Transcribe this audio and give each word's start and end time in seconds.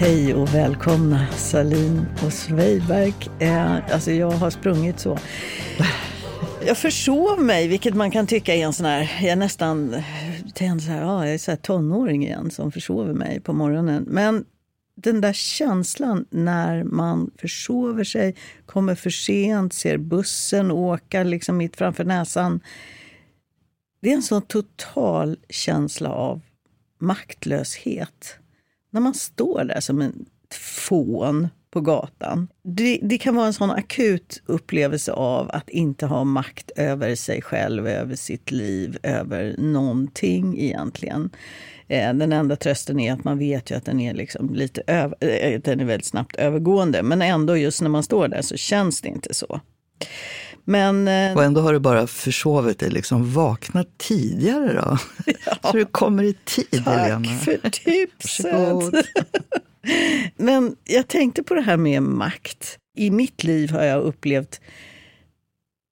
Hej 0.00 0.34
och 0.34 0.54
välkomna 0.54 1.26
Salin 1.32 2.06
och 2.24 2.32
Sveiberg. 2.32 3.14
Eh, 3.38 3.92
alltså 3.94 4.10
jag 4.10 4.30
har 4.30 4.50
sprungit 4.50 5.00
så. 5.00 5.18
Jag 6.66 6.78
försov 6.78 7.40
mig, 7.40 7.68
vilket 7.68 7.94
man 7.94 8.10
kan 8.10 8.26
tycka 8.26 8.54
är 8.54 8.64
en 8.64 8.72
sån 8.72 8.86
här, 8.86 9.12
jag 9.20 9.30
är 9.30 9.36
nästan 9.36 10.02
tänd 10.54 10.82
så 10.82 10.90
här, 10.90 11.00
ja, 11.00 11.24
jag 11.24 11.34
är 11.34 11.38
så 11.38 11.50
här 11.50 11.56
tonåring 11.56 12.24
igen 12.24 12.50
som 12.50 12.72
försover 12.72 13.12
mig 13.12 13.40
på 13.40 13.52
morgonen. 13.52 14.04
Men 14.08 14.44
den 14.94 15.20
där 15.20 15.32
känslan 15.32 16.24
när 16.30 16.84
man 16.84 17.30
försover 17.38 18.04
sig, 18.04 18.36
kommer 18.66 18.94
för 18.94 19.10
sent, 19.10 19.72
ser 19.72 19.98
bussen 19.98 20.70
åka 20.70 21.22
liksom 21.22 21.56
mitt 21.56 21.76
framför 21.76 22.04
näsan. 22.04 22.60
Det 24.00 24.10
är 24.10 24.14
en 24.14 24.22
sån 24.22 24.42
total 24.42 25.36
känsla 25.48 26.10
av 26.10 26.40
maktlöshet. 26.98 28.39
När 28.90 29.00
man 29.00 29.14
står 29.14 29.64
där 29.64 29.80
som 29.80 30.00
en 30.02 30.26
fån 30.88 31.48
på 31.70 31.80
gatan. 31.80 32.48
Det, 32.62 32.98
det, 33.02 33.18
kan 33.18 33.36
vara 33.36 33.46
en 33.46 33.52
sån 33.52 33.70
akut 33.70 34.42
upplevelse 34.46 35.12
av 35.12 35.50
att 35.50 35.68
inte 35.68 36.06
ha 36.06 36.24
makt 36.24 36.70
över 36.76 37.14
sig 37.14 37.42
själv, 37.42 37.86
över 37.86 38.16
sitt 38.16 38.50
liv, 38.50 38.98
över 39.02 39.54
någonting 39.58 40.60
egentligen. 40.60 41.30
Eh, 41.88 42.14
den 42.14 42.32
enda 42.32 42.56
trösten 42.56 43.00
är 43.00 43.12
att 43.12 43.24
man 43.24 43.38
vet 43.38 43.70
ju 43.70 43.74
att 43.74 43.84
den 43.84 44.00
är, 44.00 44.14
liksom 44.14 44.54
lite 44.54 44.82
över, 44.86 45.16
eh, 45.20 45.60
den 45.60 45.80
är 45.80 45.84
väldigt 45.84 46.06
snabbt 46.06 46.36
övergående. 46.36 47.02
Men 47.02 47.22
ändå, 47.22 47.56
just 47.56 47.82
när 47.82 47.88
man 47.88 48.02
står 48.02 48.28
där 48.28 48.42
så 48.42 48.56
känns 48.56 49.00
det 49.00 49.08
inte 49.08 49.34
så. 49.34 49.60
Men, 50.64 51.08
eh, 51.08 51.36
och 51.36 51.44
ändå 51.44 51.60
har 51.60 51.72
du 51.72 51.78
bara 51.78 52.06
försovit 52.06 52.78
dig, 52.78 52.90
liksom 52.90 53.32
vaknat 53.32 53.88
tidigare 53.98 54.72
då. 54.72 54.98
Ja. 55.46 55.70
Så 55.70 55.76
du 55.76 55.84
kommer 55.84 56.22
i 56.22 56.34
tid, 56.44 56.82
Tack 56.84 56.98
Helena. 56.98 57.28
för 57.28 57.70
tipset! 57.70 59.06
Men 60.36 60.76
jag 60.84 61.08
tänkte 61.08 61.42
på 61.42 61.54
det 61.54 61.60
här 61.60 61.76
med 61.76 62.02
makt. 62.02 62.78
I 62.96 63.10
mitt 63.10 63.44
liv 63.44 63.70
har 63.70 63.84
jag 63.84 64.02
upplevt 64.02 64.60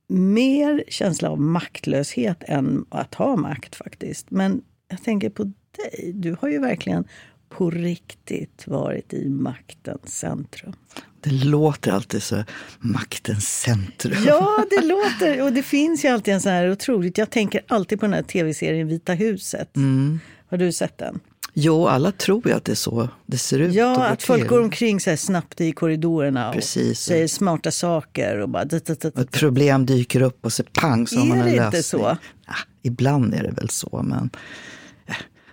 mer 0.08 0.84
känsla 0.88 1.30
av 1.30 1.40
maktlöshet 1.40 2.42
än 2.46 2.84
att 2.88 3.14
ha 3.14 3.36
makt 3.36 3.76
faktiskt. 3.76 4.30
Men 4.30 4.62
jag 4.88 5.02
tänker 5.02 5.30
på 5.30 5.42
dig. 5.76 6.12
Du 6.14 6.36
har 6.40 6.48
ju 6.48 6.58
verkligen 6.58 7.04
på 7.48 7.70
riktigt 7.70 8.66
varit 8.66 9.12
i 9.12 9.28
maktens 9.28 10.18
centrum. 10.18 10.72
Det 11.20 11.30
låter 11.30 11.92
alltid 11.92 12.22
så, 12.22 12.44
maktens 12.78 13.60
centrum. 13.60 14.24
Ja, 14.26 14.64
det 14.70 14.86
låter. 14.86 15.42
Och 15.42 15.52
det 15.52 15.62
finns 15.62 16.04
ju 16.04 16.08
alltid 16.08 16.34
en 16.34 16.40
sån 16.40 16.52
här 16.52 16.70
otroligt... 16.70 17.18
Jag 17.18 17.30
tänker 17.30 17.60
alltid 17.68 18.00
på 18.00 18.06
den 18.06 18.14
här 18.14 18.22
tv-serien 18.22 18.88
Vita 18.88 19.12
huset. 19.12 19.76
Mm. 19.76 20.20
Har 20.50 20.58
du 20.58 20.72
sett 20.72 20.98
den? 20.98 21.20
Jo, 21.52 21.86
alla 21.86 22.12
tror 22.12 22.48
ju 22.48 22.54
att 22.54 22.64
det 22.64 22.72
är 22.72 22.76
så 22.76 23.08
det 23.26 23.38
ser 23.38 23.58
ut. 23.58 23.74
Ja, 23.74 24.06
att 24.06 24.22
folk 24.22 24.40
till. 24.40 24.48
går 24.48 24.60
omkring 24.60 25.00
så 25.00 25.16
snabbt 25.16 25.60
i 25.60 25.72
korridorerna 25.72 26.52
Precis. 26.52 26.90
och 26.90 26.96
säger 26.96 27.28
smarta 27.28 27.70
saker. 27.70 28.38
Och 28.38 28.48
bara... 28.48 28.62
Ett 28.62 29.30
problem 29.30 29.86
dyker 29.86 30.22
upp 30.22 30.44
och 30.44 30.52
så 30.52 30.62
pang 30.62 31.06
så 31.06 31.18
har 31.18 31.26
man 31.26 31.38
en 31.38 31.44
lösning. 31.44 31.58
Är 31.58 31.60
det 31.60 31.66
inte 31.76 31.82
så? 31.82 32.16
Ja, 32.46 32.54
ibland 32.82 33.34
är 33.34 33.42
det 33.42 33.50
väl 33.50 33.70
så, 33.70 34.02
men... 34.04 34.30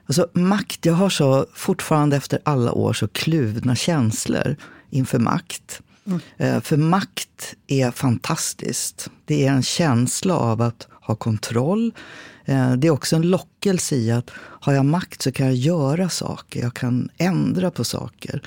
Alltså 0.06 0.28
makt, 0.34 0.86
jag 0.86 0.94
har 0.94 1.10
så 1.10 1.46
fortfarande 1.54 2.16
efter 2.16 2.40
alla 2.44 2.72
år 2.72 2.94
så 2.94 3.08
kluvna 3.08 3.76
känslor 3.76 4.56
inför 4.90 5.20
makt. 5.20 5.82
Mm. 6.06 6.20
Eh, 6.38 6.62
för 6.62 6.78
makt 6.78 7.56
är 7.68 7.92
fantastiskt. 7.92 9.10
Det 9.26 9.48
är 9.48 9.52
en 9.52 9.64
känsla 9.64 10.38
av 10.38 10.62
att 10.62 10.88
ha 11.02 11.16
kontroll. 11.16 11.94
Eh, 12.46 12.74
det 12.74 12.88
är 12.88 12.92
också 12.92 13.16
en 13.16 13.30
lockelse 13.30 13.96
i 13.96 14.12
att 14.12 14.32
har 14.38 14.74
jag 14.74 14.86
makt 14.86 15.22
så 15.22 15.32
kan 15.32 15.46
jag 15.46 15.56
göra 15.56 16.10
saker, 16.10 16.62
jag 16.62 16.74
kan 16.74 17.10
ändra 17.18 17.72
på 17.72 17.84
saker. 17.84 18.42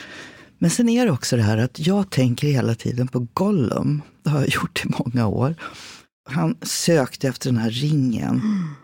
Men 0.58 0.70
sen 0.70 0.88
är 0.88 1.06
det 1.06 1.12
också 1.12 1.36
det 1.36 1.42
här 1.42 1.58
att 1.58 1.86
jag 1.86 2.10
tänker 2.10 2.48
hela 2.48 2.74
tiden 2.74 3.08
på 3.08 3.26
Gollum. 3.34 4.02
Det 4.22 4.30
har 4.30 4.38
jag 4.40 4.48
gjort 4.48 4.84
i 4.84 4.88
många 4.98 5.26
år. 5.26 5.54
Han 6.30 6.56
sökte 6.62 7.28
efter 7.28 7.50
den 7.50 7.58
här 7.58 7.70
ringen. 7.70 8.30
Mm. 8.30 8.74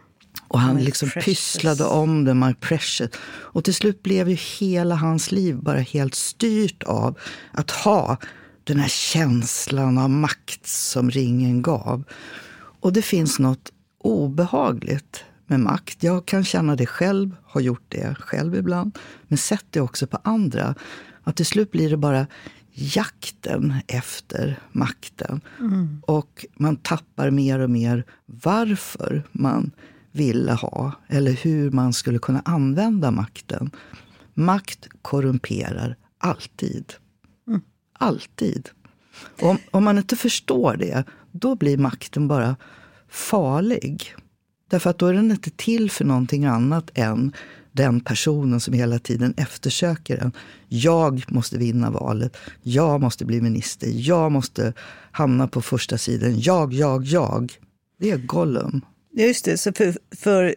Och 0.54 0.60
han 0.60 0.84
liksom 0.84 1.10
pysslade 1.10 1.84
om 1.84 2.24
det, 2.24 2.34
My 2.34 2.54
Precious. 2.54 3.10
Och 3.26 3.64
till 3.64 3.74
slut 3.74 4.02
blev 4.02 4.28
ju 4.28 4.34
hela 4.34 4.94
hans 4.94 5.32
liv 5.32 5.56
bara 5.56 5.78
helt 5.78 6.14
styrt 6.14 6.82
av 6.82 7.18
att 7.52 7.70
ha 7.70 8.16
den 8.64 8.78
här 8.78 8.88
känslan 8.88 9.98
av 9.98 10.10
makt 10.10 10.66
som 10.66 11.10
ringen 11.10 11.62
gav. 11.62 12.04
Och 12.80 12.92
det 12.92 13.02
finns 13.02 13.38
något 13.38 13.72
obehagligt 13.98 15.24
med 15.46 15.60
makt. 15.60 16.02
Jag 16.02 16.26
kan 16.26 16.44
känna 16.44 16.76
det 16.76 16.86
själv, 16.86 17.36
har 17.44 17.60
gjort 17.60 17.84
det 17.88 18.16
själv 18.18 18.54
ibland. 18.54 18.98
Men 19.28 19.38
sett 19.38 19.66
det 19.70 19.80
också 19.80 20.06
på 20.06 20.18
andra. 20.24 20.74
Att 21.24 21.36
till 21.36 21.46
slut 21.46 21.70
blir 21.70 21.90
det 21.90 21.96
bara 21.96 22.26
jakten 22.72 23.74
efter 23.86 24.58
makten. 24.72 25.40
Mm. 25.60 26.02
Och 26.06 26.46
man 26.56 26.76
tappar 26.76 27.30
mer 27.30 27.58
och 27.58 27.70
mer 27.70 28.04
varför 28.26 29.22
man 29.32 29.70
ville 30.14 30.52
ha 30.52 30.92
eller 31.08 31.32
hur 31.32 31.70
man 31.70 31.92
skulle 31.92 32.18
kunna 32.18 32.42
använda 32.44 33.10
makten. 33.10 33.70
Makt 34.34 34.88
korrumperar 35.02 35.96
alltid. 36.18 36.92
Mm. 37.48 37.60
Alltid. 37.98 38.68
Om, 39.40 39.58
om 39.70 39.84
man 39.84 39.98
inte 39.98 40.16
förstår 40.16 40.76
det, 40.76 41.04
då 41.32 41.56
blir 41.56 41.78
makten 41.78 42.28
bara 42.28 42.56
farlig. 43.08 44.14
Därför 44.70 44.90
att 44.90 44.98
då 44.98 45.06
är 45.06 45.14
den 45.14 45.30
inte 45.30 45.50
till 45.50 45.90
för 45.90 46.04
någonting 46.04 46.44
annat 46.44 46.90
än 46.94 47.32
den 47.72 48.00
personen 48.00 48.60
som 48.60 48.74
hela 48.74 48.98
tiden 48.98 49.34
eftersöker 49.36 50.16
den. 50.16 50.32
Jag 50.68 51.24
måste 51.28 51.58
vinna 51.58 51.90
valet. 51.90 52.36
Jag 52.62 53.00
måste 53.00 53.24
bli 53.24 53.40
minister. 53.40 53.88
Jag 53.92 54.32
måste 54.32 54.72
hamna 55.10 55.48
på 55.48 55.62
första 55.62 55.98
sidan. 55.98 56.40
Jag, 56.40 56.72
jag, 56.72 57.04
jag. 57.04 57.52
Det 57.98 58.10
är 58.10 58.18
Gollum. 58.18 58.80
Just 59.16 59.44
det, 59.44 59.58
så 59.58 59.72
för, 59.72 59.94
för 60.16 60.54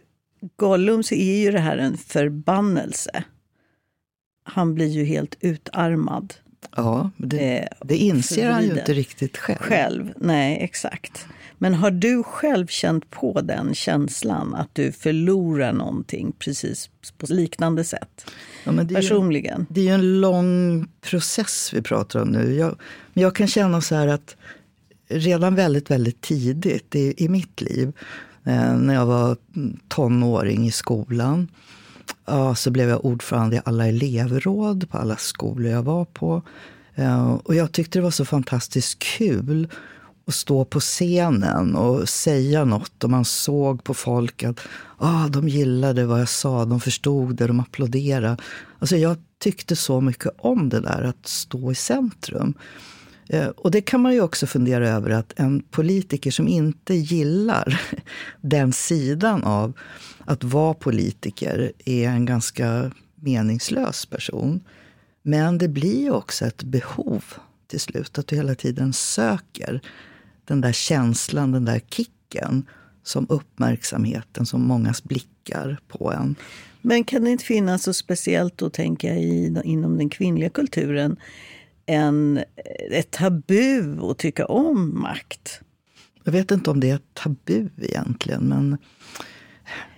Gollum 0.56 1.02
så 1.02 1.14
är 1.14 1.38
ju 1.38 1.50
det 1.50 1.60
här 1.60 1.78
en 1.78 1.96
förbannelse. 1.98 3.24
Han 4.42 4.74
blir 4.74 4.86
ju 4.86 5.04
helt 5.04 5.36
utarmad. 5.40 6.34
Ja, 6.76 7.10
det, 7.16 7.58
eh, 7.58 7.68
det 7.80 7.96
inser 7.96 8.50
han 8.50 8.64
ju 8.64 8.70
inte 8.70 8.92
riktigt 8.92 9.36
själv. 9.36 9.58
Själv, 9.58 10.12
nej 10.16 10.58
exakt. 10.60 11.26
Men 11.58 11.74
har 11.74 11.90
du 11.90 12.22
själv 12.22 12.66
känt 12.66 13.10
på 13.10 13.40
den 13.40 13.74
känslan 13.74 14.54
att 14.54 14.74
du 14.74 14.92
förlorar 14.92 15.72
någonting 15.72 16.32
precis 16.38 16.90
på 17.18 17.26
liknande 17.28 17.84
sätt? 17.84 18.30
Ja, 18.64 18.72
det 18.72 18.94
Personligen? 18.94 19.60
Ju, 19.60 19.74
det 19.74 19.80
är 19.80 19.84
ju 19.84 19.94
en 19.94 20.20
lång 20.20 20.86
process 21.00 21.70
vi 21.74 21.82
pratar 21.82 22.20
om 22.22 22.28
nu. 22.28 22.54
Jag, 22.54 22.78
men 23.12 23.22
jag 23.22 23.34
kan 23.34 23.46
känna 23.46 23.80
så 23.80 23.94
här 23.94 24.08
att 24.08 24.36
redan 25.08 25.54
väldigt, 25.54 25.90
väldigt 25.90 26.20
tidigt 26.20 26.94
i, 26.94 27.14
i 27.16 27.28
mitt 27.28 27.60
liv 27.60 27.92
Eh, 28.48 28.76
när 28.76 28.94
jag 28.94 29.06
var 29.06 29.36
tonåring 29.88 30.66
i 30.66 30.70
skolan 30.70 31.48
ja, 32.26 32.54
så 32.54 32.70
blev 32.70 32.88
jag 32.88 33.04
ordförande 33.04 33.56
i 33.56 33.60
alla 33.64 33.86
elevråd 33.86 34.90
på 34.90 34.98
alla 34.98 35.16
skolor 35.16 35.72
jag 35.72 35.82
var 35.82 36.04
på. 36.04 36.42
Eh, 36.94 37.32
och 37.32 37.54
jag 37.54 37.72
tyckte 37.72 37.98
det 37.98 38.02
var 38.02 38.10
så 38.10 38.24
fantastiskt 38.24 38.98
kul 38.98 39.68
att 40.26 40.34
stå 40.34 40.64
på 40.64 40.80
scenen 40.80 41.74
och 41.74 42.08
säga 42.08 42.64
något. 42.64 43.04
Och 43.04 43.10
man 43.10 43.24
såg 43.24 43.84
på 43.84 43.94
folk 43.94 44.44
att 44.44 44.60
ah, 44.98 45.28
de 45.28 45.48
gillade 45.48 46.06
vad 46.06 46.20
jag 46.20 46.28
sa, 46.28 46.64
de 46.64 46.80
förstod 46.80 47.36
det, 47.36 47.46
de 47.46 47.60
applåderade. 47.60 48.36
Alltså 48.78 48.96
jag 48.96 49.16
tyckte 49.38 49.76
så 49.76 50.00
mycket 50.00 50.32
om 50.38 50.68
det 50.68 50.80
där, 50.80 51.02
att 51.02 51.26
stå 51.26 51.72
i 51.72 51.74
centrum. 51.74 52.54
Eh, 53.28 53.46
och 53.46 53.70
det 53.70 53.80
kan 53.80 54.00
man 54.00 54.12
ju 54.12 54.20
också 54.20 54.46
fundera 54.46 54.88
över 54.88 55.10
att 55.10 55.32
en 55.36 55.62
politiker 55.62 56.30
som 56.30 56.48
inte 56.48 56.94
gillar 56.94 57.80
den 58.40 58.72
sidan 58.72 59.44
av 59.44 59.72
att 60.24 60.44
vara 60.44 60.74
politiker 60.74 61.72
är 61.84 62.08
en 62.08 62.26
ganska 62.26 62.90
meningslös 63.14 64.06
person. 64.06 64.60
Men 65.22 65.58
det 65.58 65.68
blir 65.68 66.12
också 66.12 66.46
ett 66.46 66.62
behov 66.62 67.24
till 67.66 67.80
slut, 67.80 68.18
att 68.18 68.26
du 68.26 68.36
hela 68.36 68.54
tiden 68.54 68.92
söker 68.92 69.80
den 70.44 70.60
där 70.60 70.72
känslan, 70.72 71.52
den 71.52 71.64
där 71.64 71.80
kicken 71.90 72.66
som 73.02 73.26
uppmärksamheten, 73.28 74.46
som 74.46 74.62
mångas 74.62 75.04
blickar 75.04 75.80
på 75.88 76.12
en. 76.12 76.34
Men 76.82 77.04
kan 77.04 77.24
det 77.24 77.30
inte 77.30 77.44
finnas 77.44 77.82
så 77.82 77.92
speciellt 77.92 78.58
då, 78.58 78.70
tänker 78.70 79.08
jag, 79.08 79.64
inom 79.64 79.98
den 79.98 80.10
kvinnliga 80.10 80.50
kulturen 80.50 81.16
en, 81.88 82.44
ett 82.90 83.10
tabu 83.10 84.10
att 84.10 84.18
tycka 84.18 84.46
om 84.46 85.00
makt. 85.00 85.60
Jag 86.24 86.32
vet 86.32 86.50
inte 86.50 86.70
om 86.70 86.80
det 86.80 86.90
är 86.90 86.94
ett 86.94 87.14
tabu 87.14 87.68
egentligen, 87.76 88.42
men 88.42 88.78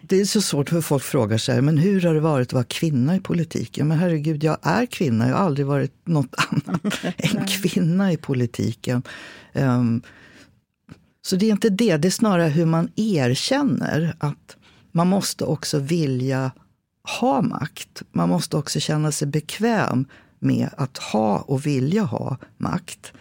det 0.02 0.20
är 0.20 0.25
så 0.25 0.42
svårt 0.42 0.69
för 0.69 0.81
folk 0.81 1.02
frågar 1.02 1.38
sig, 1.38 1.62
men 1.62 1.78
hur 1.78 2.00
har 2.00 2.14
det 2.14 2.20
varit 2.20 2.48
att 2.48 2.52
vara 2.52 2.64
kvinna 2.64 3.16
i 3.16 3.20
politiken? 3.20 3.88
Men 3.88 3.98
herregud, 3.98 4.44
jag 4.44 4.58
är 4.62 4.87
kvinna, 4.87 5.28
jag 5.28 5.37
har 5.37 5.44
aldrig 5.44 5.66
varit 5.66 5.94
något 6.04 6.34
annat 6.48 7.04
än 7.16 7.46
kvinna 7.46 8.12
i 8.12 8.16
politiken. 8.16 9.02
Um, 9.52 10.02
så 11.22 11.37
det 11.37 11.46
är 11.46 11.50
inte 11.50 11.70
det, 11.70 11.96
det 11.96 12.08
är 12.08 12.10
snarare 12.10 12.48
hur 12.48 12.66
man 12.66 12.88
erkänner 12.96 14.16
att 14.19 14.56
man 14.92 15.06
måste 15.06 15.44
också 15.44 15.78
vilja 15.78 16.52
ha 17.20 17.42
makt. 17.42 18.02
Man 18.12 18.28
måste 18.28 18.56
också 18.56 18.81
känna 18.81 19.12
sig 19.12 19.28
bekväm 19.28 20.06
med 20.40 20.69
att 20.76 20.98
ha 20.98 21.38
och 21.38 21.66
vilja 21.66 22.02
ha 22.02 22.37
makt. 22.56 23.12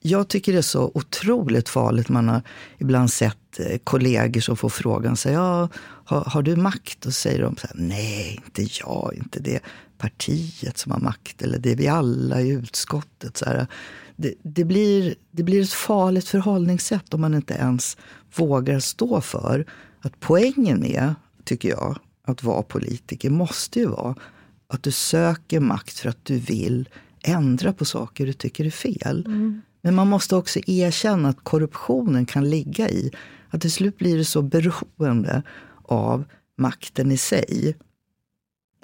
Jag 0.00 0.28
tycker 0.28 0.52
det 0.52 0.58
är 0.58 0.62
så 0.62 0.90
otroligt 0.94 1.68
farligt. 1.68 2.08
Man 2.08 2.28
har 2.28 2.42
ibland 2.78 3.10
sett 3.10 3.60
eh, 3.60 3.78
kollegor 3.84 4.40
som 4.40 4.56
får 4.56 4.68
frågan, 4.68 5.16
så, 5.16 5.28
ja, 5.28 5.68
har, 6.04 6.24
har 6.24 6.42
du 6.42 6.56
makt? 6.56 7.06
Och 7.06 7.14
säger 7.14 7.42
de 7.42 7.56
så 7.56 7.66
här, 7.66 7.76
nej, 7.78 8.40
inte 8.44 8.62
jag, 8.80 9.14
inte 9.14 9.40
det 9.40 9.60
partiet 9.98 10.78
som 10.78 10.92
har 10.92 11.00
makt, 11.00 11.42
eller 11.42 11.58
det 11.58 11.72
är 11.72 11.76
vi 11.76 11.88
alla 11.88 12.40
i 12.40 12.48
utskottet. 12.48 13.36
Så 13.36 13.44
här, 13.44 13.66
det, 14.16 14.34
det, 14.42 14.64
blir, 14.64 15.14
det 15.30 15.42
blir 15.42 15.62
ett 15.62 15.72
farligt 15.72 16.28
förhållningssätt 16.28 17.14
om 17.14 17.20
man 17.20 17.34
inte 17.34 17.54
ens 17.54 17.96
vågar 18.36 18.80
stå 18.80 19.20
för 19.20 19.66
att 20.00 20.20
poängen 20.20 20.80
med, 20.80 21.14
tycker 21.44 21.68
jag, 21.68 21.98
att 22.26 22.42
vara 22.42 22.62
politiker 22.62 23.30
måste 23.30 23.78
ju 23.78 23.86
vara 23.86 24.14
att 24.66 24.82
du 24.82 24.90
söker 24.90 25.60
makt 25.60 25.98
för 25.98 26.08
att 26.08 26.24
du 26.24 26.38
vill 26.38 26.88
ändra 27.22 27.72
på 27.72 27.84
saker 27.84 28.26
du 28.26 28.32
tycker 28.32 28.64
är 28.64 28.70
fel. 28.70 29.26
Mm. 29.26 29.62
Men 29.80 29.94
man 29.94 30.08
måste 30.08 30.36
också 30.36 30.60
erkänna 30.66 31.28
att 31.28 31.44
korruptionen 31.44 32.26
kan 32.26 32.50
ligga 32.50 32.88
i 32.88 33.10
att 33.48 33.60
till 33.60 33.72
slut 33.72 33.98
blir 33.98 34.16
det 34.16 34.24
så 34.24 34.42
beroende 34.42 35.42
av 35.82 36.24
makten 36.56 37.12
i 37.12 37.16
sig 37.16 37.76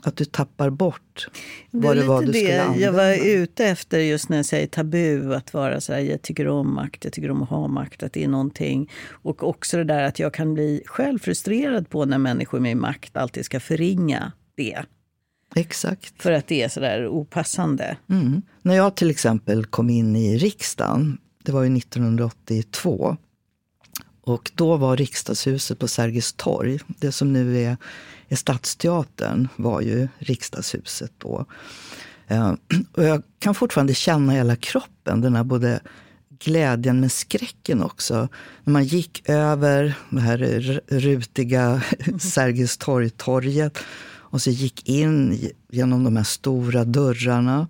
att 0.03 0.17
du 0.17 0.25
tappar 0.25 0.71
bort 0.71 1.29
vad 1.71 1.97
det, 1.97 2.01
det 2.01 2.09
var 2.09 2.23
du 2.23 2.33
skulle 2.33 2.63
använda. 2.63 2.85
Jag 2.87 2.93
var 2.93 3.27
ute 3.27 3.65
efter 3.67 3.99
just 3.99 4.29
när 4.29 4.37
jag 4.37 4.47
säger 4.47 4.67
tabu, 4.67 5.35
att 5.35 5.55
vara 5.55 5.81
så 5.81 5.93
här, 5.93 6.01
jag 6.01 6.23
tycker 6.23 6.49
om 6.49 6.75
makt, 6.75 7.05
jag 7.05 7.13
tycker 7.13 7.31
om 7.31 7.43
att 7.43 7.49
ha 7.49 7.69
makt, 7.69 8.03
att 8.03 8.13
det 8.13 8.25
är 8.25 8.29
någonting. 8.29 8.91
Och 9.11 9.49
också 9.49 9.77
det 9.77 9.85
där 9.85 10.03
att 10.03 10.19
jag 10.19 10.35
kan 10.35 10.55
bli 10.55 10.83
själv 10.87 11.19
frustrerad 11.19 11.89
på 11.89 12.05
när 12.05 12.19
människor 12.19 12.61
med 12.61 12.77
makt 12.77 13.17
alltid 13.17 13.45
ska 13.45 13.61
förringa 13.61 14.33
det. 14.57 14.85
Exakt. 15.55 16.23
För 16.23 16.33
att 16.33 16.47
det 16.47 16.63
är 16.63 16.69
sådär 16.69 17.09
opassande. 17.09 17.97
Mm. 18.09 18.43
När 18.63 18.77
jag 18.77 18.95
till 18.95 19.11
exempel 19.11 19.67
kom 19.67 19.91
in 19.91 20.17
i 20.17 20.39
riksdagen, 20.39 21.19
det 21.43 21.53
var 21.53 21.63
ju 21.63 21.77
1982. 21.77 23.17
Och 24.23 24.51
då 24.55 24.77
var 24.77 24.97
riksdagshuset 24.97 25.79
på 25.79 25.89
Sergels 25.89 26.33
torg, 26.33 26.79
det 26.87 27.13
som 27.13 27.33
nu 27.33 27.63
är, 27.63 27.77
är 28.29 28.37
Stadsteatern, 28.37 29.49
var 29.57 29.81
ju 29.81 30.09
riksdagshuset 30.19 31.13
då. 31.19 31.47
Eh, 32.27 32.55
och 32.93 33.05
jag 33.05 33.23
kan 33.39 33.55
fortfarande 33.55 33.95
känna 33.95 34.33
hela 34.33 34.57
kroppen, 34.57 35.21
den 35.21 35.35
här 35.37 35.45
både 35.45 35.81
glädjen 36.45 37.01
men 37.01 37.11
skräcken 37.11 37.83
också. 37.83 38.29
När 38.65 38.73
man 38.73 38.85
gick 38.85 39.29
över 39.29 39.95
det 40.11 40.21
här 40.21 40.39
rutiga 40.89 41.83
Sergels 42.21 42.77
torg-torget 42.77 43.79
och 44.31 44.43
så 44.43 44.51
gick 44.51 44.89
in 44.89 45.49
genom 45.71 46.05
de 46.05 46.17
här 46.17 46.25
stora 46.25 46.85
dörrarna. 46.85 47.69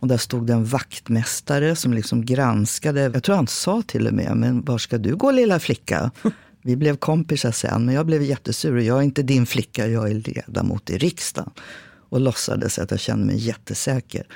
Och 0.00 0.08
där 0.08 0.16
stod 0.16 0.46
det 0.46 0.52
en 0.52 0.64
vaktmästare 0.64 1.76
som 1.76 1.92
liksom 1.92 2.24
granskade. 2.24 3.00
Jag 3.00 3.22
tror 3.22 3.36
han 3.36 3.46
sa 3.46 3.82
till 3.82 4.06
och 4.06 4.14
med, 4.14 4.36
men 4.36 4.62
var 4.62 4.78
ska 4.78 4.98
du 4.98 5.16
gå 5.16 5.30
lilla 5.30 5.60
flicka? 5.60 6.10
Vi 6.62 6.76
blev 6.76 6.96
kompisar 6.96 7.52
sen, 7.52 7.84
men 7.84 7.94
jag 7.94 8.06
blev 8.06 8.22
jättesur. 8.22 8.78
Jag 8.78 8.98
är 8.98 9.02
inte 9.02 9.22
din 9.22 9.46
flicka, 9.46 9.86
jag 9.86 10.10
är 10.10 10.14
ledamot 10.14 10.90
i 10.90 10.98
riksdagen. 10.98 11.50
Och 12.08 12.20
låtsades 12.20 12.78
att 12.78 12.90
jag 12.90 13.00
kände 13.00 13.26
mig 13.26 13.36
jättesäker. 13.36 14.26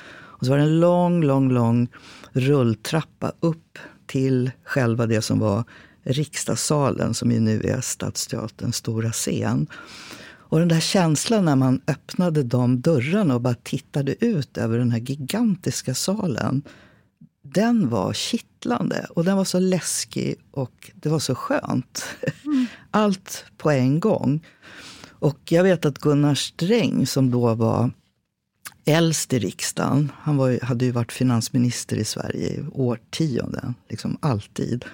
Och 0.43 0.47
så 0.47 0.51
var 0.51 0.59
det 0.59 0.65
en 0.65 0.81
lång, 0.81 1.23
lång, 1.23 1.51
lång 1.51 1.89
rulltrappa 2.33 3.33
upp 3.41 3.79
till 4.07 4.51
själva 4.65 5.07
det 5.07 5.23
som 5.23 5.39
var 5.39 5.65
riksdagssalen, 6.03 7.15
som 7.15 7.33
ju 7.33 7.41
nu 7.41 7.61
är 7.61 7.81
Stadsteaterns 7.81 8.77
stora 8.77 9.13
scen. 9.13 9.67
Och 10.53 10.59
den 10.59 10.69
där 10.69 10.81
känslan 10.81 11.45
när 11.45 11.57
man 11.57 11.81
öppnade 11.87 12.43
de 12.43 12.81
dörrarna 12.81 13.35
och 13.35 13.41
bara 13.41 13.55
tittade 13.55 14.25
ut 14.25 14.59
över 14.59 14.79
den 14.79 14.91
här 14.91 14.99
gigantiska 14.99 15.95
salen. 15.95 16.63
Den 17.43 17.89
var 17.89 18.13
kittlande 18.13 19.07
och 19.11 19.25
den 19.25 19.37
var 19.37 19.45
så 19.45 19.59
läskig 19.59 20.35
och 20.51 20.91
det 20.95 21.09
var 21.09 21.19
så 21.19 21.35
skönt. 21.35 22.05
Mm. 22.45 22.67
Allt 22.91 23.45
på 23.57 23.71
en 23.71 24.01
gång. 24.01 24.47
Och 25.11 25.39
jag 25.53 25.63
vet 25.63 25.85
att 25.85 25.99
Gunnar 25.99 26.35
Sträng 26.35 27.07
som 27.07 27.31
då 27.31 27.55
var 27.55 27.91
äldst 28.85 29.33
i 29.33 29.39
riksdagen. 29.39 30.13
Han 30.19 30.37
var, 30.37 30.65
hade 30.65 30.85
ju 30.85 30.91
varit 30.91 31.13
finansminister 31.13 31.97
i 31.97 32.05
Sverige 32.05 32.49
i 32.49 32.65
årtionden, 32.73 33.75
liksom 33.89 34.19
alltid. 34.21 34.85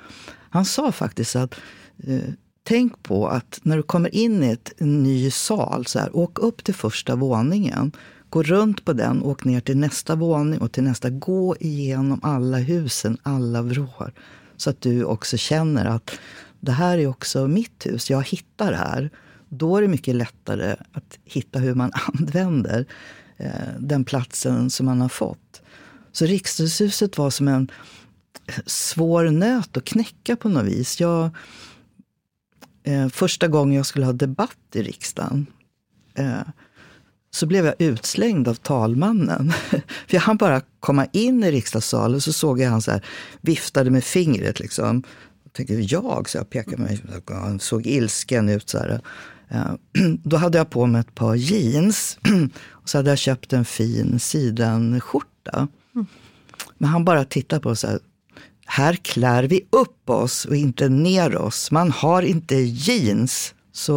Han 0.51 0.65
sa 0.65 0.93
faktiskt 0.93 1.37
att 1.37 1.55
eh, 2.07 2.33
tänk 2.69 3.03
på 3.03 3.29
att 3.29 3.61
när 3.63 3.77
du 3.77 3.83
kommer 3.83 4.15
in 4.15 4.43
i 4.43 4.51
ett, 4.51 4.73
en 4.79 5.03
ny 5.03 5.31
sal, 5.31 5.87
så 5.87 5.99
här, 5.99 6.17
åk 6.17 6.39
upp 6.39 6.65
till 6.65 6.75
första 6.75 7.17
våningen. 7.17 7.93
Gå 8.31 8.43
runt 8.43 8.85
på 8.85 8.93
den, 8.93 9.23
åk 9.23 9.45
ner 9.45 9.61
till 9.61 9.77
nästa 9.77 10.15
våning 10.15 10.61
och 10.61 10.73
till 10.73 10.83
nästa. 10.83 11.11
Gå 11.11 11.57
igenom 11.61 12.21
alla 12.23 12.59
husen, 12.59 13.19
alla 13.23 13.63
vrår. 13.63 14.13
Så 14.57 14.71
att 14.71 14.81
du 14.81 15.05
också 15.05 15.37
känner 15.37 15.85
att 15.85 16.11
det 16.61 16.73
här 16.73 16.99
är 16.99 17.07
också 17.07 17.49
mitt 17.49 17.87
hus, 17.87 18.11
jag 18.11 18.23
hittar 18.23 18.73
här. 18.73 19.11
Då 19.49 19.77
är 19.77 19.83
det 19.83 19.89
mycket 19.89 20.15
lättare 20.15 20.77
att 20.93 21.19
hitta 21.25 21.59
hur 21.59 21.75
man 21.75 21.93
använder 22.19 22.87
eh, 23.37 23.51
den 23.79 24.05
platsen 24.05 24.71
som 24.71 24.87
man 24.87 25.01
har 25.01 25.09
fått. 25.09 25.63
Så 26.13 26.25
riksdagshuset 26.25 27.19
var 27.19 27.31
som 27.31 27.49
en 27.49 27.71
svår 28.67 29.25
nöt 29.31 29.77
att 29.77 29.85
knäcka 29.85 30.37
på 30.37 30.49
något 30.49 30.65
vis. 30.65 31.01
Jag 31.01 31.31
eh, 32.89 33.09
första 33.09 33.49
gången 33.49 33.77
jag 33.77 33.87
skulle 33.87 34.07
ha 34.07 34.13
debatt 34.13 34.59
i 34.75 34.83
riksdagen 34.83 35.47
eh, 36.15 36.41
så 37.31 37.47
blev 37.47 37.67
jag 37.67 37.75
utslängd 37.79 38.49
av 38.49 38.55
talmannen. 38.55 39.53
För 39.71 40.15
jag 40.15 40.21
hann 40.21 40.37
bara 40.37 40.63
komma 40.81 41.07
in 41.13 41.45
i 41.45 41.51
riksdagssalen 41.51 42.21
så 42.21 42.33
såg 42.33 42.61
jag 42.61 42.71
han 42.71 42.83
så 42.83 42.91
här, 42.91 43.05
viftade 43.41 43.91
med 43.91 44.05
fingret. 44.05 44.61
Liksom. 44.61 45.03
Jag 45.45 45.53
tänkte, 45.53 45.75
jag? 45.75 46.29
Så 46.29 46.39
jag 46.39 46.51
pekade 46.51 46.77
mig. 46.77 47.01
Han 47.27 47.61
såg 47.61 47.87
ilsken 47.87 48.49
ut. 48.49 48.69
Så 48.69 48.79
här. 48.79 49.01
Eh, 49.49 49.73
då 50.23 50.37
hade 50.37 50.59
jag 50.59 50.71
på 50.71 50.87
mig 50.87 51.01
ett 51.01 51.15
par 51.15 51.35
jeans. 51.35 52.19
Och 52.69 52.89
så 52.89 52.99
hade 52.99 53.11
jag 53.11 53.19
köpt 53.19 53.53
en 53.53 53.65
fin 53.65 54.21
sidenskjorta. 54.21 55.69
Mm. 55.95 56.07
Men 56.79 56.91
han 56.91 57.05
bara 57.05 57.25
tittade 57.25 57.63
på 57.63 57.69
och 57.69 57.79
så 57.79 57.87
här, 57.87 57.99
här 58.71 58.95
klär 58.95 59.43
vi 59.43 59.61
upp 59.71 60.11
oss 60.11 60.45
och 60.45 60.57
inte 60.57 60.89
ner 60.89 61.37
oss. 61.37 61.71
Man 61.71 61.91
har 61.91 62.23
inte 62.23 62.55
jeans. 62.57 63.55
Så 63.73 63.93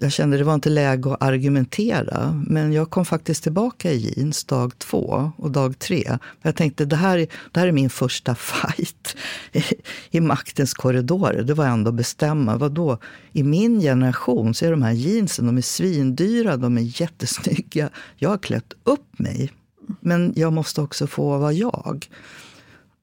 jag 0.00 0.12
kände 0.12 0.36
det 0.36 0.44
var 0.44 0.54
inte 0.54 0.68
läge 0.68 1.12
att 1.12 1.22
argumentera. 1.22 2.44
Men 2.46 2.72
jag 2.72 2.90
kom 2.90 3.04
faktiskt 3.04 3.42
tillbaka 3.42 3.92
i 3.92 3.96
jeans 3.96 4.44
dag 4.44 4.78
två 4.78 5.32
och 5.36 5.50
dag 5.50 5.78
tre. 5.78 6.18
Jag 6.42 6.56
tänkte 6.56 6.84
det 6.84 6.96
här, 6.96 7.26
det 7.52 7.60
här 7.60 7.66
är 7.66 7.72
min 7.72 7.90
första 7.90 8.34
fight 8.34 9.16
i, 9.52 9.62
i 10.10 10.20
maktens 10.20 10.74
korridorer. 10.74 11.42
Det 11.42 11.54
var 11.54 11.66
ändå 11.66 11.88
att 11.88 11.94
bestämma. 11.94 12.56
Vadå? 12.56 12.98
I 13.32 13.42
min 13.42 13.80
generation 13.80 14.54
så 14.54 14.66
är 14.66 14.70
de 14.70 14.82
här 14.82 14.92
jeansen 14.92 15.46
de 15.46 15.56
är 15.56 15.62
svindyra, 15.62 16.56
de 16.56 16.78
är 16.78 17.00
jättesnygga. 17.00 17.90
Jag 18.16 18.30
har 18.30 18.38
klätt 18.38 18.72
upp 18.84 19.18
mig. 19.18 19.52
Men 20.00 20.32
jag 20.36 20.52
måste 20.52 20.80
också 20.80 21.06
få 21.06 21.38
vara 21.38 21.52
jag. 21.52 22.08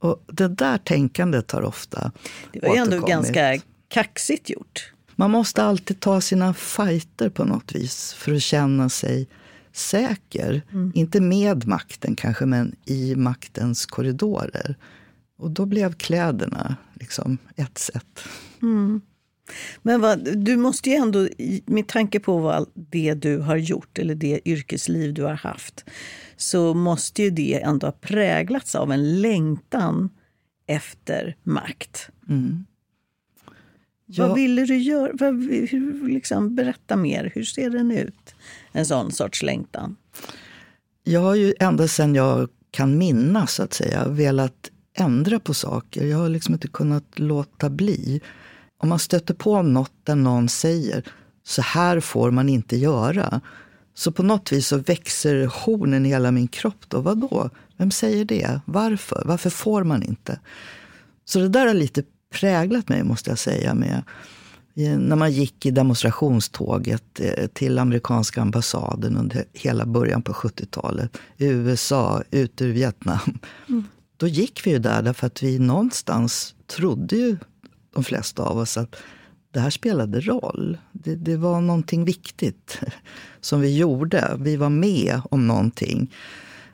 Och 0.01 0.23
det 0.27 0.47
där 0.47 0.77
tänkandet 0.77 1.51
har 1.51 1.61
ofta 1.61 2.11
Det 2.53 2.59
var 2.61 2.75
ju 2.75 2.81
ändå 2.81 3.05
ganska 3.05 3.59
kaxigt 3.87 4.49
gjort. 4.49 4.93
Man 5.15 5.31
måste 5.31 5.63
alltid 5.63 5.99
ta 5.99 6.21
sina 6.21 6.53
fighter 6.53 7.29
på 7.29 7.43
något 7.43 7.75
vis 7.75 8.13
för 8.13 8.33
att 8.33 8.41
känna 8.41 8.89
sig 8.89 9.27
säker. 9.71 10.61
Mm. 10.71 10.91
Inte 10.95 11.21
med 11.21 11.67
makten 11.67 12.15
kanske, 12.15 12.45
men 12.45 12.75
i 12.85 13.15
maktens 13.15 13.85
korridorer. 13.85 14.75
Och 15.37 15.51
då 15.51 15.65
blev 15.65 15.93
kläderna 15.93 16.75
liksom 16.93 17.37
ett 17.55 17.77
sätt. 17.77 18.19
Mm. 18.61 19.01
Men 19.81 20.01
vad, 20.01 20.37
du 20.37 20.57
måste 20.57 20.89
ju 20.89 20.95
ändå, 20.95 21.27
med 21.65 21.87
tanke 21.87 22.19
på 22.19 22.37
vad 22.37 22.69
det 22.73 23.13
du 23.13 23.37
har 23.37 23.55
gjort 23.55 23.99
eller 23.99 24.15
det 24.15 24.41
yrkesliv 24.45 25.13
du 25.13 25.23
har 25.23 25.33
haft, 25.33 25.85
så 26.37 26.73
måste 26.73 27.23
ju 27.23 27.29
det 27.29 27.61
ändå 27.61 27.87
ha 27.87 27.91
präglats 27.91 28.75
av 28.75 28.91
en 28.91 29.21
längtan 29.21 30.09
efter 30.67 31.35
makt. 31.43 32.09
Mm. 32.29 32.65
Ja. 34.05 34.27
Vad 34.27 34.35
ville 34.35 34.65
du 34.65 34.77
göra? 34.77 35.11
Vad, 35.13 35.43
hur, 35.43 36.09
liksom, 36.09 36.55
berätta 36.55 36.95
mer. 36.95 37.31
Hur 37.35 37.43
ser 37.43 37.69
den 37.69 37.91
ut? 37.91 38.35
En 38.71 38.85
sån 38.85 39.11
sorts 39.11 39.43
längtan. 39.43 39.95
Jag 41.03 41.21
har 41.21 41.35
ju 41.35 41.53
ända 41.59 41.87
sedan 41.87 42.15
jag 42.15 42.49
kan 42.71 42.97
minnas, 42.97 43.53
så 43.53 43.63
att 43.63 43.73
säga, 43.73 44.07
velat 44.07 44.71
ändra 44.93 45.39
på 45.39 45.53
saker. 45.53 46.05
Jag 46.05 46.17
har 46.17 46.29
liksom 46.29 46.53
inte 46.53 46.67
kunnat 46.67 47.19
låta 47.19 47.69
bli. 47.69 48.21
Om 48.81 48.89
man 48.89 48.99
stöter 48.99 49.33
på 49.33 49.61
något 49.61 49.91
där 50.03 50.15
någon 50.15 50.49
säger 50.49 51.03
så 51.43 51.61
här 51.61 51.99
får 51.99 52.31
man 52.31 52.49
inte 52.49 52.77
göra. 52.77 53.41
Så 53.93 54.11
på 54.11 54.23
något 54.23 54.51
vis 54.51 54.67
så 54.67 54.77
växer 54.77 55.45
hornen 55.45 56.05
i 56.05 56.09
hela 56.09 56.31
min 56.31 56.47
kropp. 56.47 56.85
Då. 56.87 57.01
Vadå? 57.01 57.49
Vem 57.77 57.91
säger 57.91 58.25
det? 58.25 58.61
Varför? 58.65 59.23
Varför 59.25 59.49
får 59.49 59.83
man 59.83 60.03
inte? 60.03 60.39
Så 61.25 61.39
det 61.39 61.49
där 61.49 61.67
har 61.67 61.73
lite 61.73 62.03
präglat 62.33 62.89
mig, 62.89 63.03
måste 63.03 63.29
jag 63.29 63.39
säga, 63.39 63.73
med 63.73 64.03
när 64.73 65.15
man 65.15 65.31
gick 65.31 65.65
i 65.65 65.71
demonstrationståget 65.71 67.19
eh, 67.19 67.47
till 67.47 67.79
amerikanska 67.79 68.41
ambassaden 68.41 69.17
under 69.17 69.45
hela 69.53 69.85
början 69.85 70.21
på 70.21 70.33
70-talet. 70.33 71.17
USA, 71.37 72.23
ut 72.31 72.61
ur 72.61 72.73
Vietnam. 72.73 73.39
Mm. 73.69 73.83
Då 74.17 74.27
gick 74.27 74.65
vi 74.65 74.71
ju 74.71 74.79
där 74.79 75.01
därför 75.01 75.27
att 75.27 75.43
vi 75.43 75.59
någonstans 75.59 76.55
trodde 76.67 77.15
ju 77.15 77.37
de 77.93 78.03
flesta 78.03 78.43
av 78.43 78.57
oss 78.57 78.77
att 78.77 78.95
det 79.51 79.59
här 79.59 79.69
spelade 79.69 80.21
roll. 80.21 80.77
Det, 80.91 81.15
det 81.15 81.37
var 81.37 81.61
någonting 81.61 82.05
viktigt 82.05 82.79
som 83.41 83.61
vi 83.61 83.77
gjorde. 83.77 84.35
Vi 84.39 84.55
var 84.55 84.69
med 84.69 85.21
om 85.31 85.47
någonting. 85.47 86.13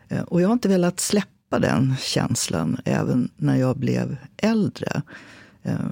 Eh, 0.08 0.22
och 0.22 0.42
jag 0.42 0.48
har 0.48 0.54
inte 0.54 0.70
velat 0.70 1.00
släppa 1.00 1.60
den 1.60 1.96
känslan 2.00 2.78
även 2.86 3.30
när 3.38 3.56
jag 3.56 3.78
blev 3.78 4.18
äldre. 4.38 5.02
Eh, 5.64 5.88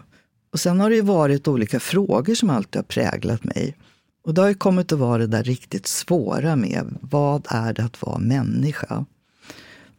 och 0.51 0.60
sen 0.60 0.79
har 0.79 0.89
det 0.89 0.96
ju 0.96 1.01
varit 1.01 1.48
olika 1.48 1.79
frågor 1.79 2.36
som 2.36 2.50
alltid 2.50 2.79
har 2.79 2.84
präglat 2.84 3.44
mig. 3.44 3.77
Och 4.24 4.34
det 4.34 4.41
har 4.41 4.48
ju 4.48 4.55
kommit 4.55 4.91
att 4.91 5.00
vara 5.00 5.17
det 5.17 5.27
där 5.27 5.44
riktigt 5.44 5.88
svåra 5.88 6.55
med 6.55 6.98
vad 7.01 7.48
är 7.50 7.74
det 7.74 7.84
att 7.84 8.01
vara 8.01 8.17
människa? 8.17 9.05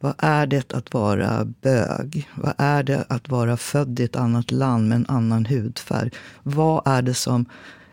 Vad 0.01 0.15
är 0.19 0.47
det 0.47 0.73
att 0.73 0.95
vara 0.95 1.45
bög? 1.45 2.29
Vad 2.35 2.55
är 2.59 2.83
det 2.83 3.05
att 3.09 3.29
vara 3.29 3.57
född 3.57 4.01
i 4.01 4.05
ett 4.05 4.17
annat 4.17 4.51
land 4.51 4.89
med 4.89 4.97
en 4.97 5.07
annan 5.09 5.47
hudfärg? 5.47 6.11
Vad 6.43 6.83
är 6.87 7.03
det 7.03 7.15
som 7.15 7.47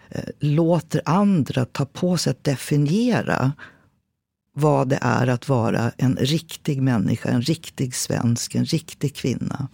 eh, 0.10 0.24
låter 0.39 1.01
andra 1.05 1.65
ta 1.65 1.86
på 1.86 2.17
sig 2.17 2.31
att 2.31 2.43
definiera 2.43 3.51
vad 4.55 4.89
det 4.89 5.00
är 5.01 5.27
att 5.27 5.50
vara 5.50 5.91
en 5.98 6.15
riktig 6.15 6.81
människa, 6.81 7.29
en 7.29 7.41
riktig 7.41 7.95
svensk, 7.95 8.55
en 8.55 8.65
riktig 8.65 9.15
kvinna? 9.15 9.67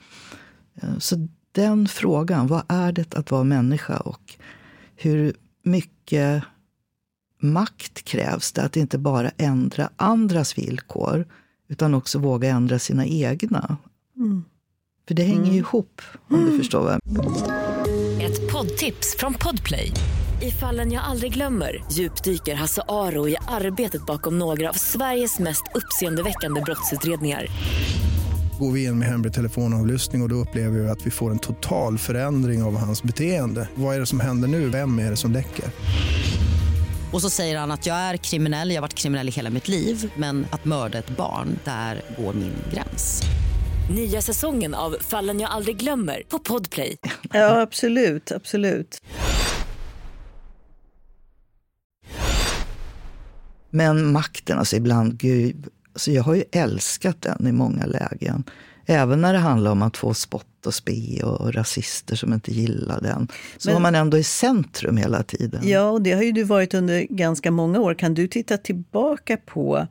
Eh, 0.81 0.97
så 0.97 1.27
den 1.51 1.87
frågan, 1.87 2.47
vad 2.47 2.63
är 2.67 2.91
det 2.91 3.15
att 3.15 3.31
vara 3.31 3.43
människa 3.43 3.97
och 3.97 4.35
hur 4.95 5.33
mycket 5.63 6.43
makt 7.41 8.03
krävs 8.03 8.51
det 8.51 8.61
att 8.61 8.77
inte 8.77 8.97
bara 8.97 9.31
ändra 9.37 9.89
andras 9.95 10.57
villkor 10.57 11.25
utan 11.69 11.93
också 11.93 12.19
våga 12.19 12.49
ändra 12.49 12.79
sina 12.79 13.05
egna. 13.05 13.77
Mm. 14.17 14.43
För 15.07 15.15
det 15.15 15.23
hänger 15.23 15.43
ju 15.43 15.47
mm. 15.47 15.55
ihop, 15.55 16.01
om 16.27 16.35
mm. 16.35 16.51
du 16.51 16.57
förstår 16.57 16.81
vad 16.81 16.95
Ett 18.21 18.51
poddtips 18.51 19.15
från 19.19 19.33
Podplay. 19.33 19.91
I 20.41 20.51
fallen 20.51 20.91
jag 20.91 21.03
aldrig 21.03 21.33
glömmer 21.33 21.83
djupdyker 21.91 22.55
Hasse 22.55 22.81
Aro 22.87 23.27
i 23.27 23.35
arbetet 23.47 24.05
bakom 24.05 24.39
några 24.39 24.69
av 24.69 24.73
Sveriges 24.73 25.39
mest 25.39 25.63
uppseendeväckande 25.75 26.61
brottsutredningar 26.61 27.47
går 28.59 28.71
vi 28.71 28.85
in 28.85 28.99
med 28.99 29.07
hemlig 29.07 29.33
telefonavlyssning 29.33 30.21
och, 30.21 30.25
och 30.25 30.29
då 30.29 30.35
upplever 30.35 30.79
vi 30.79 30.89
att 30.89 31.05
vi 31.05 31.11
får 31.11 31.31
en 31.31 31.39
total 31.39 31.97
förändring 31.97 32.63
av 32.63 32.77
hans 32.77 33.03
beteende. 33.03 33.67
Vad 33.75 33.95
är 33.95 33.99
det 33.99 34.05
som 34.05 34.19
händer 34.19 34.47
nu? 34.47 34.69
Vem 34.69 34.99
är 34.99 35.09
det 35.09 35.15
som 35.15 35.31
läcker? 35.31 35.65
Och 37.13 37.21
så 37.21 37.29
säger 37.29 37.57
han 37.57 37.71
att 37.71 37.85
jag 37.85 37.95
är 37.95 38.17
kriminell, 38.17 38.69
jag 38.69 38.77
har 38.77 38.81
varit 38.81 38.93
kriminell 38.93 39.27
i 39.27 39.31
hela 39.31 39.49
mitt 39.49 39.67
liv 39.67 40.11
men 40.15 40.47
att 40.51 40.65
mörda 40.65 40.97
ett 40.97 41.09
barn, 41.09 41.59
där 41.65 42.01
går 42.17 42.33
min 42.33 42.53
gräns. 42.73 43.21
Nya 43.95 44.21
säsongen 44.21 44.73
av 44.73 44.95
Fallen 45.01 45.39
jag 45.39 45.51
aldrig 45.51 45.77
glömmer 45.77 46.23
på 46.29 46.39
Podplay. 46.39 46.97
Ja, 47.33 47.61
absolut, 47.61 48.31
absolut. 48.31 49.01
Men 53.69 54.11
makten, 54.11 54.59
alltså 54.59 54.75
ibland, 54.75 55.17
gud, 55.17 55.67
alltså 55.93 56.11
jag 56.11 56.23
har 56.23 56.35
ju 56.35 56.43
älskat 56.51 57.21
den 57.21 57.47
i 57.47 57.51
många 57.51 57.85
lägen. 57.85 58.43
Även 58.91 59.21
när 59.21 59.33
det 59.33 59.39
handlar 59.39 59.71
om 59.71 59.81
att 59.81 59.97
få 59.97 60.13
spott 60.13 60.65
och 60.65 60.73
spe 60.73 61.23
och 61.23 61.53
rasister 61.53 62.15
som 62.15 62.33
inte 62.33 62.51
gillar 62.51 63.01
den. 63.01 63.27
Så 63.57 63.69
Men, 63.69 63.73
var 63.73 63.81
man 63.81 63.95
ändå 63.95 64.17
i 64.17 64.23
centrum 64.23 64.97
hela 64.97 65.23
tiden. 65.23 65.61
Ja, 65.63 65.89
och 65.89 66.01
det 66.01 66.11
har 66.11 66.23
ju 66.23 66.31
du 66.31 66.43
varit 66.43 66.73
under 66.73 67.01
ganska 67.01 67.51
många 67.51 67.79
år. 67.79 67.93
Kan 67.93 68.13
du 68.13 68.27
titta 68.27 68.57
tillbaka 68.57 69.37
på 69.37 69.87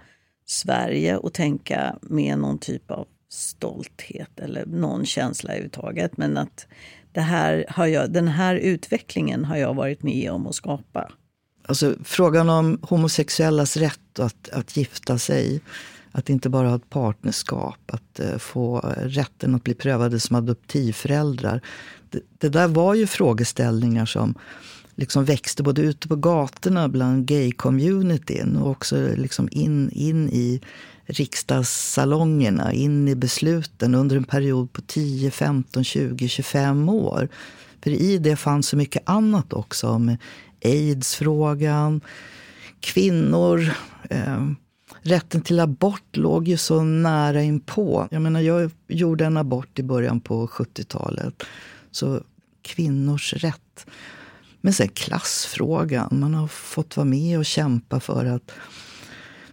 Sverige 0.46 1.16
och 1.16 1.32
tänka 1.32 1.96
med 2.02 2.38
någon 2.38 2.58
typ 2.58 2.90
av 2.90 3.06
stolthet 3.30 4.40
eller 4.40 4.66
någon 4.66 5.06
känsla 5.06 5.50
överhuvudtaget. 5.50 6.16
Men 6.16 6.36
att 6.36 6.66
det 7.12 7.20
här 7.20 7.66
har 7.68 7.86
jag, 7.86 8.12
den 8.12 8.28
här 8.28 8.54
utvecklingen 8.54 9.44
har 9.44 9.56
jag 9.56 9.74
varit 9.74 10.02
med 10.02 10.30
om 10.30 10.46
att 10.46 10.54
skapa. 10.54 11.12
Alltså, 11.66 11.94
frågan 12.04 12.48
om 12.48 12.78
homosexuellas 12.82 13.76
rätt 13.76 14.18
att, 14.18 14.48
att 14.48 14.76
gifta 14.76 15.18
sig 15.18 15.60
att 16.18 16.30
inte 16.30 16.48
bara 16.48 16.68
ha 16.68 16.76
ett 16.76 16.90
partnerskap, 16.90 17.78
att 17.86 18.20
eh, 18.20 18.38
få 18.38 18.78
rätten 18.96 19.54
att 19.54 19.64
bli 19.64 19.74
prövade 19.74 20.20
som 20.20 20.36
adoptivföräldrar. 20.36 21.60
Det, 22.10 22.20
det, 22.38 22.48
där 22.48 22.68
var 22.68 22.94
ju 22.94 23.06
frågeställningar 23.06 24.06
som 24.06 24.34
liksom 24.94 25.24
växte 25.24 25.62
både 25.62 25.82
ute 25.82 26.08
på 26.08 26.16
gatorna 26.16 26.88
bland 26.88 27.26
gay-communityn 27.26 28.56
och 28.56 28.70
också 28.70 29.08
liksom 29.16 29.48
in, 29.52 29.90
in 29.90 30.28
i 30.28 30.60
riksdagssalongerna, 31.06 32.72
in 32.72 33.08
i 33.08 33.14
besluten 33.14 33.94
under 33.94 34.16
en 34.16 34.24
period 34.24 34.72
på 34.72 34.82
10, 34.82 35.30
15, 35.30 35.84
20, 35.84 36.28
25 36.28 36.88
år. 36.88 37.28
För 37.82 37.90
i 37.90 38.18
det 38.18 38.36
fanns 38.36 38.68
så 38.68 38.76
mycket 38.76 39.02
annat 39.06 39.52
också, 39.52 39.98
med 39.98 40.16
aidsfrågan, 40.64 42.00
kvinnor, 42.80 43.70
eh, 44.10 44.46
rätten 45.02 45.40
till 45.40 45.60
abort 45.60 46.16
låg 46.16 46.48
ju 46.48 46.56
så 46.56 46.82
nära 46.82 47.42
inpå. 47.42 48.08
Jag 48.10 48.22
menar, 48.22 48.40
jag 48.40 48.70
gjorde 48.86 49.24
en 49.24 49.36
abort 49.36 49.78
i 49.78 49.82
början 49.82 50.20
på 50.20 50.46
70-talet. 50.46 51.42
Så 51.90 52.20
kvinnors 52.62 53.34
rätt. 53.34 53.86
Men 54.60 54.72
sen 54.72 54.88
klassfrågan. 54.88 56.08
Man 56.10 56.34
har 56.34 56.48
fått 56.48 56.96
vara 56.96 57.04
med 57.04 57.38
och 57.38 57.44
kämpa 57.44 58.00
för 58.00 58.24
att 58.24 58.52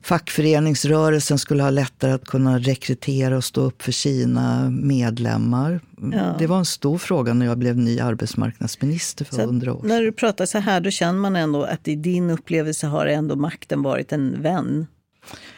fackföreningsrörelsen 0.01 1.39
skulle 1.39 1.63
ha 1.63 1.69
lättare 1.69 2.11
att 2.11 2.25
kunna 2.25 2.59
rekrytera 2.59 3.37
och 3.37 3.43
stå 3.43 3.61
upp 3.61 3.81
för 3.81 3.91
sina 3.91 4.69
medlemmar. 4.69 5.79
Ja. 6.11 6.35
Det 6.39 6.47
var 6.47 6.57
en 6.57 6.65
stor 6.65 6.97
fråga 6.97 7.33
när 7.33 7.45
jag 7.45 7.57
blev 7.57 7.77
ny 7.77 7.99
arbetsmarknadsminister 7.99 9.25
för 9.25 9.45
hundra 9.45 9.73
år 9.73 9.79
sedan. 9.79 9.87
När 9.87 10.01
du 10.01 10.11
pratar 10.11 10.45
så 10.45 10.57
här, 10.57 10.81
då 10.81 10.91
känner 10.91 11.19
man 11.19 11.35
ändå 11.35 11.63
att 11.63 11.87
i 11.87 11.95
din 11.95 12.29
upplevelse 12.29 12.87
har 12.87 13.05
ändå 13.05 13.35
makten 13.35 13.81
varit 13.81 14.11
en 14.11 14.41
vän? 14.41 14.87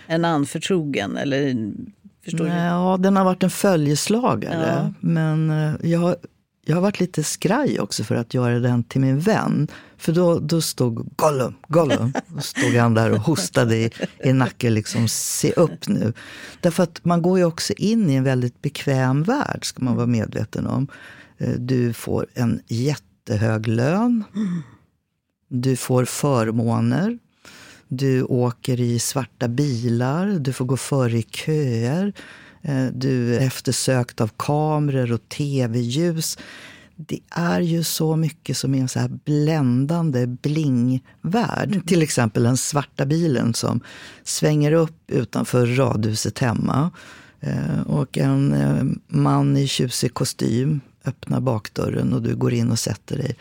En 0.07 0.25
anförtrogen? 0.25 1.17
Eller, 1.17 1.71
förstår 2.24 2.45
Nej, 2.45 2.55
du? 2.55 2.65
Ja, 2.65 2.97
den 3.00 3.15
har 3.15 3.24
varit 3.24 3.43
en 3.43 3.50
följeslagare. 3.50 4.83
Ja. 4.83 4.93
Men 5.00 5.50
eh, 5.50 5.91
jag 5.91 6.00
har, 6.00 6.15
jag 6.65 6.75
har 6.75 6.81
varit 6.81 7.00
lite 7.00 7.24
skraj 7.24 7.79
också 7.79 8.03
för 8.03 8.15
att 8.15 8.33
göra 8.33 8.59
den 8.59 8.83
till 8.83 9.01
min 9.01 9.19
vän. 9.19 9.67
För 9.97 10.12
då, 10.12 10.39
då 10.39 10.62
stod 10.62 11.15
Gollum, 11.15 11.55
Gollum. 11.67 12.13
Då 12.27 12.41
stod 12.41 12.75
han 12.75 12.93
där 12.93 13.12
och 13.12 13.19
hostade 13.19 13.77
i, 13.77 13.91
i 14.24 14.33
nacken. 14.33 14.74
Liksom, 14.74 15.07
se 15.07 15.51
upp 15.51 15.88
nu. 15.88 16.13
Därför 16.62 16.83
att 16.83 17.05
man 17.05 17.21
går 17.21 17.38
ju 17.38 17.45
också 17.45 17.74
in 17.74 18.09
i 18.09 18.15
en 18.15 18.24
väldigt 18.24 18.62
bekväm 18.62 19.24
värld, 19.24 19.65
ska 19.65 19.83
man 19.83 19.95
vara 19.95 20.05
medveten 20.05 20.67
om. 20.67 20.88
Eh, 21.38 21.50
du 21.50 21.93
får 21.93 22.27
en 22.33 22.62
jättehög 22.67 23.67
lön. 23.67 24.24
Du 25.50 25.75
får 25.75 26.05
förmåner. 26.05 27.19
Du 27.88 28.24
åker 28.24 28.79
i 28.79 29.00
svarta 29.00 29.48
bilar, 29.48 30.27
du 30.27 30.53
får 30.53 30.65
gå 30.65 30.77
före 30.77 31.17
i 31.17 31.24
köer. 31.24 32.13
Eh, 32.62 32.86
du 32.86 33.36
är 33.36 33.39
eftersökt 33.39 34.22
av 34.22 34.32
kameror 34.38 35.12
och 35.12 35.29
tv-ljus. 35.29 36.38
Det 36.96 37.20
är 37.29 37.62
ju 37.62 37.84
så 37.84 38.15
mycket 38.15 38.58
som 38.58 38.75
är 38.75 38.79
en 38.79 38.89
så 38.89 39.00
här 39.00 39.20
bländande 39.25 40.27
blingvärld. 40.27 41.72
Mm. 41.72 41.82
Till 41.82 42.01
exempel 42.01 42.44
den 42.44 42.58
svarta 42.58 43.06
bilen 43.06 43.53
som 43.53 43.82
svänger 44.24 44.72
upp 44.72 45.12
utanför 45.12 45.65
radhuset 45.65 46.39
hemma. 46.39 46.91
Eh, 47.39 47.82
och 47.86 48.17
en 48.17 48.53
eh, 48.53 48.84
man 49.08 49.58
i 49.58 49.67
tjusig 49.67 50.13
kostym 50.13 50.82
öppnar 51.06 51.39
bakdörren 51.39 52.13
och 52.13 52.22
du 52.22 52.36
går 52.36 52.53
in 52.53 52.72
och 52.72 52.79
sätter 52.79 53.17
dig. 53.17 53.36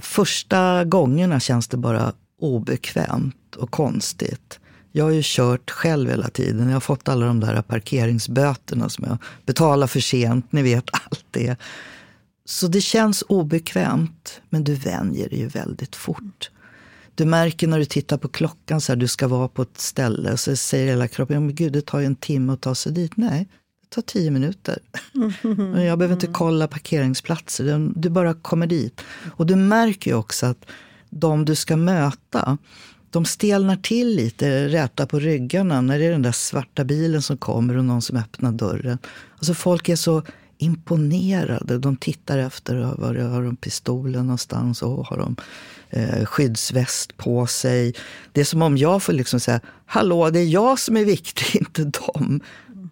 Första 0.00 0.84
gångerna 0.84 1.40
känns 1.40 1.68
det 1.68 1.76
bara 1.76 2.12
obekvämt 2.40 3.56
och 3.56 3.70
konstigt. 3.70 4.60
Jag 4.92 5.04
har 5.04 5.10
ju 5.10 5.20
kört 5.24 5.70
själv 5.70 6.10
hela 6.10 6.28
tiden. 6.28 6.66
Jag 6.66 6.74
har 6.74 6.80
fått 6.80 7.08
alla 7.08 7.26
de 7.26 7.40
där 7.40 7.62
parkeringsböterna 7.62 8.88
som 8.88 9.04
jag 9.08 9.18
betalar 9.46 9.86
för 9.86 10.00
sent. 10.00 10.52
Ni 10.52 10.62
vet 10.62 10.84
allt 10.92 11.24
det. 11.30 11.56
Så 12.44 12.68
det 12.68 12.80
känns 12.80 13.24
obekvämt, 13.28 14.40
men 14.48 14.64
du 14.64 14.74
vänjer 14.74 15.28
dig 15.28 15.38
ju 15.38 15.46
väldigt 15.46 15.96
fort. 15.96 16.50
Du 17.14 17.24
märker 17.24 17.68
när 17.68 17.78
du 17.78 17.84
tittar 17.84 18.16
på 18.16 18.28
klockan, 18.28 18.80
så 18.80 18.92
här, 18.92 18.96
du 18.96 19.08
ska 19.08 19.28
vara 19.28 19.48
på 19.48 19.62
ett 19.62 19.80
ställe, 19.80 20.32
och 20.32 20.40
så 20.40 20.56
säger 20.56 20.86
hela 20.86 21.08
kroppen, 21.08 21.34
ja, 21.34 21.40
men 21.40 21.54
gud, 21.54 21.72
det 21.72 21.86
tar 21.86 21.98
ju 21.98 22.06
en 22.06 22.16
timme 22.16 22.52
att 22.52 22.60
ta 22.60 22.74
sig 22.74 22.92
dit. 22.92 23.16
Nej, 23.16 23.48
det 23.82 23.88
tar 23.88 24.02
tio 24.02 24.30
minuter. 24.30 24.78
Mm. 25.44 25.82
Jag 25.82 25.98
behöver 25.98 26.14
inte 26.14 26.26
kolla 26.26 26.68
parkeringsplatser, 26.68 27.92
du 27.96 28.10
bara 28.10 28.34
kommer 28.34 28.66
dit. 28.66 29.00
Och 29.36 29.46
du 29.46 29.56
märker 29.56 30.10
ju 30.10 30.16
också 30.16 30.46
att 30.46 30.66
de 31.10 31.44
du 31.44 31.54
ska 31.54 31.76
möta, 31.76 32.58
de 33.10 33.24
stelnar 33.24 33.76
till 33.76 34.08
lite, 34.08 34.68
räta 34.68 35.06
på 35.06 35.18
ryggarna 35.18 35.80
när 35.80 35.98
det 35.98 36.04
är 36.04 36.10
den 36.10 36.22
där 36.22 36.32
svarta 36.32 36.84
bilen 36.84 37.22
som 37.22 37.36
kommer 37.36 37.76
och 37.76 37.84
någon 37.84 38.02
som 38.02 38.16
öppnar 38.16 38.52
dörren. 38.52 38.98
Alltså 39.36 39.54
folk 39.54 39.88
är 39.88 39.96
så 39.96 40.22
imponerade. 40.58 41.78
De 41.78 41.96
tittar 41.96 42.38
efter, 42.38 42.76
var 42.76 43.14
har 43.14 43.42
de 43.42 43.56
pistolen 43.56 44.26
någonstans? 44.26 44.82
Och 44.82 45.06
har 45.06 45.16
de 45.16 45.36
eh, 45.90 46.24
skyddsväst 46.24 47.16
på 47.16 47.46
sig? 47.46 47.94
Det 48.32 48.40
är 48.40 48.44
som 48.44 48.62
om 48.62 48.76
jag 48.76 49.02
får 49.02 49.12
liksom 49.12 49.40
säga, 49.40 49.60
hallå, 49.86 50.30
det 50.30 50.40
är 50.40 50.46
jag 50.46 50.78
som 50.78 50.96
är 50.96 51.04
viktig, 51.04 51.60
inte 51.60 51.84
dem. 51.84 52.40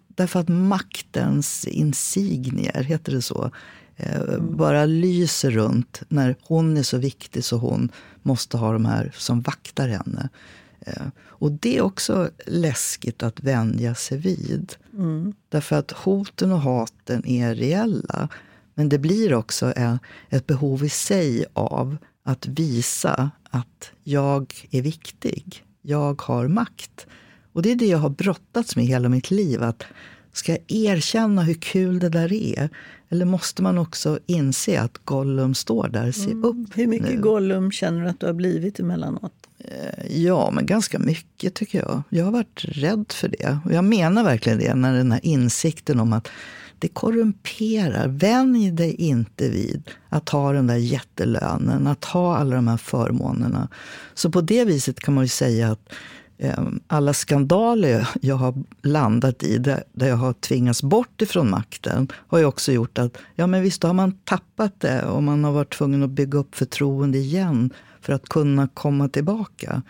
Därför 0.07 0.39
att 0.39 0.47
maktens 0.47 1.65
insignier, 1.67 2.83
heter 2.83 3.11
det 3.11 3.21
så, 3.21 3.51
eh, 3.97 4.37
bara 4.39 4.85
lyser 4.85 5.51
runt. 5.51 6.01
När 6.09 6.35
hon 6.41 6.77
är 6.77 6.83
så 6.83 6.97
viktig 6.97 7.43
så 7.43 7.57
hon 7.57 7.91
måste 8.21 8.57
ha 8.57 8.73
de 8.73 8.85
här 8.85 9.11
som 9.17 9.41
vaktar 9.41 9.87
henne. 9.87 10.29
Eh, 10.79 11.07
och 11.19 11.51
det 11.51 11.77
är 11.77 11.81
också 11.81 12.29
läskigt 12.47 13.23
att 13.23 13.39
vänja 13.39 13.95
sig 13.95 14.17
vid. 14.17 14.73
Mm. 14.93 15.33
Därför 15.49 15.75
att 15.75 15.91
hoten 15.91 16.51
och 16.51 16.61
haten 16.61 17.25
är 17.25 17.55
reella. 17.55 18.29
Men 18.73 18.89
det 18.89 18.99
blir 18.99 19.33
också 19.33 19.73
ett 20.29 20.47
behov 20.47 20.83
i 20.83 20.89
sig 20.89 21.45
av 21.53 21.97
att 22.23 22.47
visa 22.47 23.31
att 23.49 23.91
jag 24.03 24.67
är 24.71 24.81
viktig. 24.81 25.63
Jag 25.81 26.21
har 26.21 26.47
makt. 26.47 27.07
Och 27.53 27.61
det 27.61 27.71
är 27.71 27.75
det 27.75 27.85
jag 27.85 27.97
har 27.97 28.09
brottats 28.09 28.75
med 28.75 28.85
hela 28.85 29.09
mitt 29.09 29.31
liv. 29.31 29.63
Att 29.63 29.83
ska 30.33 30.51
jag 30.51 30.61
erkänna 30.67 31.41
hur 31.41 31.53
kul 31.53 31.99
det 31.99 32.09
där 32.09 32.33
är? 32.33 32.69
Eller 33.09 33.25
måste 33.25 33.61
man 33.61 33.77
också 33.77 34.19
inse 34.25 34.81
att 34.81 34.97
Gollum 35.05 35.53
står 35.53 35.87
där? 35.87 36.11
Se 36.11 36.31
mm. 36.31 36.43
upp 36.43 36.77
Hur 36.77 36.87
mycket 36.87 37.09
nu. 37.09 37.21
Gollum 37.21 37.71
känner 37.71 38.01
du 38.01 38.07
att 38.07 38.19
du 38.19 38.25
har 38.25 38.33
blivit 38.33 38.79
emellanåt? 38.79 39.33
Eh, 39.57 40.23
ja, 40.23 40.51
men 40.51 40.65
ganska 40.65 40.99
mycket 40.99 41.53
tycker 41.53 41.79
jag. 41.79 42.03
Jag 42.09 42.25
har 42.25 42.31
varit 42.31 42.65
rädd 42.65 43.05
för 43.09 43.27
det. 43.27 43.59
Och 43.65 43.73
jag 43.73 43.83
menar 43.83 44.23
verkligen 44.23 44.59
det, 44.59 44.75
när 44.75 44.93
den 44.93 45.11
här 45.11 45.21
insikten 45.23 45.99
om 45.99 46.13
att 46.13 46.27
det 46.79 46.87
korrumperar. 46.87 48.07
Vänj 48.07 48.71
dig 48.71 48.95
inte 48.95 49.49
vid 49.49 49.89
att 50.09 50.29
ha 50.29 50.53
den 50.53 50.67
där 50.67 50.75
jättelönen, 50.75 51.87
att 51.87 52.05
ha 52.05 52.37
alla 52.37 52.55
de 52.55 52.67
här 52.67 52.77
förmånerna. 52.77 53.67
Så 54.13 54.31
på 54.31 54.41
det 54.41 54.65
viset 54.65 54.99
kan 54.99 55.13
man 55.13 55.23
ju 55.23 55.27
säga 55.27 55.71
att 55.71 55.93
alla 56.87 57.13
skandaler 57.13 58.09
jag 58.21 58.35
har 58.35 58.53
landat 58.81 59.43
i, 59.43 59.57
där, 59.57 59.83
jag 59.93 60.15
har 60.15 60.33
tvingats 60.33 60.83
bort 60.83 61.21
ifrån 61.21 61.49
makten, 61.49 62.07
har 62.13 62.39
ju 62.39 62.45
också 62.45 62.71
gjort 62.71 62.97
att, 62.97 63.17
ja 63.35 63.47
men 63.47 63.61
visst, 63.61 63.81
då 63.81 63.87
har 63.87 63.93
man 63.93 64.11
tappat 64.11 64.79
det 64.79 65.03
och 65.03 65.23
man 65.23 65.43
har 65.43 65.51
varit 65.51 65.73
tvungen 65.73 66.03
att 66.03 66.09
bygga 66.09 66.39
upp 66.39 66.55
förtroende 66.55 67.17
igen 67.17 67.73
för 68.01 68.13
att 68.13 68.29
kunna 68.29 68.67
komma 68.67 69.09
tillbaka. 69.09 69.81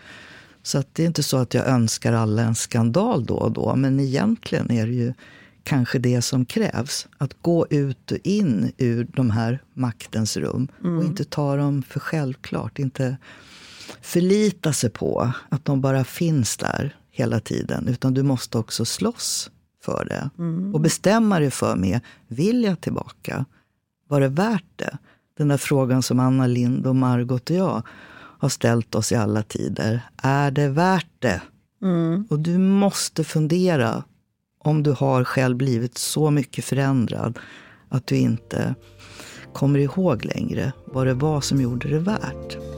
Så 0.62 0.78
att 0.78 0.94
det 0.94 1.02
är 1.02 1.06
inte 1.06 1.22
så 1.22 1.36
att 1.36 1.54
jag 1.54 1.66
önskar 1.66 2.12
alla 2.12 2.42
en 2.42 2.54
skandal 2.54 3.24
då 3.24 3.34
och 3.34 3.52
då, 3.52 3.76
men 3.76 4.00
egentligen 4.00 4.70
är 4.70 4.86
det 4.86 4.92
ju 4.92 5.12
kanske 5.64 5.98
det 5.98 6.22
som 6.22 6.44
krävs. 6.44 7.08
Att 7.18 7.42
gå 7.42 7.66
ut 7.70 8.12
och 8.12 8.18
in 8.22 8.72
ur 8.78 9.06
de 9.12 9.30
här 9.30 9.62
maktens 9.74 10.36
rum 10.36 10.68
mm. 10.84 10.98
och 10.98 11.04
inte 11.04 11.24
ta 11.24 11.56
dem 11.56 11.82
för 11.82 12.00
självklart. 12.00 12.78
Inte 12.78 13.16
förlita 14.00 14.72
sig 14.72 14.90
på 14.90 15.32
att 15.48 15.64
de 15.64 15.80
bara 15.80 16.04
finns 16.04 16.56
där 16.56 16.96
hela 17.10 17.40
tiden. 17.40 17.88
Utan 17.88 18.14
du 18.14 18.22
måste 18.22 18.58
också 18.58 18.84
slåss 18.84 19.50
för 19.84 20.04
det. 20.04 20.30
Mm. 20.38 20.74
Och 20.74 20.80
bestämma 20.80 21.40
dig 21.40 21.50
för 21.50 21.76
med, 21.76 22.00
vill 22.28 22.64
jag 22.64 22.80
tillbaka? 22.80 23.44
Var 24.08 24.20
det 24.20 24.28
värt 24.28 24.64
det? 24.76 24.98
Den 25.38 25.48
där 25.48 25.56
frågan 25.56 26.02
som 26.02 26.20
Anna 26.20 26.46
Lind 26.46 26.86
och 26.86 26.96
Margot 26.96 27.50
och 27.50 27.56
jag 27.56 27.82
har 28.38 28.48
ställt 28.48 28.94
oss 28.94 29.12
i 29.12 29.14
alla 29.14 29.42
tider. 29.42 30.02
Är 30.16 30.50
det 30.50 30.68
värt 30.68 31.10
det? 31.18 31.42
Mm. 31.82 32.26
Och 32.30 32.38
du 32.38 32.58
måste 32.58 33.24
fundera 33.24 34.04
om 34.58 34.82
du 34.82 34.92
har 34.92 35.24
själv 35.24 35.56
blivit 35.56 35.98
så 35.98 36.30
mycket 36.30 36.64
förändrad 36.64 37.38
att 37.88 38.06
du 38.06 38.16
inte 38.16 38.74
kommer 39.52 39.78
ihåg 39.78 40.24
längre 40.24 40.72
vad 40.84 41.06
det 41.06 41.14
var 41.14 41.40
som 41.40 41.60
gjorde 41.60 41.88
det 41.88 41.98
värt. 41.98 42.69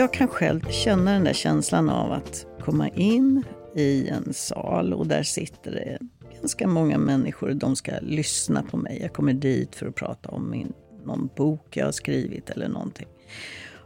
Jag 0.00 0.12
kan 0.12 0.28
själv 0.28 0.68
känna 0.70 1.12
den 1.12 1.24
där 1.24 1.32
känslan 1.32 1.90
av 1.90 2.12
att 2.12 2.46
komma 2.60 2.88
in 2.88 3.44
i 3.74 4.08
en 4.08 4.34
sal 4.34 4.92
och 4.94 5.06
där 5.06 5.22
sitter 5.22 5.70
det 5.70 5.98
ganska 6.40 6.66
många 6.66 6.98
människor. 6.98 7.50
De 7.50 7.76
ska 7.76 7.92
lyssna 8.02 8.62
på 8.62 8.76
mig. 8.76 8.98
Jag 9.02 9.12
kommer 9.12 9.32
dit 9.32 9.76
för 9.76 9.86
att 9.86 9.94
prata 9.94 10.28
om 10.28 10.50
min, 10.50 10.72
någon 11.04 11.30
bok 11.36 11.76
jag 11.76 11.84
har 11.84 11.92
skrivit 11.92 12.50
eller 12.50 12.68
någonting. 12.68 13.08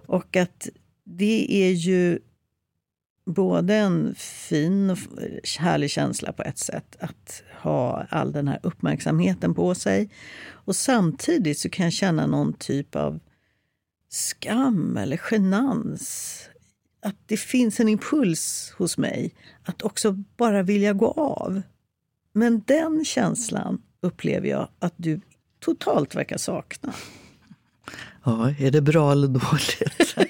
Och 0.06 0.36
att 0.36 0.68
det 1.04 1.64
är 1.64 1.70
ju 1.70 2.18
både 3.26 3.74
en 3.74 4.14
fin 4.18 4.90
och 4.90 4.98
härlig 5.58 5.90
känsla 5.90 6.32
på 6.32 6.42
ett 6.42 6.58
sätt 6.58 6.96
att 7.00 7.42
ha 7.62 8.06
all 8.10 8.32
den 8.32 8.48
här 8.48 8.60
uppmärksamheten 8.62 9.54
på 9.54 9.74
sig. 9.74 10.10
Och 10.48 10.76
samtidigt 10.76 11.58
så 11.58 11.70
kan 11.70 11.84
jag 11.84 11.92
känna 11.92 12.26
någon 12.26 12.52
typ 12.52 12.96
av 12.96 13.20
skam 14.14 14.96
eller 14.96 15.20
genans. 15.30 16.40
Att 17.02 17.16
det 17.26 17.36
finns 17.36 17.80
en 17.80 17.88
impuls 17.88 18.74
hos 18.78 18.98
mig 18.98 19.34
att 19.64 19.82
också 19.82 20.12
bara 20.36 20.62
vilja 20.62 20.92
gå 20.92 21.10
av. 21.10 21.62
Men 22.32 22.62
den 22.66 23.04
känslan 23.04 23.82
upplever 24.00 24.48
jag 24.48 24.68
att 24.78 24.94
du 24.96 25.20
totalt 25.60 26.14
verkar 26.14 26.36
sakna. 26.36 26.94
Ja, 28.24 28.50
är 28.58 28.70
det 28.70 28.80
bra 28.80 29.12
eller 29.12 29.28
dåligt? 29.28 30.16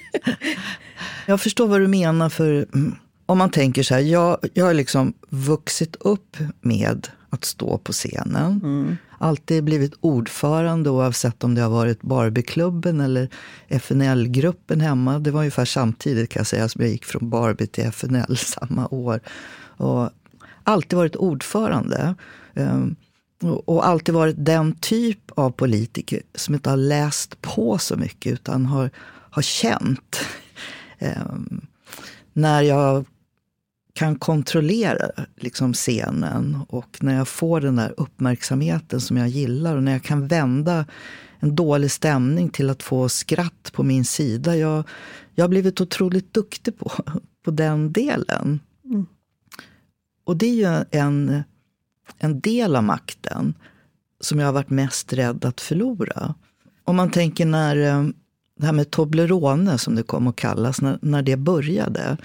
jag 1.27 1.41
förstår 1.41 1.67
vad 1.67 1.81
du 1.81 1.89
menar. 1.89 2.29
för 2.29 2.67
mm, 2.75 2.95
Om 3.27 3.39
man 3.39 3.51
tänker 3.51 3.83
så 3.83 3.95
här, 3.95 4.01
jag, 4.01 4.39
jag 4.55 4.65
har 4.65 4.75
liksom 4.75 5.15
vuxit 5.29 5.97
upp 5.97 6.37
med 6.61 7.09
att 7.31 7.45
stå 7.45 7.79
på 7.79 7.93
scenen. 7.93 8.61
Mm. 8.65 8.97
Alltid 9.19 9.65
blivit 9.65 9.95
ordförande 10.01 10.91
oavsett 10.91 11.45
om 11.45 11.55
det 11.55 11.63
har 11.63 11.71
varit 11.71 12.03
Barbieklubben 12.03 13.01
eller 13.01 13.29
FNL-gruppen 13.69 14.81
hemma. 14.81 15.19
Det 15.19 15.31
var 15.31 15.41
ungefär 15.41 15.65
samtidigt 15.65 16.31
kan 16.31 16.41
jag 16.41 16.47
säga 16.47 16.69
som 16.69 16.83
jag 16.83 16.91
gick 16.91 17.05
från 17.05 17.31
Barbie 17.31 17.67
till 17.67 17.85
FNL 17.85 18.37
samma 18.37 18.89
år. 18.91 19.21
Och 19.77 20.11
alltid 20.65 20.97
varit 20.97 21.17
ordförande. 21.17 22.15
Ehm, 22.55 22.97
och 23.65 23.87
alltid 23.87 24.15
varit 24.15 24.37
den 24.39 24.73
typ 24.73 25.31
av 25.31 25.51
politiker 25.51 26.23
som 26.35 26.55
inte 26.55 26.71
har 26.71 26.77
läst 26.77 27.43
på 27.43 27.79
så 27.79 27.97
mycket 27.97 28.33
utan 28.33 28.67
har, 28.67 28.91
har 29.31 29.43
känt. 29.43 30.21
Ehm, 30.99 31.67
när 32.33 32.63
jag 32.63 33.05
kan 33.95 34.17
kontrollera 34.17 35.11
liksom 35.37 35.73
scenen 35.73 36.59
och 36.69 36.99
när 37.01 37.15
jag 37.15 37.29
får 37.29 37.61
den 37.61 37.77
där 37.77 37.95
uppmärksamheten 37.97 39.01
som 39.01 39.17
jag 39.17 39.29
gillar 39.29 39.77
och 39.77 39.83
när 39.83 39.93
jag 39.93 40.03
kan 40.03 40.27
vända 40.29 40.87
en 41.39 41.57
dålig 41.57 41.91
stämning 41.91 42.49
till 42.49 42.71
att 42.71 42.83
få 42.83 43.09
skratt 43.09 43.71
på 43.73 43.83
min 43.83 44.05
sida. 44.05 44.57
Jag, 44.57 44.85
jag 45.35 45.45
har 45.45 45.49
blivit 45.49 45.81
otroligt 45.81 46.35
duktig 46.35 46.79
på, 46.79 46.93
på 47.45 47.51
den 47.51 47.93
delen. 47.93 48.61
Mm. 48.85 49.07
Och 50.25 50.37
det 50.37 50.47
är 50.47 50.55
ju 50.55 50.85
en, 50.91 51.43
en 52.19 52.41
del 52.41 52.77
av 52.77 52.85
makten 52.85 53.55
som 54.21 54.39
jag 54.39 54.47
har 54.47 54.53
varit 54.53 54.71
mest 54.71 55.13
rädd 55.13 55.45
att 55.45 55.61
förlora. 55.61 56.35
Om 56.85 56.97
man 56.97 57.11
tänker 57.11 57.47
när 57.47 57.77
eh, 57.77 58.09
det 58.57 58.67
här 58.67 58.73
med 58.73 58.91
Toblerone, 58.91 59.79
som 59.79 59.95
det 59.95 60.03
kom 60.03 60.27
att 60.27 60.37
kallas, 60.37 60.81
när, 60.81 60.99
när 61.03 61.23
det 61.23 61.37
började. 61.37 62.17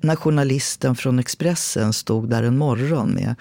När 0.00 0.16
journalisten 0.16 0.94
från 0.94 1.18
Expressen 1.18 1.92
stod 1.92 2.30
där 2.30 2.42
en 2.42 2.58
morgon 2.58 3.10
med 3.10 3.34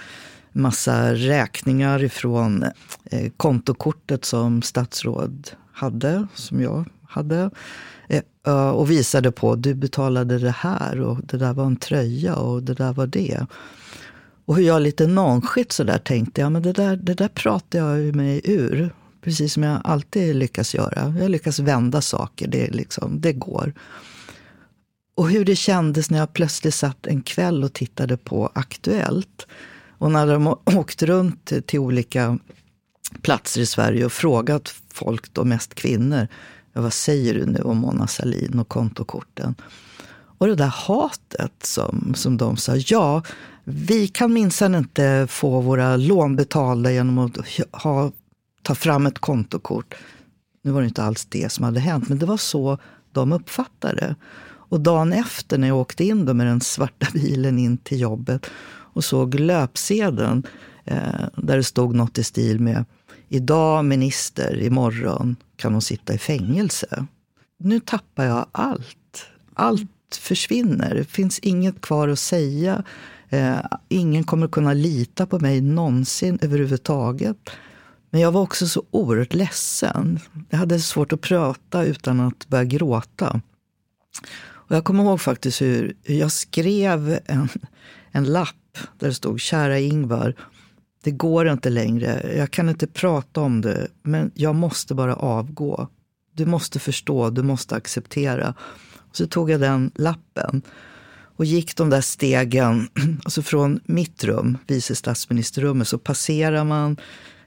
massa 0.52 1.14
räkningar 1.14 2.04
ifrån 2.04 2.64
eh, 3.12 3.32
kontokortet 3.38 4.26
som 4.26 4.62
statsråd 4.62 5.52
hade, 5.74 6.28
som 6.36 6.62
jag 6.62 6.86
hade. 7.08 7.50
Eh, 8.08 8.70
och 8.70 8.92
visade 8.92 9.32
på, 9.32 9.56
du 9.56 9.74
betalade 9.74 10.40
det 10.40 10.56
här 10.58 11.00
och 11.02 11.18
det 11.24 11.38
där 11.38 11.54
var 11.54 11.66
en 11.66 11.76
tröja 11.76 12.36
och 12.36 12.64
det 12.64 12.74
där 12.74 12.94
var 12.94 13.08
det. 13.08 13.46
Och 14.46 14.56
hur 14.56 14.64
jag 14.64 14.82
lite 14.82 15.08
nonchigt 15.08 15.72
sådär 15.72 15.98
tänkte, 15.98 16.42
ja 16.42 16.50
men 16.50 16.62
det 16.62 16.74
där, 16.74 16.96
det 16.96 17.14
där 17.14 17.28
pratar 17.28 17.80
jag 17.80 18.16
mig 18.16 18.42
ur. 18.44 18.94
Precis 19.22 19.54
som 19.54 19.64
jag 19.64 19.82
alltid 19.84 20.36
lyckas 20.36 20.76
göra. 20.76 21.16
Jag 21.20 21.32
lyckas 21.32 21.60
vända 21.60 22.02
saker, 22.02 22.48
det, 22.48 22.68
liksom, 22.68 23.22
det 23.22 23.34
går. 23.34 23.74
Och 25.22 25.30
hur 25.30 25.46
det 25.46 25.56
kändes 25.56 26.10
när 26.10 26.20
jag 26.20 26.34
plötsligt 26.34 26.74
satt 26.74 27.08
en 27.08 27.22
kväll 27.22 27.64
och 27.64 27.74
tittade 27.74 28.18
på 28.18 28.52
Aktuellt. 28.54 29.48
Och 29.98 30.12
när 30.12 30.28
de 30.28 30.48
åkt 30.66 31.04
runt 31.04 31.52
till 31.68 31.80
olika 31.80 32.40
platser 33.22 33.62
i 33.62 33.66
Sverige 33.66 34.06
och 34.06 34.12
frågat 34.12 34.76
folk, 34.94 35.34
då 35.34 35.44
mest 35.44 35.76
kvinnor, 35.76 36.28
ja, 36.74 36.82
vad 36.82 36.94
säger 36.94 37.34
du 37.34 37.46
nu 37.46 37.60
om 37.60 37.78
Mona 37.78 38.08
Sahlin 38.08 38.60
och 38.60 38.68
kontokorten? 38.68 39.56
Och 40.38 40.48
det 40.48 40.56
där 40.56 40.68
hatet 40.68 41.66
som, 41.66 42.14
som 42.16 42.38
de 42.38 42.58
sa, 42.58 42.76
ja, 42.76 43.24
vi 43.64 44.08
kan 44.08 44.34
minsann 44.34 44.76
inte 44.76 45.28
få 45.30 45.62
våra 45.62 45.98
lån 45.98 46.36
betalda 46.36 46.92
genom 46.92 47.18
att 47.18 47.38
ha, 47.72 48.12
ta 48.62 48.76
fram 48.76 49.06
ett 49.06 49.20
kontokort. 49.20 49.96
Nu 50.62 50.72
var 50.72 50.82
det 50.82 50.88
inte 50.88 51.04
alls 51.04 51.26
det 51.26 51.52
som 51.52 51.66
hade 51.66 51.80
hänt, 51.80 52.10
men 52.10 52.20
det 52.20 52.26
var 52.26 52.38
så 52.38 52.78
de 53.12 53.32
uppfattade 53.32 53.96
det. 53.96 54.16
Och 54.72 54.82
dagen 54.82 55.14
efter 55.14 55.58
när 55.58 55.68
jag 55.68 55.78
åkte 55.78 56.04
in 56.04 56.26
då 56.26 56.34
med 56.34 56.48
den 56.48 56.62
svarta 56.62 57.08
bilen 57.14 57.60
in 57.60 57.78
till 57.78 58.00
jobbet 58.00 58.46
och 58.94 59.04
såg 59.04 59.36
löpsedeln 59.36 60.44
eh, 60.86 61.28
där 61.36 61.58
det 61.58 61.64
stod 61.64 61.96
något 61.96 62.18
i 62.18 62.24
stil 62.24 62.60
med 62.60 62.86
Idag 63.34 63.86
minister, 63.86 64.64
imorgon 64.64 65.36
kan 65.56 65.74
hon 65.74 65.82
sitta 65.82 66.14
i 66.14 66.18
fängelse. 66.18 67.06
Nu 67.60 67.80
tappar 67.80 68.24
jag 68.24 68.46
allt. 68.52 69.26
Allt 69.54 70.20
försvinner. 70.22 70.96
Det 70.96 71.04
finns 71.04 71.40
inget 71.40 71.82
kvar 71.82 72.08
att 72.08 72.20
säga. 72.20 72.84
Eh, 73.30 73.58
ingen 73.90 74.24
kommer 74.24 74.48
kunna 74.48 74.74
lita 74.74 75.26
på 75.26 75.40
mig 75.40 75.62
någonsin 75.62 76.40
överhuvudtaget. 76.42 77.38
Men 78.10 78.22
jag 78.22 78.32
var 78.32 78.42
också 78.42 78.68
så 78.68 78.84
oerhört 78.92 79.34
ledsen. 79.34 80.20
Jag 80.50 80.58
hade 80.58 80.80
svårt 80.80 81.14
att 81.14 81.22
prata 81.22 81.84
utan 81.84 82.20
att 82.20 82.48
börja 82.48 82.64
gråta. 82.64 83.42
Och 84.72 84.78
jag 84.78 84.84
kommer 84.84 85.04
ihåg 85.04 85.22
faktiskt 85.22 85.62
hur 85.62 85.96
jag 86.04 86.32
skrev 86.32 87.20
en, 87.26 87.50
en 88.12 88.26
lapp 88.26 88.78
där 89.00 89.08
det 89.08 89.14
stod 89.14 89.40
Kära 89.40 89.80
Ingvar, 89.80 90.36
det 91.04 91.12
går 91.12 91.50
inte 91.50 91.70
längre. 91.70 92.34
Jag 92.38 92.52
kan 92.52 92.70
inte 92.70 92.88
prata 92.88 93.42
om 93.42 93.62
det, 93.62 93.88
men 94.04 94.32
jag 94.36 94.56
måste 94.56 94.96
bara 94.96 95.16
avgå. 95.16 95.88
Du 96.34 96.46
måste 96.46 96.80
förstå, 96.80 97.30
du 97.30 97.44
måste 97.44 97.76
acceptera. 97.76 98.54
Så 99.12 99.28
tog 99.28 99.50
jag 99.50 99.62
den 99.62 99.92
lappen 99.96 100.62
och 101.36 101.46
gick 101.46 101.76
de 101.76 101.90
där 101.90 102.02
stegen, 102.02 102.88
alltså 103.24 103.42
från 103.42 103.80
mitt 103.86 104.24
rum, 104.24 104.58
vice 104.68 104.96
statsministerrummet, 104.96 105.88
så 105.88 105.98
passerar 105.98 106.64
man 106.64 106.98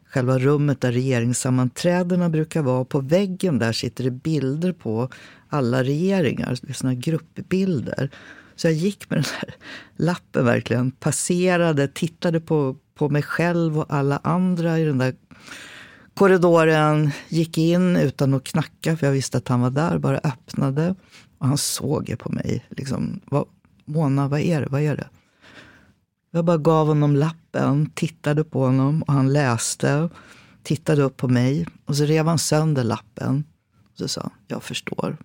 själva 0.05 0.39
rummet 0.39 0.81
där 0.81 0.93
regeringssammanträdena 0.93 2.29
brukar 2.29 2.63
vara. 2.63 2.85
På 2.85 3.01
väggen 3.01 3.59
där 3.59 3.73
sitter 3.73 4.05
det 4.05 4.11
bilder 4.11 4.73
på 4.73 5.09
alla 5.55 5.85
regeringar, 5.85 6.73
såna 6.73 6.95
gruppbilder. 6.95 8.11
Så 8.57 8.67
jag 8.67 8.75
gick 8.75 9.11
med 9.11 9.19
den 9.19 9.25
här 9.41 9.55
lappen 9.97 10.45
verkligen, 10.45 10.91
passerade, 10.91 11.89
tittade 11.89 12.41
på, 12.41 12.77
på 12.95 13.09
mig 13.09 13.23
själv 13.23 13.79
och 13.79 13.87
alla 13.89 14.21
andra 14.25 14.79
i 14.79 14.85
den 14.85 14.99
där 14.99 15.15
korridoren. 16.15 17.11
Gick 17.29 17.59
in 17.59 17.97
utan 17.97 18.35
att 18.35 18.45
knacka, 18.45 18.97
för 18.97 19.07
jag 19.07 19.13
visste 19.13 19.39
att 19.39 19.49
han 19.49 19.61
var 19.61 19.71
där, 19.71 19.99
bara 19.99 20.19
öppnade. 20.19 20.95
Och 21.39 21.47
han 21.47 21.59
såg 21.59 22.09
ju 22.09 22.17
på 22.17 22.33
mig. 22.33 22.65
Liksom, 22.71 23.21
vad, 23.25 23.45
Mona, 23.85 24.29
vad 24.29 24.41
är 24.41 24.61
det? 24.61 24.67
Vad 24.71 24.81
är 24.81 24.97
det? 24.97 25.09
Jag 26.31 26.45
bara 26.45 26.59
gav 26.59 26.87
honom 26.87 27.17
lappen, 27.17 27.91
tittade 27.95 28.45
på 28.45 28.65
honom 28.65 29.03
och 29.03 29.13
han 29.13 29.33
läste. 29.33 30.09
Tittade 30.63 31.03
upp 31.03 31.17
på 31.17 31.29
mig 31.29 31.67
och 31.85 31.97
så 31.97 32.05
rev 32.05 32.27
han 32.27 32.39
sönder 32.39 32.85
lappen. 32.85 33.45
Och 33.93 33.99
så 33.99 34.09
sa 34.09 34.31
jag 34.49 34.63
förstår. 34.63 35.17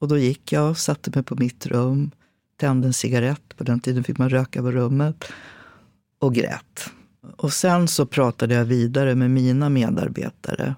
Och 0.00 0.08
då 0.08 0.18
gick 0.18 0.52
jag 0.52 0.70
och 0.70 0.78
satte 0.78 1.10
mig 1.14 1.22
på 1.22 1.34
mitt 1.34 1.66
rum, 1.66 2.10
tände 2.56 2.86
en 2.86 2.92
cigarett. 2.92 3.56
På 3.56 3.64
den 3.64 3.80
tiden 3.80 4.04
fick 4.04 4.18
man 4.18 4.30
röka 4.30 4.62
på 4.62 4.70
rummet. 4.70 5.24
Och 6.18 6.34
grät. 6.34 6.90
Och 7.36 7.52
sen 7.52 7.88
så 7.88 8.06
pratade 8.06 8.54
jag 8.54 8.64
vidare 8.64 9.14
med 9.14 9.30
mina 9.30 9.68
medarbetare. 9.68 10.74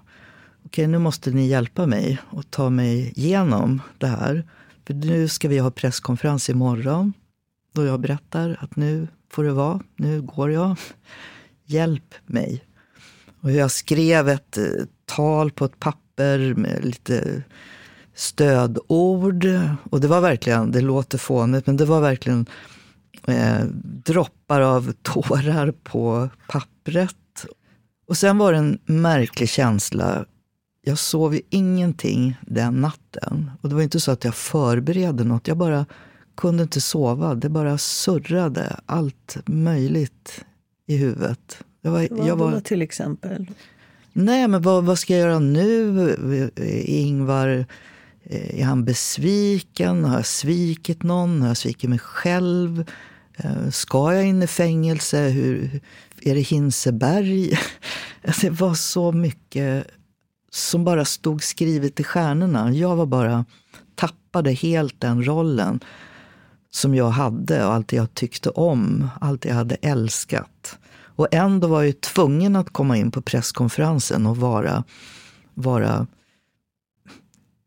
Okej, 0.65 0.87
nu 0.87 0.97
måste 0.97 1.31
ni 1.31 1.47
hjälpa 1.47 1.85
mig 1.85 2.19
och 2.29 2.51
ta 2.51 2.69
mig 2.69 3.13
igenom 3.15 3.81
det 3.97 4.07
här. 4.07 4.47
För 4.87 4.93
nu 4.93 5.27
ska 5.27 5.47
vi 5.47 5.59
ha 5.59 5.71
presskonferens 5.71 6.49
imorgon. 6.49 7.13
Då 7.73 7.85
jag 7.85 7.99
berättar 7.99 8.57
att 8.61 8.75
nu 8.75 9.07
får 9.29 9.43
det 9.43 9.51
vara, 9.51 9.79
nu 9.95 10.21
går 10.21 10.51
jag. 10.51 10.75
Hjälp 11.65 12.15
mig. 12.25 12.63
Och 13.41 13.51
jag 13.51 13.71
skrev 13.71 14.29
ett 14.29 14.57
eh, 14.57 14.65
tal 15.05 15.51
på 15.51 15.65
ett 15.65 15.79
papper 15.79 16.53
med 16.53 16.85
lite 16.85 17.43
stödord. 18.15 19.47
Och 19.91 20.01
det 20.01 20.07
var 20.07 20.21
verkligen, 20.21 20.71
det 20.71 20.81
låter 20.81 21.17
fånigt, 21.17 21.67
men 21.67 21.77
det 21.77 21.85
var 21.85 22.01
verkligen 22.01 22.45
eh, 23.27 23.65
droppar 24.05 24.61
av 24.61 24.93
tårar 25.01 25.71
på 25.83 26.29
pappret. 26.47 27.45
Och 28.07 28.17
sen 28.17 28.37
var 28.37 28.51
det 28.51 28.57
en 28.57 28.79
märklig 28.85 29.49
känsla. 29.49 30.25
Jag 30.81 30.97
sov 30.97 31.35
ju 31.35 31.41
ingenting 31.49 32.37
den 32.41 32.81
natten. 32.81 33.51
Och 33.61 33.69
det 33.69 33.75
var 33.75 33.81
inte 33.81 33.99
så 33.99 34.11
att 34.11 34.23
jag 34.23 34.35
förberedde 34.35 35.23
något. 35.23 35.47
Jag 35.47 35.57
bara 35.57 35.85
kunde 36.37 36.63
inte 36.63 36.81
sova. 36.81 37.35
Det 37.35 37.49
bara 37.49 37.77
surrade 37.77 38.79
allt 38.85 39.37
möjligt 39.45 40.45
i 40.87 40.97
huvudet. 40.97 41.63
Jag 41.81 41.91
var, 41.91 42.07
vad 42.11 42.27
jag 42.27 42.35
var, 42.35 42.51
då 42.51 42.59
till 42.59 42.81
exempel? 42.81 43.47
Nej, 44.13 44.47
men 44.47 44.61
vad, 44.61 44.83
vad 44.83 44.99
ska 44.99 45.13
jag 45.13 45.21
göra 45.21 45.39
nu? 45.39 46.49
Ingvar, 46.85 47.47
eh, 47.47 47.65
Eh, 48.25 48.59
är 48.59 48.63
han 48.63 48.85
besviken? 48.85 50.05
Har 50.05 50.15
jag 50.15 50.25
svikit 50.25 51.03
någon? 51.03 51.41
Har 51.41 51.47
jag 51.47 51.57
svikit 51.57 51.89
mig 51.89 51.99
själv? 51.99 52.89
Eh, 53.37 53.69
ska 53.69 54.13
jag 54.13 54.25
in 54.25 54.43
i 54.43 54.47
fängelse? 54.47 55.29
Hur, 55.29 55.81
är 56.21 56.35
det 56.35 56.41
Hinseberg? 56.41 57.59
Alltså, 58.27 58.41
det 58.41 58.61
var 58.61 58.73
så 58.73 59.11
mycket 59.11 59.87
som 60.51 60.83
bara 60.83 61.05
stod 61.05 61.43
skrivet 61.43 61.99
i 61.99 62.03
stjärnorna. 62.03 62.71
Jag 62.71 62.95
var 62.95 63.05
bara 63.05 63.45
tappade 63.95 64.51
helt 64.51 65.01
den 65.01 65.27
rollen 65.27 65.79
som 66.71 66.95
jag 66.95 67.09
hade 67.09 67.65
och 67.65 67.73
allt 67.73 67.87
det 67.87 67.95
jag 67.95 68.13
tyckte 68.13 68.49
om, 68.49 69.09
allt 69.21 69.41
det 69.41 69.49
jag 69.49 69.55
hade 69.55 69.75
älskat. 69.75 70.77
Och 71.15 71.27
ändå 71.31 71.67
var 71.67 71.83
jag 71.83 72.01
tvungen 72.01 72.55
att 72.55 72.69
komma 72.69 72.97
in 72.97 73.11
på 73.11 73.21
presskonferensen 73.21 74.25
och 74.25 74.37
vara, 74.37 74.83
vara 75.53 76.07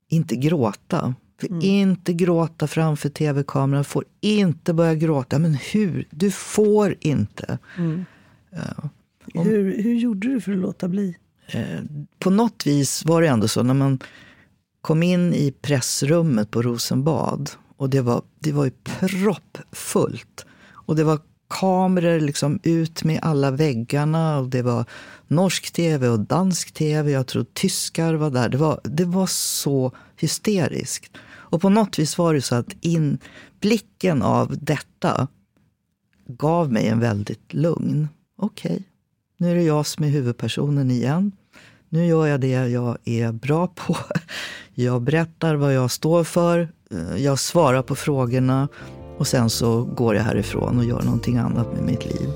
inte 0.08 0.36
gråta. 0.36 1.14
Mm. 1.42 1.60
Inte 1.62 2.12
gråta 2.12 2.66
framför 2.66 3.08
tv-kameran, 3.08 3.84
får 3.84 4.04
inte 4.20 4.74
börja 4.74 4.94
gråta. 4.94 5.38
Men 5.38 5.54
hur? 5.54 6.08
Du 6.10 6.30
får 6.30 6.96
inte. 7.00 7.58
Mm. 7.78 8.04
Uh, 8.52 8.84
om, 9.34 9.46
hur, 9.46 9.82
hur 9.82 9.94
gjorde 9.94 10.28
du 10.28 10.40
för 10.40 10.52
att 10.52 10.58
låta 10.58 10.88
bli? 10.88 11.16
Uh, 11.54 12.06
på 12.18 12.30
något 12.30 12.66
vis 12.66 13.04
var 13.04 13.22
det 13.22 13.28
ändå 13.28 13.48
så, 13.48 13.62
när 13.62 13.74
man 13.74 13.98
kom 14.80 15.02
in 15.02 15.34
i 15.34 15.52
pressrummet 15.60 16.50
på 16.50 16.62
Rosenbad 16.62 17.50
och 17.76 17.90
det 17.90 18.00
var, 18.00 18.22
det 18.38 18.52
var 18.52 18.64
ju 18.64 18.70
proppfullt. 18.84 20.46
Och 20.70 20.96
det 20.96 21.04
var 21.04 21.20
kameror 21.48 22.20
liksom 22.20 22.60
ut 22.62 23.04
med 23.04 23.20
alla 23.22 23.50
väggarna. 23.50 24.38
Och 24.38 24.48
det 24.48 24.62
var 24.62 24.84
norsk 25.26 25.72
tv 25.72 26.08
och 26.08 26.20
dansk 26.20 26.72
tv. 26.72 27.10
Jag 27.10 27.26
tror 27.26 27.46
tyskar 27.52 28.14
var 28.14 28.30
där. 28.30 28.48
Det 28.48 28.58
var, 28.58 28.80
det 28.84 29.04
var 29.04 29.26
så 29.26 29.92
hysteriskt. 30.16 31.16
Och 31.26 31.60
på 31.62 31.68
något 31.68 31.98
vis 31.98 32.18
var 32.18 32.34
det 32.34 32.42
så 32.42 32.54
att 32.54 32.76
inblicken 32.80 34.22
av 34.22 34.56
detta 34.60 35.28
gav 36.26 36.72
mig 36.72 36.88
en 36.88 37.00
väldigt 37.00 37.54
lugn. 37.54 38.08
Okej, 38.38 38.70
okay, 38.70 38.82
nu 39.36 39.50
är 39.50 39.54
det 39.54 39.62
jag 39.62 39.86
som 39.86 40.04
är 40.04 40.08
huvudpersonen 40.08 40.90
igen. 40.90 41.32
Nu 41.88 42.06
gör 42.06 42.26
jag 42.26 42.40
det 42.40 42.68
jag 42.68 42.98
är 43.04 43.32
bra 43.32 43.66
på. 43.66 43.96
Jag 44.78 45.02
berättar 45.02 45.54
vad 45.54 45.74
jag 45.74 45.90
står 45.90 46.24
för. 46.24 46.68
Eh, 46.90 47.16
jag 47.16 47.38
svarar 47.38 47.82
på 47.82 47.96
frågorna 47.96 48.68
och 49.18 49.26
sen 49.26 49.50
så 49.50 49.84
går 49.84 50.14
jag 50.14 50.22
härifrån 50.22 50.78
och 50.78 50.84
gör 50.84 51.02
någonting 51.02 51.36
annat 51.36 51.72
med 51.72 51.82
mitt 51.82 52.04
liv. 52.04 52.28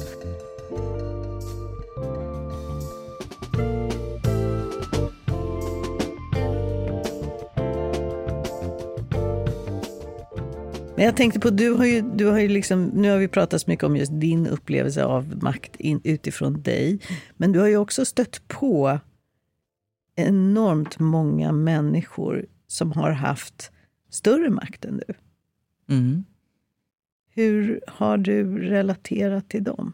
Men 11.01 11.07
jag 11.07 11.17
tänkte 11.17 11.41
på, 11.41 11.51
du 11.51 11.73
har 11.73 11.85
ju, 11.85 12.01
du 12.01 12.27
har 12.27 12.39
ju 12.39 12.49
liksom, 12.49 12.85
nu 12.85 13.11
har 13.11 13.19
vi 13.19 13.29
pratat 13.29 13.63
så 13.63 13.71
mycket 13.71 13.85
om 13.85 13.97
just 13.97 14.21
din 14.21 14.47
upplevelse 14.47 15.05
av 15.05 15.43
makt 15.43 15.77
in, 15.77 16.01
utifrån 16.05 16.63
dig. 16.63 17.01
Men 17.37 17.53
du 17.53 17.59
har 17.59 17.67
ju 17.67 17.77
också 17.77 18.05
stött 18.05 18.49
på 18.49 19.01
enormt 20.17 20.99
många 20.99 21.53
människor 21.53 22.47
som 22.67 22.93
har 22.93 23.11
haft 23.11 23.71
större 24.11 24.51
makt 24.51 24.85
än 24.85 25.01
du. 25.07 25.15
Mm. 25.95 26.25
Hur 27.35 27.81
har 27.87 28.19
du 28.19 28.59
relaterat 28.59 29.49
till 29.49 29.65
dem? 29.65 29.93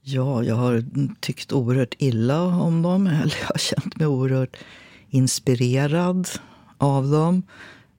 Ja, 0.00 0.44
jag 0.44 0.54
har 0.54 0.84
tyckt 1.20 1.52
oerhört 1.52 1.94
illa 1.98 2.42
om 2.42 2.82
dem. 2.82 3.06
Eller 3.06 3.36
jag 3.40 3.46
har 3.46 3.58
känt 3.58 3.96
mig 3.96 4.06
oerhört 4.06 4.56
inspirerad 5.08 6.28
av 6.78 7.10
dem. 7.10 7.42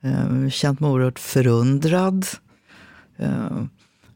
Eh, 0.02 0.50
känt 0.50 0.80
mig 0.80 0.90
oerhört 0.90 1.20
förundrad. 1.20 2.26
Eh, 3.18 3.64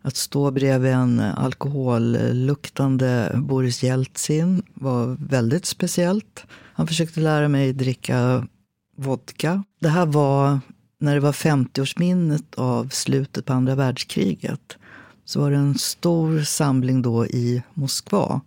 att 0.02 0.16
stå 0.16 0.52
bredvid 0.52 0.92
en 0.92 1.20
alkoholluktande 1.20 3.32
Boris 3.36 3.84
Jeltsin 3.84 4.64
var 4.74 5.18
väldigt 5.20 5.66
speciellt. 5.66 6.46
Han 6.74 6.88
försökte 6.88 7.20
lära 7.20 7.48
mig 7.48 7.74
dricka 7.74 8.48
vodka. 8.96 9.64
Det 9.80 9.90
här 9.90 10.06
var 10.06 10.60
när 11.00 11.14
det 11.14 11.20
var 11.20 11.32
50-årsminnet 11.32 12.56
av 12.56 12.90
slutet 12.90 13.46
på 13.46 13.54
andra 13.54 13.76
världskriget. 13.76 14.78
Så 15.26 15.42
var 15.42 15.52
det 15.52 15.58
en 15.58 15.78
stor 15.78 16.42
samling 16.42 17.02
då 17.02 17.26
i 17.26 17.64
Moskva. 17.74 18.42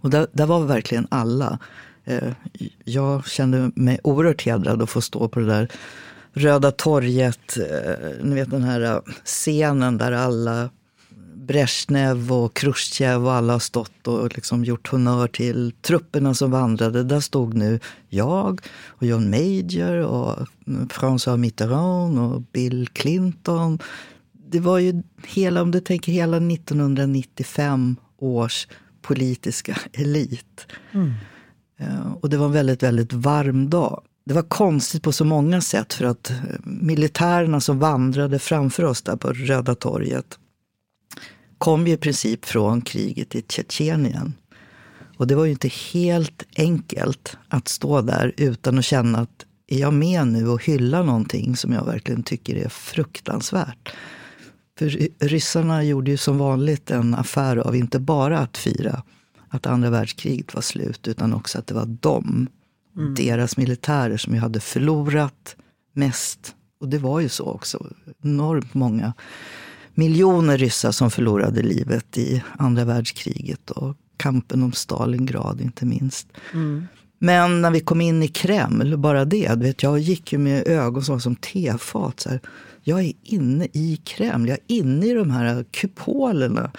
Och 0.00 0.10
där, 0.10 0.26
där 0.32 0.46
var 0.46 0.64
verkligen 0.64 1.06
alla. 1.10 1.58
Eh, 2.04 2.32
jag 2.84 3.26
kände 3.26 3.70
mig 3.74 3.98
oerhört 4.04 4.42
hedrad 4.42 4.82
att 4.82 4.90
få 4.90 5.00
stå 5.00 5.28
på 5.28 5.40
det 5.40 5.46
där 5.46 5.70
Röda 6.38 6.70
torget, 6.70 7.56
eh, 7.56 8.10
ni 8.22 8.34
vet 8.34 8.50
den 8.50 8.62
här 8.62 8.80
eh, 8.80 9.00
scenen 9.24 9.98
där 9.98 10.12
alla 10.12 10.70
Brezhnev 11.46 12.32
och 12.32 12.54
Khrushchev 12.54 13.26
och 13.26 13.32
alla 13.32 13.52
har 13.52 13.60
stått 13.60 14.08
och 14.08 14.34
liksom 14.34 14.64
gjort 14.64 14.88
honör 14.88 15.28
till 15.28 15.72
trupperna 15.82 16.34
som 16.34 16.50
vandrade. 16.50 17.02
Där 17.02 17.20
stod 17.20 17.54
nu 17.54 17.80
jag 18.08 18.60
och 18.86 19.06
John 19.06 19.30
Major 19.30 19.96
och 19.96 20.48
François 20.66 21.36
Mitterrand 21.36 22.18
och 22.18 22.40
Bill 22.40 22.88
Clinton. 22.92 23.78
Det 24.50 24.60
var 24.60 24.78
ju 24.78 25.02
hela, 25.26 25.62
om 25.62 25.70
du 25.70 25.80
tänker 25.80 26.12
hela 26.12 26.36
1995 26.36 27.96
års 28.18 28.68
politiska 29.02 29.78
elit. 29.92 30.66
Mm. 30.92 31.12
Och 32.20 32.30
det 32.30 32.36
var 32.36 32.46
en 32.46 32.52
väldigt, 32.52 32.82
väldigt 32.82 33.12
varm 33.12 33.70
dag. 33.70 34.02
Det 34.24 34.34
var 34.34 34.42
konstigt 34.42 35.02
på 35.02 35.12
så 35.12 35.24
många 35.24 35.60
sätt 35.60 35.92
för 35.92 36.04
att 36.04 36.30
eh, 36.30 36.36
militärerna 36.64 37.60
som 37.60 37.78
vandrade 37.78 38.38
framför 38.38 38.82
oss 38.82 39.02
där 39.02 39.16
på 39.16 39.28
Röda 39.28 39.74
torget 39.74 40.38
kom 41.66 41.86
ju 41.86 41.92
i 41.92 41.96
princip 41.96 42.44
från 42.44 42.80
kriget 42.80 43.34
i 43.34 43.44
Tjetjenien. 43.48 44.34
Och 45.16 45.26
det 45.26 45.34
var 45.34 45.44
ju 45.44 45.50
inte 45.50 45.68
helt 45.92 46.42
enkelt 46.56 47.36
att 47.48 47.68
stå 47.68 48.00
där 48.00 48.32
utan 48.36 48.78
att 48.78 48.84
känna 48.84 49.18
att 49.18 49.46
är 49.66 49.78
jag 49.78 49.94
med 49.94 50.26
nu 50.26 50.48
och 50.48 50.64
hyllar 50.64 51.02
någonting 51.02 51.56
som 51.56 51.72
jag 51.72 51.84
verkligen 51.84 52.22
tycker 52.22 52.56
är 52.56 52.68
fruktansvärt? 52.68 53.94
För 54.78 55.08
ryssarna 55.18 55.84
gjorde 55.84 56.10
ju 56.10 56.16
som 56.16 56.38
vanligt 56.38 56.90
en 56.90 57.14
affär 57.14 57.56
av 57.56 57.76
inte 57.76 57.98
bara 57.98 58.38
att 58.38 58.56
fira 58.56 59.02
att 59.48 59.66
andra 59.66 59.90
världskriget 59.90 60.54
var 60.54 60.62
slut, 60.62 61.08
utan 61.08 61.34
också 61.34 61.58
att 61.58 61.66
det 61.66 61.74
var 61.74 61.86
de, 62.00 62.48
mm. 62.96 63.14
deras 63.14 63.56
militärer, 63.56 64.16
som 64.16 64.34
ju 64.34 64.40
hade 64.40 64.60
förlorat 64.60 65.56
mest. 65.92 66.54
Och 66.80 66.88
det 66.88 66.98
var 66.98 67.20
ju 67.20 67.28
så 67.28 67.44
också. 67.44 67.86
Enormt 68.22 68.74
många 68.74 69.12
miljoner 69.96 70.58
ryssar 70.58 70.92
som 70.92 71.10
förlorade 71.10 71.62
livet 71.62 72.18
i 72.18 72.42
andra 72.58 72.84
världskriget 72.84 73.70
och 73.70 73.96
kampen 74.16 74.62
om 74.62 74.72
Stalingrad 74.72 75.60
inte 75.60 75.84
minst. 75.84 76.28
Mm. 76.52 76.86
Men 77.18 77.62
när 77.62 77.70
vi 77.70 77.80
kom 77.80 78.00
in 78.00 78.22
i 78.22 78.28
Kreml, 78.28 78.96
bara 78.96 79.24
det, 79.24 79.56
vet, 79.56 79.82
jag 79.82 79.98
gick 79.98 80.32
ju 80.32 80.38
med 80.38 80.68
ögon 80.68 81.02
som 81.04 81.14
var 81.14 81.20
som 81.20 81.36
tefat. 81.36 82.20
Så 82.20 82.28
här. 82.28 82.40
Jag 82.82 83.00
är 83.00 83.12
inne 83.22 83.68
i 83.72 84.00
Kreml, 84.04 84.48
jag 84.48 84.58
är 84.58 84.76
inne 84.76 85.06
i 85.06 85.12
de 85.12 85.30
här 85.30 85.64
kupolerna. 85.70 86.70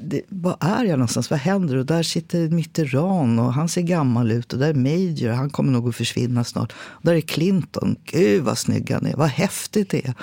Det, 0.00 0.22
vad 0.28 0.56
är 0.60 0.84
jag 0.84 0.98
någonstans? 0.98 1.30
Vad 1.30 1.38
händer? 1.38 1.76
Och 1.76 1.86
där 1.86 2.02
sitter 2.02 2.48
Mitterrand 2.48 3.40
och 3.40 3.52
han 3.52 3.68
ser 3.68 3.82
gammal 3.82 4.32
ut. 4.32 4.52
Och 4.52 4.58
där 4.58 4.68
är 4.68 4.74
Major, 4.74 5.30
han 5.30 5.50
kommer 5.50 5.72
nog 5.72 5.88
att 5.88 5.96
försvinna 5.96 6.44
snart. 6.44 6.72
Och 6.72 7.04
där 7.04 7.14
är 7.14 7.20
Clinton, 7.20 7.96
gud 8.04 8.42
vad 8.42 8.58
snygg 8.58 8.90
han 8.90 9.06
är, 9.06 9.16
vad 9.16 9.28
häftigt 9.28 9.90
det 9.90 10.06
är. 10.06 10.14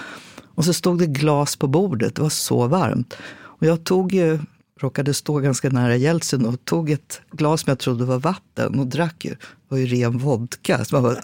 Och 0.60 0.66
så 0.66 0.74
stod 0.74 1.00
det 1.00 1.08
glas 1.08 1.56
på 1.56 1.68
bordet, 1.68 2.16
det 2.16 2.22
var 2.22 2.30
så 2.30 2.68
varmt. 2.68 3.14
Och 3.42 3.66
jag 3.66 3.84
tog 3.84 4.14
ju, 4.14 4.40
råkade 4.80 5.14
stå 5.14 5.40
ganska 5.40 5.70
nära 5.70 5.96
Jeltsin 5.96 6.46
och 6.46 6.66
tog 6.66 6.92
ett 6.92 7.22
glas 7.32 7.62
som 7.62 7.72
jag 7.72 7.80
trodde 7.80 8.06
var 8.06 8.20
vatten 8.20 8.80
och 8.80 8.88
drack 8.88 9.26
ju. 9.26 9.32
Det 9.32 9.38
var 9.68 9.78
ju 9.78 9.86
ren 9.86 10.18
vodka. 10.18 10.86
Så 10.86 10.96
man 10.96 11.04
bara, 11.04 11.18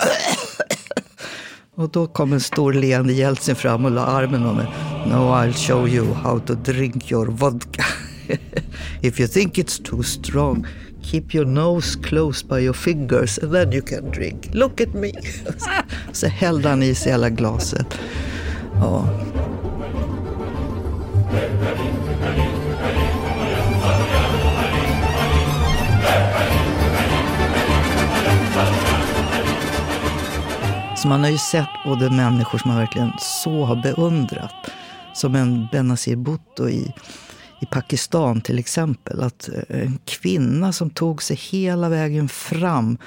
och 1.76 1.89
då 1.89 2.08
kom 2.08 2.34
en 2.34 2.39
stor 2.39 2.74
leende 2.74 3.13
Jeltsin 3.13 3.56
fram 3.56 3.86
och 3.86 3.91
la 3.91 4.06
armen 4.06 4.45
om 4.45 4.56
mig. 4.56 4.67
No, 5.08 5.15
I'll 5.15 5.54
show 5.54 5.89
you 5.89 6.13
how 6.13 6.39
to 6.39 6.54
drink 6.54 7.12
your 7.12 7.26
vodka. 7.26 7.86
If 9.02 9.19
you 9.19 9.28
think 9.28 9.58
it's 9.58 9.84
too 9.84 10.04
strong, 10.04 10.67
keep 11.04 11.36
your 11.36 11.45
nose 11.45 12.00
close 12.04 12.48
by 12.48 12.60
your 12.60 12.74
fingers 12.74 13.39
and 13.39 13.54
then 13.54 13.74
you 13.74 13.82
can 13.82 14.12
drink. 14.12 14.50
Look 14.54 14.82
at 14.82 14.93
me. 14.93 15.12
Så 16.12 16.28
hällde 16.28 16.69
han 16.69 16.84
i 16.84 16.95
sig 16.95 17.12
hela 17.12 17.30
glaset. 17.30 17.88
Ja. 18.79 19.07
Så 30.97 31.09
man 31.09 31.23
har 31.23 31.29
ju 31.29 31.38
sett 31.38 31.67
både 31.85 32.09
människor 32.09 32.57
som 32.57 32.69
man 32.71 32.77
verkligen 32.77 33.11
så 33.19 33.65
har 33.65 33.75
beundrat, 33.75 34.71
som 35.13 35.35
en 35.35 35.67
Benazir 35.71 36.15
Bhutto 36.15 36.69
i, 36.69 36.93
i 37.61 37.65
Pakistan 37.65 38.41
till 38.41 38.59
exempel. 38.59 39.23
Att 39.23 39.49
eh, 39.49 39.81
en 39.81 39.99
kvinna 40.05 40.73
som 40.73 40.89
tog 40.89 41.23
sig 41.23 41.38
hela 41.38 41.89
vägen 41.89 42.29
fram, 42.29 42.97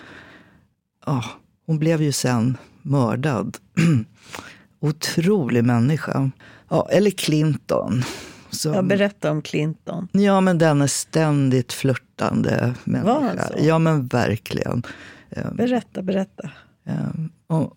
ja, 1.07 1.25
hon 1.67 1.79
blev 1.79 2.03
ju 2.03 2.13
sen 2.13 2.57
mördad. 2.83 3.57
Otrolig 4.81 5.65
människa. 5.65 6.31
Ja, 6.69 6.89
eller 6.91 7.11
Clinton. 7.11 8.03
Som, 8.51 8.75
ja, 8.75 8.83
berätta 8.83 9.31
om 9.31 9.43
Clinton. 9.43 10.09
Ja, 10.13 10.41
men 10.41 10.59
den 10.59 10.83
är 10.83 10.87
ständigt 10.87 11.73
flörtande 11.73 12.75
människa. 12.85 13.15
Var 13.15 13.21
han 13.23 13.37
så? 13.37 13.55
Ja, 13.59 13.79
men 13.79 14.07
verkligen. 14.07 14.83
Berätta, 15.53 16.03
berätta. 16.03 16.51
Och, 17.47 17.77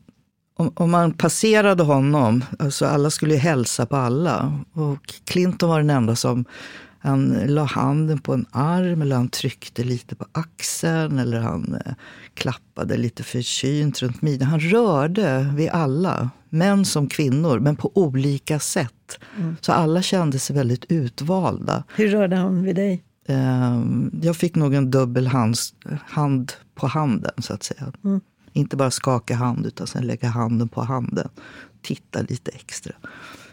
om, 0.55 0.71
om, 0.75 0.91
man 0.91 1.13
passerade 1.13 1.83
honom, 1.83 2.45
alltså 2.59 2.85
alla 2.85 3.09
skulle 3.09 3.33
ju 3.33 3.39
hälsa 3.39 3.85
på 3.85 3.95
alla. 3.95 4.59
Och 4.73 5.13
Clinton 5.25 5.69
var 5.69 5.77
den 5.77 5.89
enda 5.89 6.15
som 6.15 6.45
han 7.03 7.43
la 7.47 7.63
handen 7.63 8.19
på 8.19 8.33
en 8.33 8.45
arm 8.51 9.01
eller 9.01 9.15
han 9.15 9.29
tryckte 9.29 9.83
lite 9.83 10.15
på 10.15 10.25
axeln 10.31 11.19
eller 11.19 11.39
han 11.39 11.81
eh, 11.85 11.93
klappade 12.33 12.97
lite 12.97 13.23
försynt 13.23 14.01
runt 14.01 14.21
midjan. 14.21 14.49
Han 14.49 14.59
rörde 14.59 15.53
vid 15.55 15.69
alla, 15.69 16.29
män 16.49 16.85
som 16.85 17.07
kvinnor, 17.07 17.59
men 17.59 17.75
på 17.75 17.91
olika 17.95 18.59
sätt. 18.59 19.19
Mm. 19.37 19.55
Så 19.61 19.71
alla 19.71 20.01
kände 20.01 20.39
sig 20.39 20.55
väldigt 20.55 20.85
utvalda. 20.89 21.83
Hur 21.95 22.07
rörde 22.07 22.35
han 22.35 22.63
vid 22.63 22.75
dig? 22.75 23.03
Eh, 23.27 23.81
jag 24.21 24.35
fick 24.35 24.55
nog 24.55 24.73
en 24.73 24.91
dubbel 24.91 25.27
hand, 25.27 25.55
hand 26.07 26.51
på 26.75 26.87
handen, 26.87 27.33
så 27.37 27.53
att 27.53 27.63
säga. 27.63 27.91
Mm. 28.03 28.21
Inte 28.53 28.77
bara 28.77 28.91
skaka 28.91 29.35
hand, 29.35 29.65
utan 29.65 29.87
sen 29.87 30.07
lägga 30.07 30.29
handen 30.29 30.67
på 30.67 30.81
handen. 30.81 31.29
Titta 31.81 32.21
lite 32.21 32.51
extra. 32.51 32.93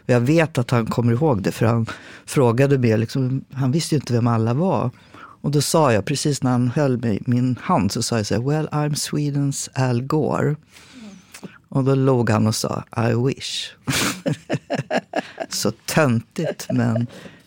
Och 0.09 0.15
jag 0.15 0.21
vet 0.21 0.57
att 0.57 0.71
han 0.71 0.85
kommer 0.85 1.13
ihåg 1.13 1.41
det, 1.41 1.51
för 1.51 1.65
han 1.65 1.85
frågade 2.25 2.77
mig. 2.77 2.97
Liksom, 2.97 3.45
han 3.53 3.71
visste 3.71 3.95
ju 3.95 3.99
inte 3.99 4.13
vem 4.13 4.27
alla 4.27 4.53
var. 4.53 4.91
Och 5.15 5.51
då 5.51 5.61
sa 5.61 5.93
jag, 5.93 6.05
precis 6.05 6.43
när 6.43 6.51
han 6.51 6.67
höll 6.67 6.97
mig, 6.97 7.21
min 7.25 7.55
hand, 7.61 7.91
så 7.91 8.03
sa 8.03 8.17
jag 8.17 8.25
så 8.25 8.33
här, 8.35 8.41
Well, 8.41 8.67
I'm 8.71 8.93
Swedens 8.93 9.69
Al 9.73 10.01
Gore. 10.01 10.55
Och 11.69 11.83
då 11.83 11.95
låg 11.95 12.29
han 12.29 12.47
och 12.47 12.55
sa, 12.55 12.83
I 12.97 13.13
wish. 13.27 13.71
så 15.49 15.71
töntigt, 15.71 16.67
men 16.71 17.07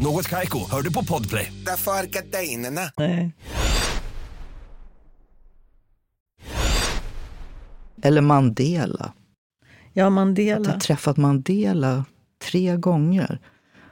Något 0.00 0.28
Kaiko, 0.28 0.58
hör 0.70 0.82
du 0.82 0.92
på 0.92 1.04
Podplay. 1.04 1.52
Därför 1.66 1.90
är 1.90 2.06
gardinerna. 2.06 2.80
Nej. 2.96 3.32
Eller 8.02 8.20
Mandela. 8.20 9.12
Ja, 9.92 10.10
Mandela. 10.10 10.64
Jag 10.64 10.72
har 10.72 10.80
träffat 10.80 11.16
Mandela 11.16 12.04
tre 12.50 12.76
gånger. 12.76 13.40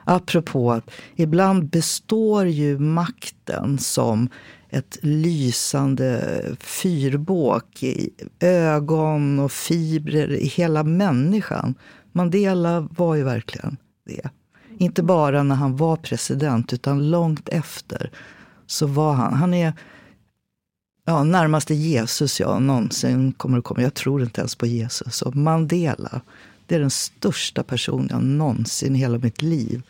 Apropå 0.04 0.72
att 0.72 0.90
ibland 1.16 1.70
består 1.70 2.46
ju 2.46 2.78
makten 2.78 3.78
som 3.78 4.28
ett 4.70 4.98
lysande 5.02 6.42
fyrbåk 6.60 7.82
i 7.82 8.10
ögon 8.40 9.38
och 9.38 9.52
fibrer 9.52 10.32
i 10.32 10.46
hela 10.46 10.82
människan. 10.84 11.74
Mandela 12.12 12.80
var 12.80 13.14
ju 13.14 13.24
verkligen 13.24 13.76
det. 14.06 14.30
Inte 14.78 15.02
bara 15.02 15.42
när 15.42 15.54
han 15.54 15.76
var 15.76 15.96
president, 15.96 16.72
utan 16.72 17.10
långt 17.10 17.48
efter. 17.48 18.10
Så 18.66 18.86
var 18.86 19.12
han, 19.12 19.34
han 19.34 19.54
är 19.54 19.72
ja, 21.06 21.24
närmaste 21.24 21.74
Jesus 21.74 22.40
jag 22.40 22.62
någonsin 22.62 23.32
kommer 23.32 23.58
att 23.58 23.64
komma. 23.64 23.82
Jag 23.82 23.94
tror 23.94 24.22
inte 24.22 24.40
ens 24.40 24.54
på 24.54 24.66
Jesus. 24.66 25.22
Och 25.22 25.36
Mandela, 25.36 26.20
det 26.66 26.74
är 26.74 26.80
den 26.80 26.90
största 26.90 27.62
person 27.62 28.08
jag 28.10 28.22
någonsin 28.22 28.96
i 28.96 28.98
hela 28.98 29.18
mitt 29.18 29.42
liv 29.42 29.82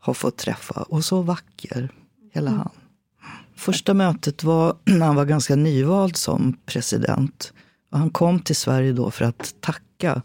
har 0.00 0.14
fått 0.14 0.36
träffa. 0.36 0.82
Och 0.82 1.04
så 1.04 1.22
vacker, 1.22 1.88
hela 2.32 2.50
mm. 2.50 2.58
han. 2.58 2.70
Första 3.56 3.94
mötet 3.94 4.44
var 4.44 4.76
när 4.84 5.06
han 5.06 5.16
var 5.16 5.24
ganska 5.24 5.56
nyvald 5.56 6.16
som 6.16 6.56
president. 6.66 7.52
Och 7.90 7.98
han 7.98 8.10
kom 8.10 8.40
till 8.40 8.56
Sverige 8.56 8.92
då 8.92 9.10
för 9.10 9.24
att 9.24 9.54
tacka 9.60 10.22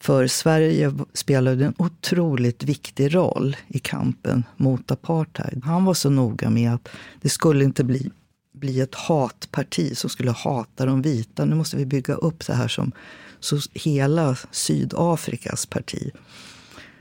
för 0.00 0.26
Sverige 0.26 0.94
spelade 1.14 1.64
en 1.64 1.74
otroligt 1.78 2.62
viktig 2.62 3.14
roll 3.14 3.56
i 3.68 3.78
kampen 3.78 4.44
mot 4.56 4.90
apartheid. 4.90 5.62
Han 5.64 5.84
var 5.84 5.94
så 5.94 6.10
noga 6.10 6.50
med 6.50 6.74
att 6.74 6.88
det 7.20 7.28
skulle 7.28 7.64
inte 7.64 7.84
bli, 7.84 8.10
bli 8.52 8.80
ett 8.80 8.94
hatparti 8.94 9.96
som 9.96 10.10
skulle 10.10 10.30
hata 10.30 10.86
de 10.86 11.02
vita. 11.02 11.44
Nu 11.44 11.54
måste 11.54 11.76
vi 11.76 11.86
bygga 11.86 12.14
upp 12.14 12.46
det 12.46 12.54
här 12.54 12.68
som 12.68 12.92
så 13.40 13.58
hela 13.74 14.36
Sydafrikas 14.50 15.66
parti. 15.66 16.10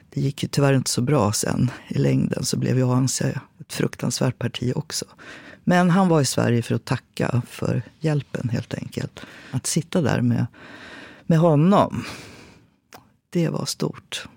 Det 0.10 0.22
gick 0.22 0.44
ju 0.44 0.50
tyvärr 0.50 0.74
inte 0.74 0.90
så 0.90 1.02
bra 1.02 1.32
sen. 1.32 1.72
I 1.88 1.98
längden 1.98 2.46
så 2.46 2.58
blev 2.58 2.78
ju 2.78 2.92
ANC 2.92 3.22
ett 3.22 3.74
fruktansvärt 3.74 4.40
parti 4.40 4.74
också. 4.76 5.06
Men 5.64 5.90
han 5.90 6.08
var 6.08 6.22
i 6.22 6.26
Sverige 6.26 6.62
för 6.62 6.76
att 6.76 6.86
tacka 6.86 7.42
för 7.50 7.82
hjälpen 8.00 8.50
helt 8.50 8.74
enkelt. 8.74 9.20
Att 9.52 9.68
sitta 9.68 10.02
där 10.02 10.22
med, 10.22 10.46
med 11.26 11.40
honom, 11.40 12.04
det 13.38 13.50
var 13.50 13.66
stort. 13.66 14.28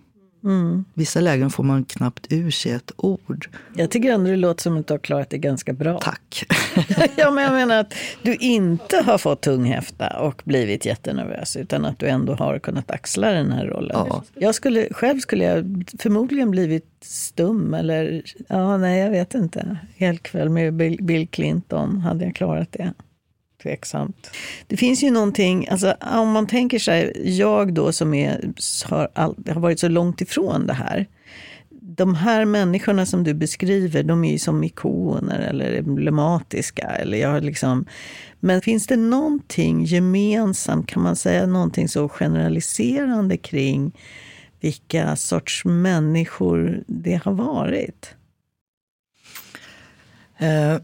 Mm. 0.45 0.85
Vissa 0.95 1.21
lägen 1.21 1.51
får 1.51 1.65
man 1.65 1.85
knappt 1.85 2.27
ur 2.31 2.51
sig 2.51 2.73
ett 2.73 2.93
ord. 2.97 3.49
Jag 3.77 3.91
tycker 3.91 4.13
ändå 4.13 4.31
det 4.31 4.37
låter 4.37 4.63
som 4.63 4.79
att 4.79 4.87
du 4.87 4.95
har 4.95 4.99
klarat 4.99 5.31
det 5.31 5.39
ganska 5.39 5.73
bra. 5.73 6.01
Tack. 6.01 6.47
ja, 7.17 7.31
men 7.31 7.45
jag 7.45 7.53
menar 7.53 7.81
att 7.81 7.95
du 8.23 8.35
inte 8.35 8.97
har 8.97 9.19
fått 9.19 9.41
tunghäfta 9.41 10.21
och 10.21 10.43
blivit 10.45 10.87
jättenervös 10.87 11.57
utan 11.57 11.85
att 11.85 11.99
du 11.99 12.07
ändå 12.07 12.35
har 12.35 12.59
kunnat 12.59 12.91
axla 12.91 13.31
den 13.33 13.53
här 13.53 13.67
rollen. 13.67 13.97
Ja. 14.09 14.23
Jag 14.35 14.55
skulle, 14.55 14.89
själv 14.91 15.19
skulle 15.19 15.45
jag 15.45 15.85
förmodligen 15.99 16.51
blivit 16.51 16.87
stum 17.01 17.75
eller, 17.75 18.23
ja 18.49 18.77
nej 18.77 19.01
jag 19.01 19.11
vet 19.11 19.35
inte. 19.35 19.77
Helt 19.97 20.23
kväll 20.23 20.49
med 20.49 20.75
Bill 21.05 21.29
Clinton, 21.29 22.01
hade 22.01 22.25
jag 22.25 22.35
klarat 22.35 22.73
det? 22.73 22.93
Tveksamt. 23.63 24.31
Det 24.67 24.77
finns 24.77 25.03
ju 25.03 25.11
någonting, 25.11 25.69
alltså, 25.69 25.95
om 26.01 26.31
man 26.31 26.47
tänker 26.47 26.79
sig, 26.79 27.13
jag 27.39 27.75
då 27.75 27.93
som 27.93 28.15
är, 28.15 28.53
har, 28.85 29.09
all, 29.15 29.37
har 29.49 29.61
varit 29.61 29.81
så 29.81 29.89
långt 29.89 30.21
ifrån 30.21 30.67
det 30.67 30.73
här. 30.73 31.07
De 31.71 32.15
här 32.15 32.45
människorna 32.45 33.07
som 33.07 33.25
du 33.25 33.35
beskriver, 33.35 34.03
de 34.03 34.25
är 34.25 34.33
ju 34.33 34.39
som 34.39 34.65
ikoner 34.65 35.41
eller 35.41 35.79
emblematiska. 35.79 36.87
Eller 36.87 37.19
jag 37.19 37.45
liksom, 37.45 37.87
men 38.41 38.61
finns 38.61 38.87
det 38.87 38.97
någonting 38.97 39.85
gemensamt, 39.85 40.87
kan 40.87 41.03
man 41.03 41.17
säga 41.17 41.47
någonting 41.47 41.89
så 41.89 42.09
generaliserande 42.09 43.37
kring 43.37 43.93
vilka 44.61 45.17
sorts 45.17 45.65
människor 45.65 46.85
det 46.87 47.21
har 47.25 47.33
varit? 47.33 48.15
Eh, 50.39 50.77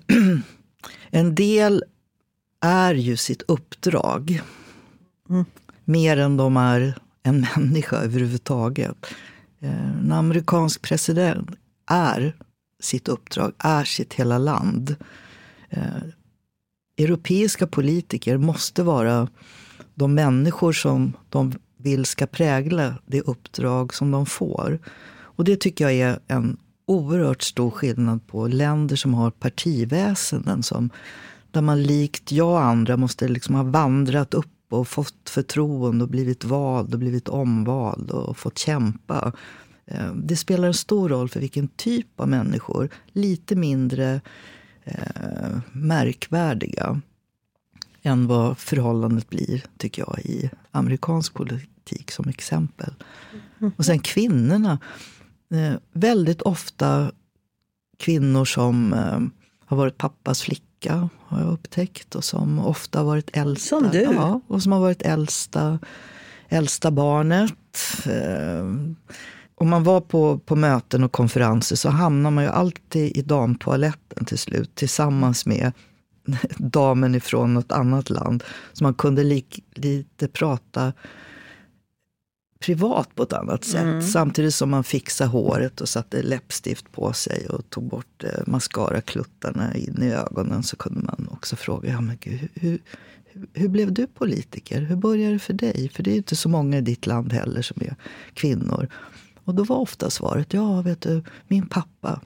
en 1.10 1.34
del 1.34 1.84
är 2.66 2.94
ju 2.94 3.16
sitt 3.16 3.42
uppdrag. 3.42 4.42
Mm. 5.30 5.44
Mer 5.84 6.16
än 6.16 6.36
de 6.36 6.56
är 6.56 6.98
en 7.22 7.46
människa 7.56 7.96
överhuvudtaget. 7.96 9.06
Eh, 9.60 9.98
En 9.98 10.12
amerikansk 10.12 10.82
president 10.82 11.50
är 11.86 12.36
sitt 12.80 13.08
uppdrag, 13.08 13.52
är 13.58 13.84
sitt 13.84 14.14
hela 14.14 14.38
land. 14.38 14.96
Eh, 15.70 16.02
Europeiska 16.98 17.66
politiker 17.66 18.36
måste 18.36 18.82
vara 18.82 19.28
de 19.94 20.14
människor 20.14 20.72
som 20.72 21.12
de 21.28 21.52
vill 21.76 22.04
ska 22.04 22.26
prägla 22.26 22.94
det 23.06 23.20
uppdrag 23.20 23.94
som 23.94 24.10
de 24.10 24.26
får. 24.26 24.78
Och 25.36 25.44
det 25.44 25.60
tycker 25.60 25.84
jag 25.84 25.94
är 25.94 26.18
en 26.26 26.56
oerhört 26.86 27.42
stor 27.42 27.70
skillnad 27.70 28.26
på 28.26 28.46
länder 28.46 28.96
som 28.96 29.14
har 29.14 29.30
partiväsenden 29.30 30.62
som 30.62 30.90
där 31.56 31.62
man 31.62 31.82
likt 31.82 32.32
jag 32.32 32.48
och 32.48 32.60
andra 32.60 32.96
måste 32.96 33.28
liksom 33.28 33.54
ha 33.54 33.62
vandrat 33.62 34.34
upp 34.34 34.46
och 34.68 34.88
fått 34.88 35.30
förtroende 35.30 36.04
och 36.04 36.10
blivit 36.10 36.44
vald 36.44 36.94
och 36.94 37.00
blivit 37.00 37.28
omvald 37.28 38.10
och 38.10 38.36
fått 38.36 38.58
kämpa. 38.58 39.32
Eh, 39.86 40.14
det 40.14 40.36
spelar 40.36 40.68
en 40.68 40.74
stor 40.74 41.08
roll 41.08 41.28
för 41.28 41.40
vilken 41.40 41.68
typ 41.68 42.20
av 42.20 42.28
människor, 42.28 42.88
lite 43.12 43.56
mindre 43.56 44.20
eh, 44.84 45.58
märkvärdiga 45.72 47.00
än 48.02 48.26
vad 48.26 48.58
förhållandet 48.58 49.28
blir, 49.30 49.64
tycker 49.78 50.04
jag, 50.08 50.18
i 50.18 50.50
amerikansk 50.70 51.34
politik 51.34 52.10
som 52.10 52.28
exempel. 52.28 52.94
Och 53.76 53.84
sen 53.84 53.98
kvinnorna. 53.98 54.78
Eh, 55.50 55.74
väldigt 55.92 56.42
ofta 56.42 57.12
kvinnor 57.98 58.44
som 58.44 58.92
eh, 58.92 59.20
har 59.66 59.76
varit 59.76 59.98
pappas 59.98 60.42
flicka, 60.42 61.08
har 61.28 61.40
jag 61.40 61.52
upptäckt. 61.52 62.14
Och 62.14 62.24
som 62.24 62.58
ofta 62.58 62.98
har 62.98 63.06
varit 63.06 63.36
äldsta. 63.36 63.80
Som 63.80 63.88
du? 63.90 64.02
Ja, 64.02 64.40
och 64.46 64.62
som 64.62 64.72
har 64.72 64.80
varit 64.80 65.02
äldsta, 65.02 65.78
äldsta 66.48 66.90
barnet. 66.90 67.52
Eh, 68.06 68.64
om 69.54 69.68
man 69.68 69.84
var 69.84 70.00
på, 70.00 70.38
på 70.38 70.56
möten 70.56 71.04
och 71.04 71.12
konferenser 71.12 71.76
så 71.76 71.88
hamnar 71.88 72.30
man 72.30 72.44
ju 72.44 72.50
alltid 72.50 73.16
i 73.16 73.22
damtoaletten 73.22 74.24
till 74.24 74.38
slut 74.38 74.74
tillsammans 74.74 75.46
med 75.46 75.72
damen 76.56 77.14
ifrån 77.14 77.54
något 77.54 77.72
annat 77.72 78.10
land. 78.10 78.44
Så 78.72 78.84
man 78.84 78.94
kunde 78.94 79.24
lik, 79.24 79.64
lite 79.74 80.28
prata 80.28 80.92
privat 82.58 83.14
på 83.14 83.22
ett 83.22 83.32
annat 83.32 83.64
sätt. 83.64 84.10
Samtidigt 84.10 84.54
som 84.54 84.70
man 84.70 84.84
fixade 84.84 85.30
håret 85.30 85.80
och 85.80 85.88
satte 85.88 86.22
läppstift 86.22 86.92
på 86.92 87.12
sig 87.12 87.48
och 87.48 87.70
tog 87.70 87.88
bort 87.88 88.24
eh, 88.24 88.30
mascarakluttarna 88.46 89.74
in 89.74 90.02
i 90.02 90.12
ögonen 90.12 90.62
så 90.62 90.76
kunde 90.76 91.00
man 91.00 91.28
också 91.32 91.56
fråga, 91.56 91.90
ja 91.90 92.00
men 92.00 92.16
gud, 92.20 92.38
hur, 92.38 92.50
hur, 92.54 92.78
hur 93.52 93.68
blev 93.68 93.92
du 93.92 94.06
politiker? 94.06 94.80
Hur 94.80 94.96
började 94.96 95.32
det 95.32 95.38
för 95.38 95.52
dig? 95.52 95.90
För 95.94 96.02
det 96.02 96.10
är 96.10 96.12
ju 96.12 96.18
inte 96.18 96.36
så 96.36 96.48
många 96.48 96.78
i 96.78 96.80
ditt 96.80 97.06
land 97.06 97.32
heller 97.32 97.62
som 97.62 97.82
är 97.82 97.96
kvinnor. 98.34 98.88
Och 99.44 99.54
då 99.54 99.64
var 99.64 99.76
ofta 99.76 100.10
svaret, 100.10 100.52
ja 100.52 100.82
vet 100.82 101.00
du, 101.00 101.22
min 101.48 101.66
pappa. 101.66 102.20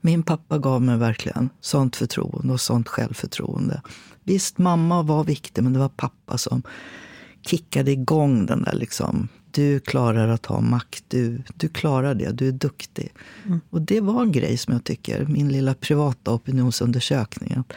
Min 0.00 0.22
pappa 0.22 0.58
gav 0.58 0.82
mig 0.82 0.98
verkligen 0.98 1.50
sånt 1.60 1.96
förtroende 1.96 2.52
och 2.52 2.60
sånt 2.60 2.88
självförtroende. 2.88 3.82
Visst, 4.22 4.58
mamma 4.58 5.02
var 5.02 5.24
viktig, 5.24 5.62
men 5.62 5.72
det 5.72 5.78
var 5.78 5.88
pappa 5.88 6.38
som 6.38 6.62
kickade 7.46 7.90
igång 7.90 8.46
den 8.46 8.62
där 8.62 8.74
liksom, 8.74 9.28
du 9.56 9.80
klarar 9.80 10.28
att 10.28 10.46
ha 10.46 10.60
makt, 10.60 11.04
du, 11.08 11.42
du 11.54 11.68
klarar 11.68 12.14
det, 12.14 12.32
du 12.32 12.48
är 12.48 12.52
duktig. 12.52 13.12
Och 13.70 13.82
det 13.82 14.00
var 14.00 14.22
en 14.22 14.32
grej 14.32 14.56
som 14.56 14.72
jag 14.72 14.84
tycker, 14.84 15.24
min 15.24 15.48
lilla 15.48 15.74
privata 15.74 16.32
opinionsundersökning. 16.32 17.52
Att 17.56 17.72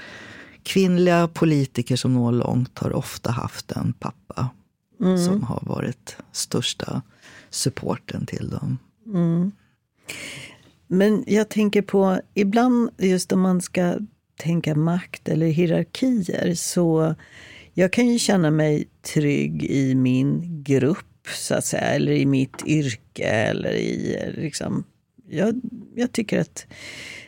kvinnliga 0.64 1.28
politiker 1.28 1.96
som 1.96 2.14
når 2.14 2.32
långt 2.32 2.80
har 2.80 2.94
ofta 2.94 3.32
haft 3.32 3.72
en 3.72 3.94
pappa 3.94 4.50
som 5.28 5.44
har 5.44 5.64
varit 5.66 6.18
största 6.32 7.02
supporten 7.50 8.26
till 8.26 8.50
dem. 8.50 8.78
Men 10.88 11.24
jag 11.28 11.50
tänker 11.50 11.82
på, 11.82 12.22
ibland 12.34 12.90
just 12.98 13.32
om 13.32 13.42
man 13.42 13.62
ska 13.62 13.98
tänka 14.38 14.76
makt 14.76 15.30
eller 15.30 15.48
hierarkier 15.48 16.56
så 16.56 17.16
jag 17.74 17.94
kan 17.94 18.08
ju 18.08 18.20
känna 18.20 18.52
mig 18.52 18.88
trygg 19.14 19.64
i 19.64 19.96
min 19.96 20.64
grupp, 20.64 21.06
så 21.28 21.56
att 21.56 21.66
säga, 21.66 21.84
eller 21.84 22.12
i 22.12 22.26
mitt 22.26 22.64
yrke. 22.66 23.24
Eller 23.24 23.72
i, 23.72 24.20
liksom, 24.38 24.84
jag, 25.30 25.62
jag 25.96 26.12
tycker 26.12 26.40
att 26.40 26.66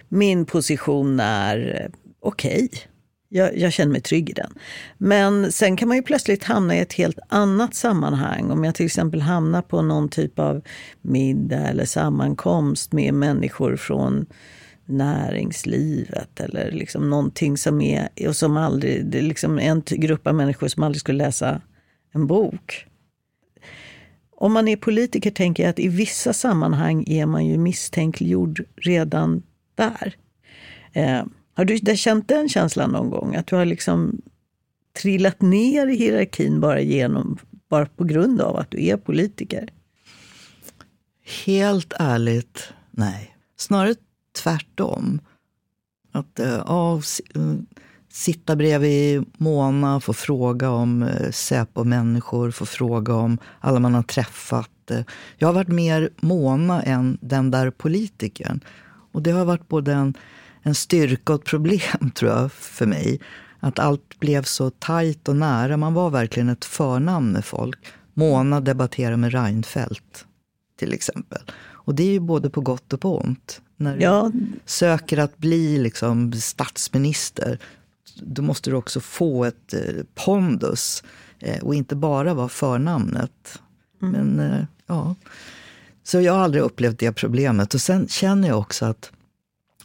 min 0.09 0.45
position 0.45 1.19
är 1.19 1.89
okej. 2.19 2.67
okej. 2.71 2.87
Jag, 3.33 3.57
jag 3.57 3.73
känner 3.73 3.91
mig 3.91 4.01
trygg 4.01 4.29
i 4.29 4.33
den. 4.33 4.53
Men 4.97 5.51
sen 5.51 5.77
kan 5.77 5.87
man 5.87 5.97
ju 5.97 6.03
plötsligt 6.03 6.43
hamna 6.43 6.75
i 6.75 6.79
ett 6.79 6.93
helt 6.93 7.19
annat 7.29 7.75
sammanhang. 7.75 8.51
Om 8.51 8.63
jag 8.63 8.75
till 8.75 8.85
exempel 8.85 9.21
hamnar 9.21 9.61
på 9.61 9.81
någon 9.81 10.09
typ 10.09 10.39
av 10.39 10.61
middag 11.01 11.67
eller 11.67 11.85
sammankomst 11.85 12.91
med 12.91 13.13
människor 13.13 13.75
från 13.75 14.25
näringslivet 14.85 16.39
eller 16.39 16.71
liksom 16.71 17.09
någonting 17.09 17.57
som 17.57 17.81
är, 17.81 18.09
och 18.27 18.35
som 18.35 18.57
aldrig, 18.57 19.05
det 19.05 19.17
är 19.17 19.21
liksom 19.21 19.59
en 19.59 19.83
grupp 19.85 20.27
av 20.27 20.35
människor 20.35 20.67
som 20.67 20.83
aldrig 20.83 20.99
skulle 20.99 21.23
läsa 21.25 21.61
en 22.13 22.27
bok. 22.27 22.85
Om 24.41 24.53
man 24.53 24.67
är 24.67 24.75
politiker 24.75 25.31
tänker 25.31 25.63
jag 25.63 25.69
att 25.69 25.79
i 25.79 25.87
vissa 25.87 26.33
sammanhang 26.33 27.03
är 27.07 27.25
man 27.25 27.45
ju 27.45 27.57
misstänkliggjord 27.57 28.65
redan 28.75 29.43
där. 29.75 30.15
Eh, 30.93 31.23
har 31.53 31.65
du 31.65 31.97
känt 31.97 32.27
den 32.27 32.49
känslan 32.49 32.91
någon 32.91 33.09
gång? 33.09 33.35
Att 33.35 33.47
du 33.47 33.55
har 33.55 33.65
liksom 33.65 34.21
trillat 35.01 35.41
ner 35.41 35.87
i 35.87 35.95
hierarkin 35.95 36.59
bara, 36.59 36.81
genom, 36.81 37.37
bara 37.69 37.85
på 37.85 38.03
grund 38.03 38.41
av 38.41 38.55
att 38.55 38.71
du 38.71 38.85
är 38.85 38.97
politiker? 38.97 39.69
Helt 41.45 41.93
ärligt, 41.99 42.73
nej. 42.91 43.35
Snarare 43.57 43.95
tvärtom. 44.43 45.19
Att 46.11 46.39
eh, 46.39 46.63
ja, 46.67 47.01
eh, 47.35 47.55
sitta 48.11 48.55
bredvid 48.55 49.25
Mona, 49.37 49.99
få 49.99 50.13
fråga 50.13 50.69
om 50.69 51.03
eh, 51.03 51.31
Säpo-människor, 51.31 52.51
få 52.51 52.65
fråga 52.65 53.13
om 53.13 53.37
alla 53.59 53.79
man 53.79 53.93
har 53.93 54.03
träffat. 54.03 54.91
Eh, 54.91 55.01
Jag 55.37 55.47
har 55.47 55.53
varit 55.53 55.67
mer 55.67 56.09
Mona 56.19 56.83
än 56.83 57.17
den 57.21 57.51
där 57.51 57.71
politikern. 57.71 58.59
Och 59.13 59.21
det 59.21 59.31
har 59.31 59.45
varit 59.45 59.67
både 59.67 59.93
en, 59.93 60.13
en 60.61 60.75
styrka 60.75 61.33
och 61.33 61.39
ett 61.39 61.45
problem, 61.45 62.11
tror 62.15 62.31
jag, 62.31 62.51
för 62.51 62.85
mig. 62.85 63.19
Att 63.59 63.79
allt 63.79 64.19
blev 64.19 64.43
så 64.43 64.69
tajt 64.69 65.27
och 65.27 65.35
nära. 65.35 65.77
Man 65.77 65.93
var 65.93 66.09
verkligen 66.09 66.49
ett 66.49 66.65
förnamn 66.65 67.31
med 67.31 67.45
folk. 67.45 67.79
Mona 68.13 68.59
debatterar 68.61 69.15
med 69.17 69.31
Reinfeldt 69.33 70.25
till 70.79 70.93
exempel. 70.93 71.41
Och 71.83 71.95
det 71.95 72.03
är 72.03 72.11
ju 72.11 72.19
både 72.19 72.49
på 72.49 72.61
gott 72.61 72.93
och 72.93 73.01
på 73.01 73.17
ont. 73.17 73.61
När 73.77 73.97
du 73.97 74.03
Ja. 74.03 74.31
söker 74.65 75.17
att 75.17 75.37
bli 75.37 75.77
liksom 75.77 76.33
statsminister, 76.33 77.59
då 78.15 78.41
måste 78.41 78.69
du 78.69 78.75
också 78.75 78.99
få 78.99 79.45
ett 79.45 79.73
eh, 79.73 80.03
pondus 80.15 81.03
eh, 81.39 81.63
och 81.63 81.75
inte 81.75 81.95
bara 81.95 82.33
vara 82.33 82.49
förnamnet. 82.49 83.61
Men 83.99 84.39
eh, 84.39 84.65
ja, 84.87 85.15
så 86.03 86.21
jag 86.21 86.33
har 86.33 86.39
aldrig 86.39 86.63
upplevt 86.63 86.99
det 86.99 87.11
problemet. 87.11 87.73
Och 87.73 87.81
sen 87.81 88.07
känner 88.07 88.47
jag 88.47 88.59
också 88.59 88.85
att 88.85 89.11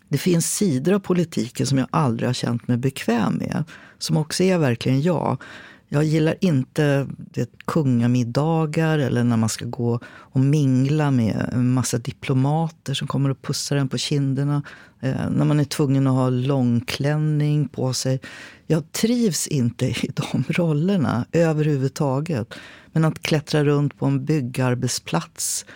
det 0.09 0.19
finns 0.19 0.55
sidor 0.55 0.93
av 0.93 0.99
politiken 0.99 1.67
som 1.67 1.79
jag 1.79 1.89
aldrig 1.91 2.29
har 2.29 2.35
känt 2.35 2.69
mig 2.69 2.77
bekväm 2.77 3.35
med. 3.35 3.65
Som 3.99 4.17
också 4.17 4.43
är 4.43 4.59
verkligen 4.59 5.03
jag. 5.03 5.43
Jag 5.89 6.05
gillar 6.05 6.37
inte 6.41 7.07
det, 7.19 7.51
kungamiddagar 7.65 8.99
eller 8.99 9.25
när 9.25 9.37
man 9.37 9.49
ska 9.49 9.65
gå 9.65 10.01
och 10.07 10.41
mingla 10.41 11.11
med 11.11 11.49
en 11.53 11.75
massa 11.75 11.99
diplomater 11.99 12.95
som 12.95 13.09
kommer 13.09 13.31
och 13.31 13.43
pussar 13.43 13.77
en 13.77 13.89
på 13.89 13.99
kinderna. 13.99 14.63
Eh, 15.01 15.31
när 15.31 15.45
man 15.45 15.61
är 15.61 15.65
tvungen 15.65 16.07
att 16.07 16.13
ha 16.13 16.31
långklänning 16.31 17.69
på 17.69 17.93
sig. 17.93 18.21
Jag 18.67 18.93
trivs 18.93 19.47
inte 19.47 19.87
i 19.87 20.11
de 20.15 20.45
rollerna 20.49 21.27
överhuvudtaget. 21.33 22.55
Men 22.93 23.05
att 23.05 23.23
klättra 23.23 23.65
runt 23.65 23.99
på 23.99 24.07
en 24.07 24.25
byggarbetsplats 24.25 25.67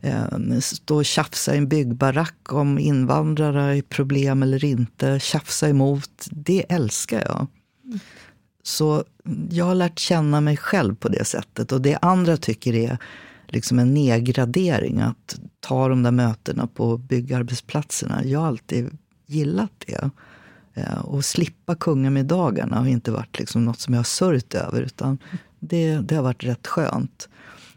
eh, 0.00 0.58
stå 0.60 0.96
och 0.96 1.04
tjafsa 1.04 1.54
i 1.54 1.58
en 1.58 1.68
byggbarack 1.68 2.52
om 2.52 2.78
invandrare 2.78 3.76
är 3.76 3.82
problem 3.82 4.42
eller 4.42 4.64
inte, 4.64 5.20
tjafsa 5.20 5.68
emot, 5.68 6.26
det 6.30 6.72
älskar 6.72 7.20
jag. 7.20 7.46
Så 8.62 9.04
jag 9.50 9.64
har 9.64 9.74
lärt 9.74 9.98
känna 9.98 10.40
mig 10.40 10.56
själv 10.56 10.94
på 10.94 11.08
det 11.08 11.24
sättet. 11.24 11.72
Och 11.72 11.80
det 11.80 11.98
andra 12.02 12.36
tycker 12.36 12.74
är 12.74 12.98
liksom 13.48 13.78
en 13.78 13.94
nedgradering, 13.94 15.00
att 15.00 15.40
ta 15.60 15.88
de 15.88 16.02
där 16.02 16.10
mötena 16.10 16.66
på 16.66 16.96
byggarbetsplatserna. 16.96 18.24
Jag 18.24 18.40
har 18.40 18.46
alltid 18.46 18.98
gillat 19.26 19.72
det. 19.86 20.10
Eh, 20.74 20.98
och 20.98 21.24
slippa 21.24 21.74
kungamiddagarna 21.74 22.76
har 22.76 22.86
inte 22.86 23.10
varit 23.10 23.38
liksom 23.38 23.64
något 23.64 23.80
som 23.80 23.94
jag 23.94 23.98
har 23.98 24.04
sörjt 24.04 24.54
över, 24.54 24.82
utan 24.82 25.18
det, 25.58 25.96
det 25.96 26.14
har 26.14 26.22
varit 26.22 26.44
rätt 26.44 26.66
skönt. 26.66 27.28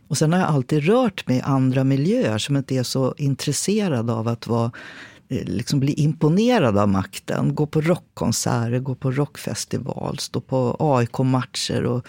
Och 0.08 0.18
sen 0.18 0.34
har 0.34 0.40
jag 0.40 0.50
alltid 0.50 0.84
rört 0.84 1.28
mig 1.28 1.38
i 1.38 1.42
andra 1.42 1.84
miljöer 1.84 2.38
som 2.38 2.58
inte 2.58 2.76
är 2.76 2.84
så 2.84 3.14
intresserad 3.18 4.10
av 4.10 4.28
att 4.28 4.48
vara, 4.48 4.72
liksom 5.30 5.80
bli 5.80 5.94
imponerad 5.94 6.78
av 6.78 6.90
makten. 6.90 7.56
Gå 7.56 7.66
på 7.66 7.82
rockkonserter, 7.82 8.80
gå 8.80 8.96
på 8.96 9.12
rockfestival, 9.12 10.20
stå 10.20 10.42
på 10.42 10.76
AIK-matcher 10.80 11.84
och, 11.84 12.06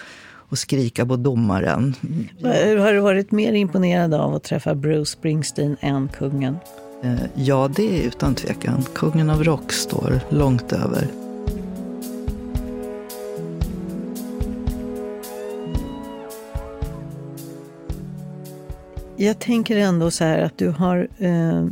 och 0.49 0.59
skrika 0.59 1.07
på 1.07 1.17
domaren. 1.17 1.95
Har 2.43 2.93
du 2.93 3.01
varit 3.01 3.31
mer 3.31 3.53
imponerad 3.53 4.14
av 4.14 4.35
att 4.35 4.45
träffa 4.45 4.75
Bruce 4.75 5.11
Springsteen 5.11 5.77
än 5.81 6.09
kungen? 6.09 6.57
Eh, 7.03 7.14
Ja, 7.35 7.71
det 7.77 8.01
är 8.01 8.07
utan 8.07 8.35
tvekan. 8.35 8.85
Kungen 8.95 9.31
av 9.31 9.45
rock 9.45 9.73
står 9.73 10.21
långt 10.31 10.73
över. 10.73 11.09
Jag 19.17 19.39
tänker 19.39 19.77
ändå 19.77 20.11
så 20.11 20.25
här 20.25 20.39
att 20.39 20.59
du 20.59 20.69
har, 20.69 21.09
eh, 21.19 21.67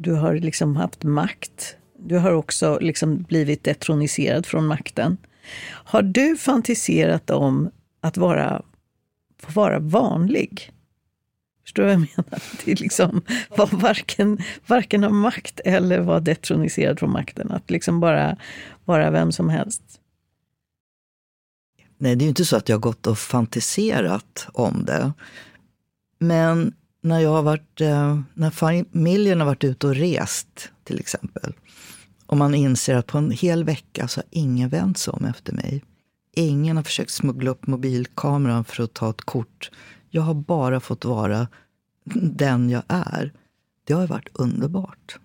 du 0.00 0.12
har 0.12 0.34
liksom 0.34 0.76
haft 0.76 1.02
makt. 1.02 1.76
Du 1.98 2.18
har 2.18 2.32
också 2.32 2.78
liksom 2.80 3.22
blivit 3.22 3.64
detroniserad 3.64 4.46
från 4.46 4.66
makten. 4.66 5.16
Har 5.68 6.02
du 6.02 6.36
fantiserat 6.36 7.30
om 7.30 7.70
att 8.00 8.16
vara, 8.16 8.62
få 9.42 9.52
vara 9.52 9.78
vanlig? 9.78 10.72
Förstår 11.62 11.82
du 11.82 11.86
vad 11.86 11.94
jag 11.94 12.00
menar? 12.16 12.42
Det 12.64 12.72
är 12.72 12.76
liksom 12.76 13.22
var 13.56 13.66
varken, 13.66 14.38
varken 14.66 15.02
ha 15.02 15.10
makt 15.10 15.60
eller 15.64 16.00
vara 16.00 16.20
detroniserad 16.20 16.98
från 16.98 17.12
makten. 17.12 17.50
Att 17.50 17.70
liksom 17.70 18.00
bara 18.00 18.36
vara 18.84 19.10
vem 19.10 19.32
som 19.32 19.48
helst. 19.48 19.82
Nej, 21.98 22.16
det 22.16 22.22
är 22.22 22.24
ju 22.24 22.28
inte 22.28 22.44
så 22.44 22.56
att 22.56 22.68
jag 22.68 22.76
har 22.76 22.80
gått 22.80 23.06
och 23.06 23.18
fantiserat 23.18 24.48
om 24.52 24.84
det. 24.84 25.12
Men 26.18 26.74
när 27.00 27.20
jag 27.20 27.30
har 27.30 27.42
varit, 27.42 27.80
eh, 27.80 28.20
när 28.34 28.50
familjen 28.50 29.40
har 29.40 29.46
varit 29.46 29.64
ute 29.64 29.86
och 29.86 29.94
rest 29.94 30.70
till 30.84 30.98
exempel. 30.98 31.54
Och 32.26 32.36
man 32.36 32.54
inser 32.54 32.94
att 32.94 33.06
på 33.06 33.18
en 33.18 33.30
hel 33.30 33.64
vecka 33.64 34.08
så 34.08 34.20
har 34.20 34.26
ingen 34.30 34.68
vänt 34.68 34.98
sig 34.98 35.12
om 35.12 35.24
efter 35.24 35.52
mig. 35.52 35.84
Ingen 36.34 36.76
har 36.76 36.84
försökt 36.84 37.10
smuggla 37.10 37.50
upp 37.50 37.66
mobilkameran 37.66 38.64
för 38.64 38.82
att 38.82 38.94
ta 38.94 39.10
ett 39.10 39.22
kort. 39.22 39.70
Jag 40.10 40.22
har 40.22 40.34
bara 40.34 40.80
fått 40.80 41.04
vara 41.04 41.48
den 42.22 42.70
jag 42.70 42.82
är. 42.88 43.32
Det 43.84 43.94
har 43.94 44.06
varit 44.06 44.28
underbart. 44.32 45.18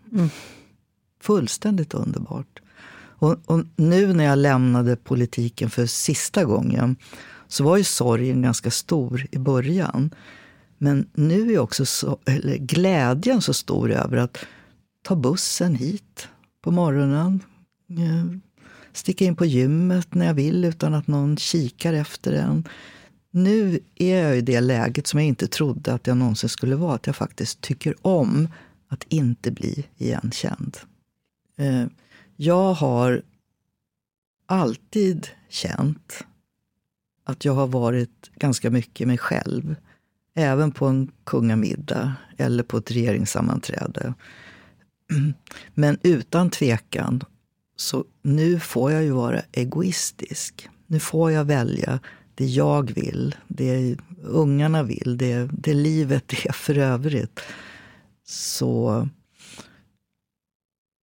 Fullständigt 1.21 1.93
underbart. 1.93 2.61
Och, 2.95 3.37
och 3.45 3.65
nu 3.75 4.13
när 4.13 4.23
jag 4.23 4.37
lämnade 4.37 4.95
politiken 4.95 5.69
för 5.69 5.85
sista 5.85 6.43
gången 6.43 6.95
så 7.47 7.63
var 7.63 7.77
ju 7.77 7.83
sorgen 7.83 8.41
ganska 8.41 8.71
stor 8.71 9.27
i 9.31 9.37
början. 9.37 10.09
Men 10.83 11.09
nu 11.13 11.53
är 11.53 11.59
också 11.59 11.85
så, 11.85 12.19
eller 12.25 12.57
glädjen 12.57 13.41
så 13.41 13.53
stor 13.53 13.91
över 13.91 14.17
att 14.17 14.45
ta 15.01 15.15
bussen 15.15 15.75
hit 15.75 16.27
på 16.61 16.71
morgonen. 16.71 17.43
Eh, 17.89 18.39
sticka 18.93 19.25
in 19.25 19.35
på 19.35 19.45
gymmet 19.45 20.13
när 20.13 20.25
jag 20.25 20.33
vill 20.33 20.65
utan 20.65 20.93
att 20.93 21.07
någon 21.07 21.37
kikar 21.37 21.93
efter 21.93 22.33
en. 22.33 22.67
Nu 23.31 23.79
är 23.95 24.17
jag 24.17 24.37
i 24.37 24.41
det 24.41 24.61
läget 24.61 25.07
som 25.07 25.19
jag 25.19 25.27
inte 25.27 25.47
trodde 25.47 25.93
att 25.93 26.07
jag 26.07 26.17
någonsin 26.17 26.49
skulle 26.49 26.75
vara. 26.75 26.95
Att 26.95 27.07
jag 27.07 27.15
faktiskt 27.15 27.61
tycker 27.61 27.95
om 28.01 28.47
att 28.87 29.03
inte 29.09 29.51
bli 29.51 29.85
igenkänd. 29.97 30.77
Eh, 31.57 31.85
jag 32.35 32.73
har 32.73 33.21
alltid 34.45 35.27
känt 35.49 36.23
att 37.23 37.45
jag 37.45 37.53
har 37.53 37.67
varit 37.67 38.31
ganska 38.35 38.69
mycket 38.69 39.07
mig 39.07 39.17
själv. 39.17 39.75
Även 40.35 40.71
på 40.71 40.85
en 40.85 41.11
kungamiddag 41.23 42.13
eller 42.37 42.63
på 42.63 42.77
ett 42.77 42.91
regeringssammanträde. 42.91 44.13
Men 45.73 45.97
utan 46.03 46.49
tvekan, 46.49 47.23
så 47.75 48.05
nu 48.21 48.59
får 48.59 48.91
jag 48.91 49.03
ju 49.03 49.11
vara 49.11 49.41
egoistisk. 49.51 50.69
Nu 50.87 50.99
får 50.99 51.31
jag 51.31 51.45
välja 51.45 51.99
det 52.35 52.45
jag 52.45 52.91
vill, 52.91 53.35
det 53.47 53.97
ungarna 54.23 54.83
vill, 54.83 55.17
det, 55.17 55.49
det 55.51 55.73
livet 55.73 56.33
är 56.45 56.51
för 56.51 56.77
övrigt. 56.77 57.39
Så 58.25 59.07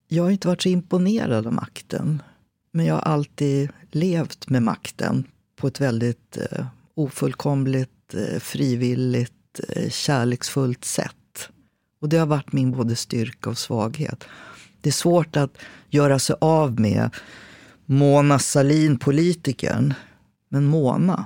jag 0.07 0.23
har 0.23 0.31
inte 0.31 0.47
varit 0.47 0.61
så 0.61 0.69
imponerad 0.69 1.47
av 1.47 1.53
makten. 1.53 2.21
Men 2.71 2.85
jag 2.85 2.95
har 2.95 3.01
alltid 3.01 3.69
levt 3.91 4.49
med 4.49 4.63
makten 4.63 5.23
på 5.55 5.67
ett 5.67 5.81
väldigt 5.81 6.37
eh, 6.37 6.65
ofullkomligt, 6.93 7.91
frivilligt, 8.39 9.59
eh, 9.69 9.89
kärleksfullt 9.89 10.85
sätt. 10.85 11.49
Och 12.01 12.09
det 12.09 12.17
har 12.17 12.25
varit 12.25 12.53
min 12.53 12.71
både 12.71 12.95
styrka 12.95 13.49
och 13.49 13.57
svaghet. 13.57 14.23
Det 14.81 14.89
är 14.89 14.93
svårt 14.93 15.35
att 15.35 15.57
göra 15.89 16.19
sig 16.19 16.35
av 16.41 16.79
med 16.79 17.09
Mona 17.85 18.39
Sahlin, 18.39 18.99
politikern. 18.99 19.93
Men 20.49 20.65
Mona 20.65 21.25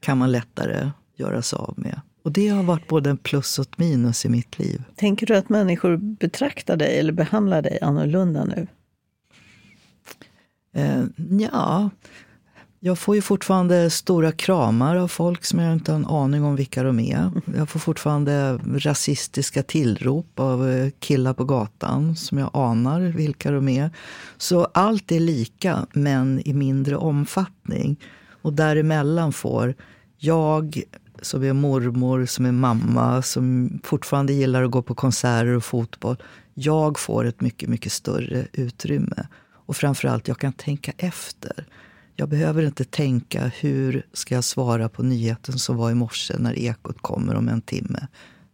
kan 0.00 0.18
man 0.18 0.32
lättare 0.32 0.90
göra 1.16 1.42
sig 1.42 1.56
av 1.56 1.74
med. 1.76 2.00
Och 2.22 2.32
det 2.32 2.48
har 2.48 2.62
varit 2.62 2.88
både 2.88 3.10
en 3.10 3.16
plus 3.16 3.58
och 3.58 3.66
ett 3.66 3.78
minus 3.78 4.24
i 4.24 4.28
mitt 4.28 4.58
liv. 4.58 4.82
Tänker 4.96 5.26
du 5.26 5.36
att 5.36 5.48
människor 5.48 5.96
betraktar 5.96 6.76
dig 6.76 6.98
eller 6.98 7.12
behandlar 7.12 7.62
dig 7.62 7.78
annorlunda 7.82 8.44
nu? 8.44 8.66
Eh, 10.74 11.04
ja, 11.40 11.90
jag 12.84 12.98
får 12.98 13.14
ju 13.14 13.22
fortfarande 13.22 13.90
stora 13.90 14.32
kramar 14.32 14.96
av 14.96 15.08
folk 15.08 15.44
som 15.44 15.58
jag 15.58 15.72
inte 15.72 15.92
har 15.92 15.98
en 15.98 16.06
aning 16.06 16.44
om 16.44 16.56
vilka 16.56 16.82
de 16.82 17.00
är. 17.00 17.30
Jag 17.56 17.68
får 17.68 17.80
fortfarande 17.80 18.58
rasistiska 18.66 19.62
tillrop 19.62 20.40
av 20.40 20.70
eh, 20.70 20.90
killar 20.98 21.34
på 21.34 21.44
gatan 21.44 22.16
som 22.16 22.38
jag 22.38 22.50
anar 22.52 23.00
vilka 23.00 23.50
de 23.50 23.68
är. 23.68 23.90
Så 24.36 24.64
allt 24.64 25.12
är 25.12 25.20
lika, 25.20 25.86
men 25.92 26.40
i 26.44 26.52
mindre 26.52 26.96
omfattning. 26.96 28.00
Och 28.42 28.52
däremellan 28.52 29.32
får 29.32 29.74
jag, 30.18 30.82
som 31.22 31.42
är 31.44 31.52
mormor, 31.52 32.26
som 32.26 32.46
är 32.46 32.52
mamma, 32.52 33.22
som 33.22 33.78
fortfarande 33.84 34.32
gillar 34.32 34.62
att 34.62 34.70
gå 34.70 34.82
på 34.82 34.94
konserter 34.94 35.56
och 35.56 35.64
fotboll. 35.64 36.16
Jag 36.54 36.98
får 36.98 37.24
ett 37.24 37.40
mycket, 37.40 37.68
mycket 37.68 37.92
större 37.92 38.46
utrymme. 38.52 39.26
Och 39.66 39.76
framförallt, 39.76 40.28
jag 40.28 40.38
kan 40.38 40.52
tänka 40.52 40.92
efter. 40.96 41.66
Jag 42.22 42.28
behöver 42.28 42.62
inte 42.62 42.84
tänka 42.84 43.46
hur 43.46 44.06
ska 44.12 44.34
jag 44.34 44.44
svara 44.44 44.88
på 44.88 45.02
nyheten 45.02 45.58
som 45.58 45.76
var 45.76 45.90
i 45.90 45.94
morse 45.94 46.34
när 46.38 46.58
Ekot 46.58 47.02
kommer 47.02 47.34
om 47.34 47.48
en 47.48 47.60
timme. 47.60 48.06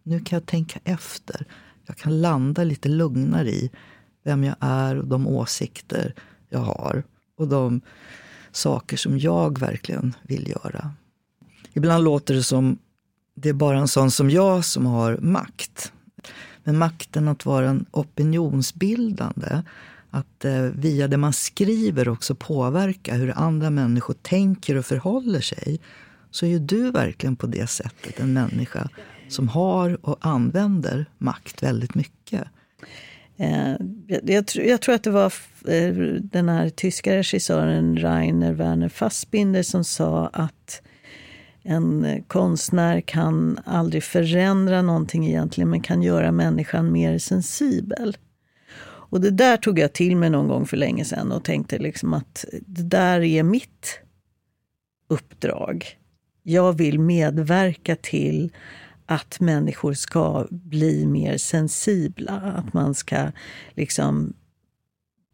Nu 0.03 0.21
kan 0.21 0.37
jag 0.37 0.47
tänka 0.47 0.81
efter. 0.85 1.47
Jag 1.87 1.97
kan 1.97 2.21
landa 2.21 2.65
lite 2.65 2.89
lugnare 2.89 3.51
i 3.51 3.71
vem 4.25 4.45
jag 4.45 4.57
är 4.61 4.97
och 4.97 5.07
de 5.07 5.27
åsikter 5.27 6.15
jag 6.49 6.59
har. 6.59 7.03
Och 7.39 7.49
de 7.49 7.81
saker 8.53 8.97
som 8.97 9.19
jag 9.19 9.59
verkligen 9.59 10.15
vill 10.23 10.49
göra. 10.49 10.91
ibland 11.73 12.05
låter 12.05 12.35
det 12.35 12.43
som 12.43 12.79
det 13.35 13.49
är 13.49 13.53
bara 13.53 13.79
en 13.79 13.89
sån 13.89 14.11
som 14.11 14.31
jag 14.31 14.65
som 14.65 14.87
har 14.87 15.19
makt. 15.19 15.93
Men 16.65 16.79
makten 16.79 17.29
att 17.29 17.47
vara 17.47 17.69
en 17.69 17.87
opinionsbildande, 17.91 19.63
att 20.11 20.45
eh, 20.45 20.63
via 20.63 21.09
det 21.09 21.17
man 21.17 21.33
skriver 21.33 22.09
också 22.09 22.35
påverka 22.35 23.15
hur 23.15 23.39
andra 23.39 23.71
människor 23.71 24.15
tänker 24.15 24.77
och 24.77 24.87
förhåller 24.87 25.41
sig, 25.41 25.81
så 26.31 26.47
är 26.47 26.51
ju 26.51 26.59
du 26.59 26.91
verkligen 26.91 27.37
på 27.37 27.47
det 27.47 27.71
sättet 27.71 28.21
en 28.21 28.33
människa 28.33 28.89
som 29.29 29.49
har 29.49 30.07
och 30.07 30.17
använder 30.21 31.07
makt 31.19 31.63
väldigt 31.63 31.95
mycket. 31.95 32.45
Eh, 33.37 33.77
jag, 34.07 34.45
jag, 34.55 34.81
tror 34.81 34.95
att 34.95 35.03
det 35.03 35.11
var 35.11 35.33
eh, 35.69 35.95
den 36.21 36.49
här 36.49 36.71
tyska 36.71 37.17
regissören 37.17 37.97
Rainer 37.97 38.53
Werner 38.53 38.89
Fassbinder 38.89 39.63
som 39.63 39.85
sa 39.85 40.27
att 40.27 40.83
en 41.63 42.23
konstnär 42.27 43.01
kan 43.01 43.59
aldrig 43.65 44.03
förändra 44.03 44.83
någonting 44.83 45.27
egentligen, 45.27 45.71
men 45.71 45.81
kan 45.81 46.03
göra 46.03 46.33
människan 46.33 46.93
mer 46.93 47.19
sensibel. 47.19 48.17
Och 49.11 49.21
det 49.21 49.31
där 49.31 49.57
tog 49.57 49.79
jag 49.79 49.93
till 49.93 50.17
mig 50.17 50.31
någon 50.31 50.49
gång 50.49 50.67
för 50.67 50.77
länge 50.77 51.05
sedan 51.05 51.33
och 51.33 51.45
tänkte 51.45 51.79
liksom 51.79 52.15
att 52.15 52.45
det 52.67 52.83
där 52.83 53.21
är 53.21 53.43
mitt 53.43 54.01
uppdrag. 55.09 55.87
Jag 56.43 56.73
vill 56.73 57.01
medverka 57.01 57.97
till 57.97 58.53
att 59.07 59.41
människor 59.41 59.95
ska 59.95 60.47
bli 60.51 61.07
mer 61.07 61.37
sensibla. 61.37 62.33
Att 62.33 62.73
man 62.73 62.95
ska 62.95 63.33
liksom 63.75 64.33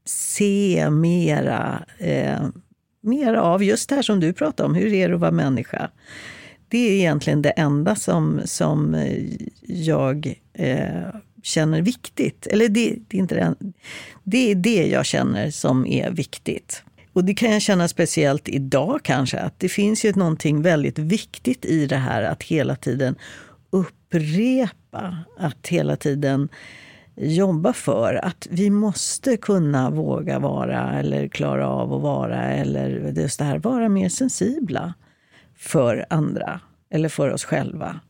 se 0.04 0.90
mera, 0.90 1.84
eh, 1.98 2.46
mera 3.00 3.42
av 3.42 3.64
just 3.64 3.88
det 3.88 3.94
här 3.94 4.02
som 4.02 4.20
du 4.20 4.32
pratar 4.32 4.64
om. 4.64 4.74
Hur 4.74 4.92
är 4.92 5.08
det 5.08 5.14
att 5.14 5.20
vara 5.20 5.30
människa? 5.30 5.90
Det 6.68 6.78
är 6.78 6.92
egentligen 6.92 7.42
det 7.42 7.50
enda 7.50 7.96
som, 7.96 8.40
som 8.44 8.94
eh, 8.94 9.24
jag 9.62 10.34
eh, 10.52 11.08
känner 11.46 11.82
viktigt. 11.82 12.46
Eller 12.46 12.68
det, 12.68 12.96
det, 13.08 13.16
är 13.16 13.20
inte 13.20 13.34
det, 13.34 13.54
det 14.24 14.50
är 14.50 14.54
det 14.54 14.86
jag 14.86 15.06
känner 15.06 15.50
som 15.50 15.86
är 15.86 16.10
viktigt. 16.10 16.82
Och 17.12 17.24
det 17.24 17.34
kan 17.34 17.50
jag 17.52 17.62
känna 17.62 17.88
speciellt 17.88 18.48
idag 18.48 19.00
kanske, 19.02 19.38
att 19.38 19.60
det 19.60 19.68
finns 19.68 20.04
ju 20.04 20.12
någonting 20.12 20.62
väldigt 20.62 20.98
viktigt 20.98 21.64
i 21.64 21.86
det 21.86 21.96
här 21.96 22.22
att 22.22 22.42
hela 22.42 22.76
tiden 22.76 23.16
upprepa, 23.70 25.18
att 25.38 25.68
hela 25.68 25.96
tiden 25.96 26.48
jobba 27.16 27.72
för 27.72 28.14
att 28.14 28.46
vi 28.50 28.70
måste 28.70 29.36
kunna 29.36 29.90
våga 29.90 30.38
vara 30.38 30.98
eller 30.98 31.28
klara 31.28 31.68
av 31.68 31.94
att 31.94 32.02
vara 32.02 32.42
eller 32.42 33.12
just 33.16 33.38
det 33.38 33.44
här, 33.44 33.58
vara 33.58 33.88
mer 33.88 34.08
sensibla 34.08 34.94
för 35.56 36.06
andra 36.10 36.60
eller 36.90 37.08
för 37.08 37.30
oss 37.30 37.44
själva. 37.44 38.00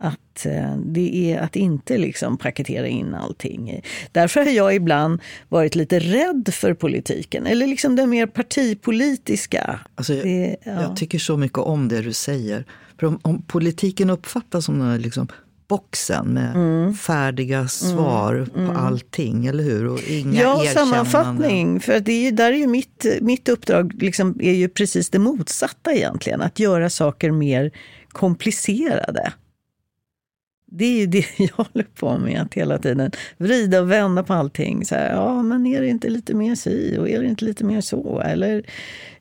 Att 0.00 0.46
eh, 0.46 0.76
det 0.76 1.32
är 1.32 1.38
att 1.38 1.56
inte 1.56 1.98
liksom 1.98 2.36
paketera 2.36 2.86
in 2.86 3.14
allting. 3.14 3.82
Därför 4.12 4.40
har 4.40 4.50
jag 4.50 4.74
ibland 4.74 5.20
varit 5.48 5.74
lite 5.74 5.98
rädd 5.98 6.48
för 6.52 6.74
politiken, 6.74 7.46
eller 7.46 7.66
liksom 7.66 7.96
det 7.96 8.06
mer 8.06 8.26
partipolitiska. 8.26 9.80
Alltså, 9.94 10.14
jag, 10.14 10.24
det, 10.24 10.56
ja. 10.64 10.82
jag 10.82 10.96
tycker 10.96 11.18
så 11.18 11.36
mycket 11.36 11.58
om 11.58 11.88
det 11.88 12.02
du 12.02 12.12
säger. 12.12 12.64
För 13.00 13.06
om, 13.06 13.18
om 13.22 13.42
politiken 13.42 14.10
uppfattas 14.10 14.64
som 14.64 14.78
den 14.78 15.02
liksom 15.02 15.28
boxen 15.68 16.26
med 16.26 16.54
mm. 16.54 16.94
färdiga 16.94 17.56
mm. 17.56 17.68
svar 17.68 18.48
mm. 18.54 18.68
på 18.68 18.78
allting, 18.78 19.46
eller 19.46 19.64
hur? 19.64 19.88
Och 19.88 20.00
inga 20.08 20.42
ja, 20.42 20.64
sammanfattning. 20.74 21.80
För 21.80 22.00
det 22.00 22.26
är, 22.26 22.32
där 22.32 22.52
är 22.52 22.56
ju 22.56 22.66
mitt, 22.66 23.06
mitt 23.20 23.48
uppdrag 23.48 24.02
liksom, 24.02 24.36
är 24.40 24.54
ju 24.54 24.68
precis 24.68 25.10
det 25.10 25.18
motsatta 25.18 25.92
egentligen. 25.92 26.42
Att 26.42 26.58
göra 26.58 26.90
saker 26.90 27.30
mer 27.30 27.70
komplicerade. 28.08 29.32
Det 30.70 30.84
är 30.84 30.98
ju 30.98 31.06
det 31.06 31.26
jag 31.38 31.56
håller 31.56 31.86
på 31.94 32.18
med, 32.18 32.42
att 32.42 32.54
hela 32.54 32.78
tiden 32.78 33.10
vrida 33.36 33.80
och 33.80 33.90
vända 33.90 34.22
på 34.22 34.34
allting. 34.34 34.84
Så 34.84 34.94
här, 34.94 35.12
ja, 35.12 35.42
men 35.42 35.66
är 35.66 35.80
det 35.80 35.88
inte 35.88 36.08
lite 36.08 36.34
mer 36.34 36.54
si 36.54 36.96
och 36.98 37.08
är 37.08 37.20
det 37.20 37.26
inte 37.26 37.44
lite 37.44 37.64
mer 37.64 37.80
så? 37.80 38.20
Eller, 38.20 38.62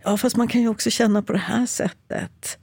ja, 0.04 0.18
fast 0.18 0.36
man 0.36 0.48
kan 0.48 0.62
ju 0.62 0.68
också 0.68 0.90
känna 0.90 1.22
på 1.22 1.34
det 1.34 1.40
här 1.40 1.66
sättet 1.66 2.58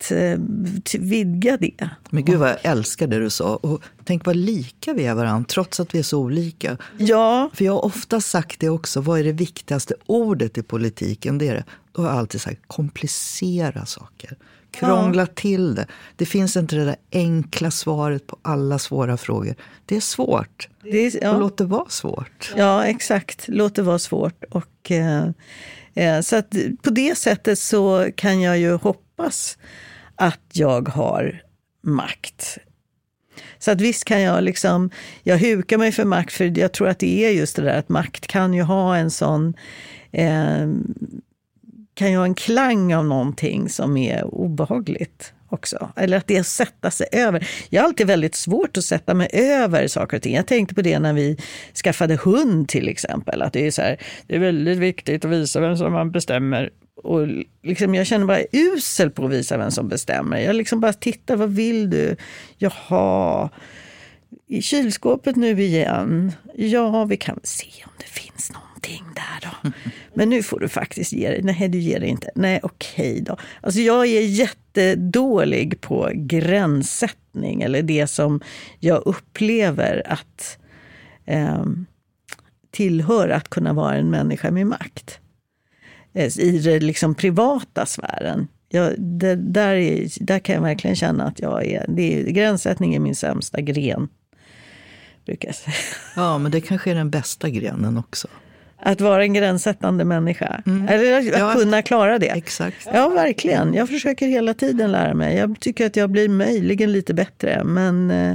att 0.00 0.12
eh, 0.12 1.00
vidga 1.00 1.56
det. 1.56 1.90
Men 2.10 2.24
gud 2.24 2.38
vad 2.38 2.48
jag 2.48 2.58
älskar 2.62 3.06
det 3.06 3.18
du 3.18 3.30
sa. 3.30 3.56
Och 3.56 3.82
tänk 4.04 4.26
vad 4.26 4.36
lika 4.36 4.92
vi 4.92 5.06
är 5.06 5.14
varandra, 5.14 5.46
trots 5.48 5.80
att 5.80 5.94
vi 5.94 5.98
är 5.98 6.02
så 6.02 6.18
olika. 6.18 6.76
Ja. 6.98 7.50
För 7.54 7.64
jag 7.64 7.72
har 7.72 7.84
ofta 7.84 8.20
sagt 8.20 8.60
det 8.60 8.68
också, 8.68 9.00
vad 9.00 9.20
är 9.20 9.24
det 9.24 9.32
viktigaste 9.32 9.94
ordet 10.06 10.58
i 10.58 10.62
politiken? 10.62 11.38
Det 11.38 11.48
är 11.48 11.54
det. 11.54 11.64
Då 11.92 12.02
har 12.02 12.08
jag 12.08 12.18
alltid 12.18 12.40
sagt 12.40 12.60
komplicera 12.66 13.86
saker. 13.86 14.36
Krångla 14.70 15.22
ja. 15.22 15.26
till 15.26 15.74
det. 15.74 15.86
Det 16.16 16.26
finns 16.26 16.56
inte 16.56 16.76
det 16.76 16.84
där 16.84 16.96
enkla 17.12 17.70
svaret 17.70 18.26
på 18.26 18.36
alla 18.42 18.78
svåra 18.78 19.16
frågor. 19.16 19.54
Det 19.86 19.96
är 19.96 20.00
svårt. 20.00 20.68
Det 20.82 20.98
är, 20.98 21.22
ja. 21.22 21.30
Och 21.30 21.40
låt 21.40 21.58
det 21.58 21.64
vara 21.64 21.88
svårt. 21.88 22.52
Ja, 22.56 22.84
exakt. 22.84 23.44
Låt 23.48 23.74
det 23.74 23.82
vara 23.82 23.98
svårt. 23.98 24.44
Och, 24.50 24.90
eh, 24.90 25.28
eh, 25.94 26.20
så 26.20 26.36
att 26.36 26.54
på 26.82 26.90
det 26.90 27.18
sättet 27.18 27.58
så 27.58 28.08
kan 28.16 28.40
jag 28.40 28.58
ju 28.58 28.74
hoppas 28.74 29.58
att 30.16 30.40
jag 30.52 30.88
har 30.88 31.42
makt. 31.82 32.58
Så 33.58 33.70
att 33.70 33.80
visst 33.80 34.04
kan 34.04 34.22
jag 34.22 34.44
liksom, 34.44 34.90
jag 35.22 35.38
hukar 35.38 35.78
mig 35.78 35.92
för 35.92 36.04
makt, 36.04 36.32
för 36.32 36.58
jag 36.58 36.72
tror 36.72 36.88
att 36.88 36.98
det 36.98 37.24
är 37.24 37.30
just 37.30 37.56
det 37.56 37.62
där 37.62 37.78
att 37.78 37.88
makt 37.88 38.26
kan 38.26 38.54
ju 38.54 38.62
ha 38.62 38.96
en 38.96 39.10
sån 39.10 39.54
eh, 40.12 40.68
kan 41.94 42.10
ju 42.10 42.16
ha 42.16 42.24
en 42.24 42.34
klang 42.34 42.94
av 42.94 43.04
någonting 43.04 43.68
som 43.68 43.96
är 43.96 44.24
obehagligt 44.24 45.32
också. 45.48 45.92
Eller 45.96 46.16
att 46.16 46.26
det 46.26 46.36
är 46.36 46.40
att 46.40 46.46
sätta 46.46 46.90
sig 46.90 47.06
över. 47.12 47.48
Jag 47.68 47.82
har 47.82 47.88
alltid 47.88 48.06
väldigt 48.06 48.34
svårt 48.34 48.76
att 48.76 48.84
sätta 48.84 49.14
mig 49.14 49.28
över 49.32 49.86
saker 49.86 50.16
och 50.16 50.22
ting. 50.22 50.34
Jag 50.34 50.46
tänkte 50.46 50.74
på 50.74 50.82
det 50.82 50.98
när 50.98 51.12
vi 51.12 51.38
skaffade 51.84 52.16
hund 52.16 52.68
till 52.68 52.88
exempel. 52.88 53.42
Att 53.42 53.52
det 53.52 53.66
är 53.66 53.70
så 53.70 53.82
här, 53.82 54.00
det 54.26 54.34
är 54.34 54.38
väldigt 54.38 54.78
viktigt 54.78 55.24
att 55.24 55.30
visa 55.30 55.60
vem 55.60 55.76
som 55.76 55.92
man 55.92 56.10
bestämmer. 56.10 56.70
Och 56.96 57.26
liksom, 57.62 57.94
jag 57.94 58.06
känner 58.06 58.26
bara 58.26 58.42
usel 58.52 59.10
på 59.10 59.24
att 59.24 59.32
visa 59.32 59.56
vem 59.56 59.70
som 59.70 59.88
bestämmer. 59.88 60.38
Jag 60.38 60.56
liksom 60.56 60.80
bara 60.80 60.92
tittar, 60.92 61.36
vad 61.36 61.50
vill 61.50 61.90
du? 61.90 62.16
Jaha, 62.58 63.50
i 64.46 64.62
kylskåpet 64.62 65.36
nu 65.36 65.62
igen. 65.62 66.32
Ja, 66.54 67.04
vi 67.04 67.16
kan 67.16 67.40
se 67.42 67.66
om 67.84 67.92
det 67.98 68.04
finns 68.04 68.52
någonting 68.52 69.04
där 69.14 69.50
då. 69.50 69.70
Men 70.14 70.30
nu 70.30 70.42
får 70.42 70.60
du 70.60 70.68
faktiskt 70.68 71.12
ge 71.12 71.28
dig. 71.28 71.42
Nej, 71.42 71.68
du 71.68 71.78
ger 71.78 72.00
dig 72.00 72.08
inte. 72.08 72.30
Nej, 72.34 72.60
okej 72.62 73.20
då. 73.20 73.36
Alltså 73.60 73.80
jag 73.80 74.06
är 74.06 74.20
jättedålig 74.20 75.80
på 75.80 76.10
gränssättning, 76.14 77.62
eller 77.62 77.82
det 77.82 78.06
som 78.06 78.40
jag 78.80 79.02
upplever 79.06 80.02
att 80.12 80.58
eh, 81.24 81.64
tillhör 82.70 83.28
att 83.28 83.48
kunna 83.48 83.72
vara 83.72 83.94
en 83.94 84.10
människa 84.10 84.50
med 84.50 84.66
makt. 84.66 85.20
Eh, 86.16 86.38
I 86.38 86.58
den 86.58 86.86
liksom 86.86 87.14
privata 87.14 87.86
sfären. 87.86 88.48
Jag, 88.68 88.94
det, 88.98 89.34
där, 89.34 89.74
är, 89.74 90.24
där 90.24 90.38
kan 90.38 90.54
jag 90.54 90.62
verkligen 90.62 90.96
känna 90.96 91.24
att 91.24 91.40
jag 91.40 91.66
är, 91.66 91.84
det 91.88 92.20
är, 92.20 92.30
gränssättning 92.30 92.94
är 92.94 93.00
min 93.00 93.14
sämsta 93.14 93.60
gren. 93.60 94.08
Brukar 95.26 95.48
jag 95.48 95.56
säga. 95.56 95.76
Ja, 96.16 96.38
men 96.38 96.52
det 96.52 96.60
kanske 96.60 96.90
är 96.90 96.94
den 96.94 97.10
bästa 97.10 97.48
grenen 97.48 97.98
också. 97.98 98.28
Att 98.78 99.00
vara 99.00 99.22
en 99.22 99.34
gränssättande 99.34 100.04
människa. 100.04 100.62
Mm. 100.66 100.88
Eller 100.88 101.18
att 101.18 101.24
ja, 101.24 101.52
kunna 101.52 101.82
klara 101.82 102.18
det. 102.18 102.28
Exakt. 102.28 102.88
Ja, 102.94 103.08
verkligen. 103.08 103.74
Jag 103.74 103.88
försöker 103.88 104.26
hela 104.26 104.54
tiden 104.54 104.92
lära 104.92 105.14
mig. 105.14 105.36
Jag 105.36 105.60
tycker 105.60 105.86
att 105.86 105.96
jag 105.96 106.10
blir 106.10 106.28
möjligen 106.28 106.92
lite 106.92 107.14
bättre. 107.14 107.64
Men 107.64 108.10
eh, 108.10 108.32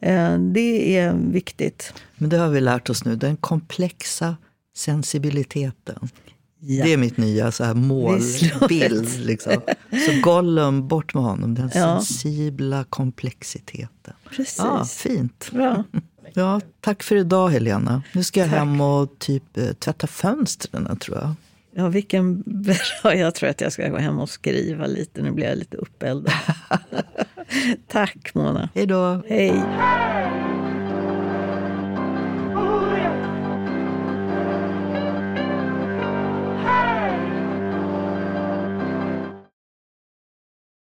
eh 0.00 0.38
det 0.38 0.98
är 0.98 1.12
viktigt. 1.12 1.94
Men 2.16 2.30
det 2.30 2.36
har 2.36 2.48
vi 2.48 2.60
lärt 2.60 2.90
oss 2.90 3.04
nu. 3.04 3.16
Den 3.16 3.36
komplexa 3.36 4.36
sensibiliteten. 4.76 6.08
Ja. 6.64 6.84
Det 6.84 6.92
är 6.92 6.96
mitt 6.96 7.16
nya 7.16 7.52
så 7.52 7.64
här 7.64 7.74
målbild. 7.74 9.18
Liksom. 9.18 9.52
Så 9.90 10.20
Gollum, 10.22 10.88
bort 10.88 11.14
med 11.14 11.22
honom. 11.22 11.54
Den 11.54 11.70
ja. 11.74 12.00
sensibla 12.00 12.84
komplexiteten. 12.84 14.14
Precis. 14.30 14.58
Ja, 14.58 14.84
fint. 14.84 15.50
Bra. 15.52 15.84
Ja, 16.34 16.60
tack 16.80 17.02
för 17.02 17.16
idag 17.16 17.48
Helena. 17.48 18.02
Nu 18.12 18.24
ska 18.24 18.40
jag 18.40 18.48
tack. 18.48 18.58
hem 18.58 18.80
och 18.80 19.18
typ 19.18 19.58
eh, 19.58 19.72
tvätta 19.72 20.06
fönstren 20.06 20.96
tror 20.96 21.18
jag. 21.18 21.34
Ja, 21.74 21.88
vilken 21.88 22.42
bra. 22.46 22.74
Jag 23.14 23.34
tror 23.34 23.50
att 23.50 23.60
jag 23.60 23.72
ska 23.72 23.88
gå 23.88 23.98
hem 23.98 24.18
och 24.18 24.30
skriva 24.30 24.86
lite. 24.86 25.22
Nu 25.22 25.30
blir 25.30 25.46
jag 25.46 25.58
lite 25.58 25.76
uppeldad. 25.76 26.32
tack 27.88 28.34
Mona. 28.34 28.68
Hej 28.74 28.86
då. 28.86 29.22
Hej. 29.28 29.62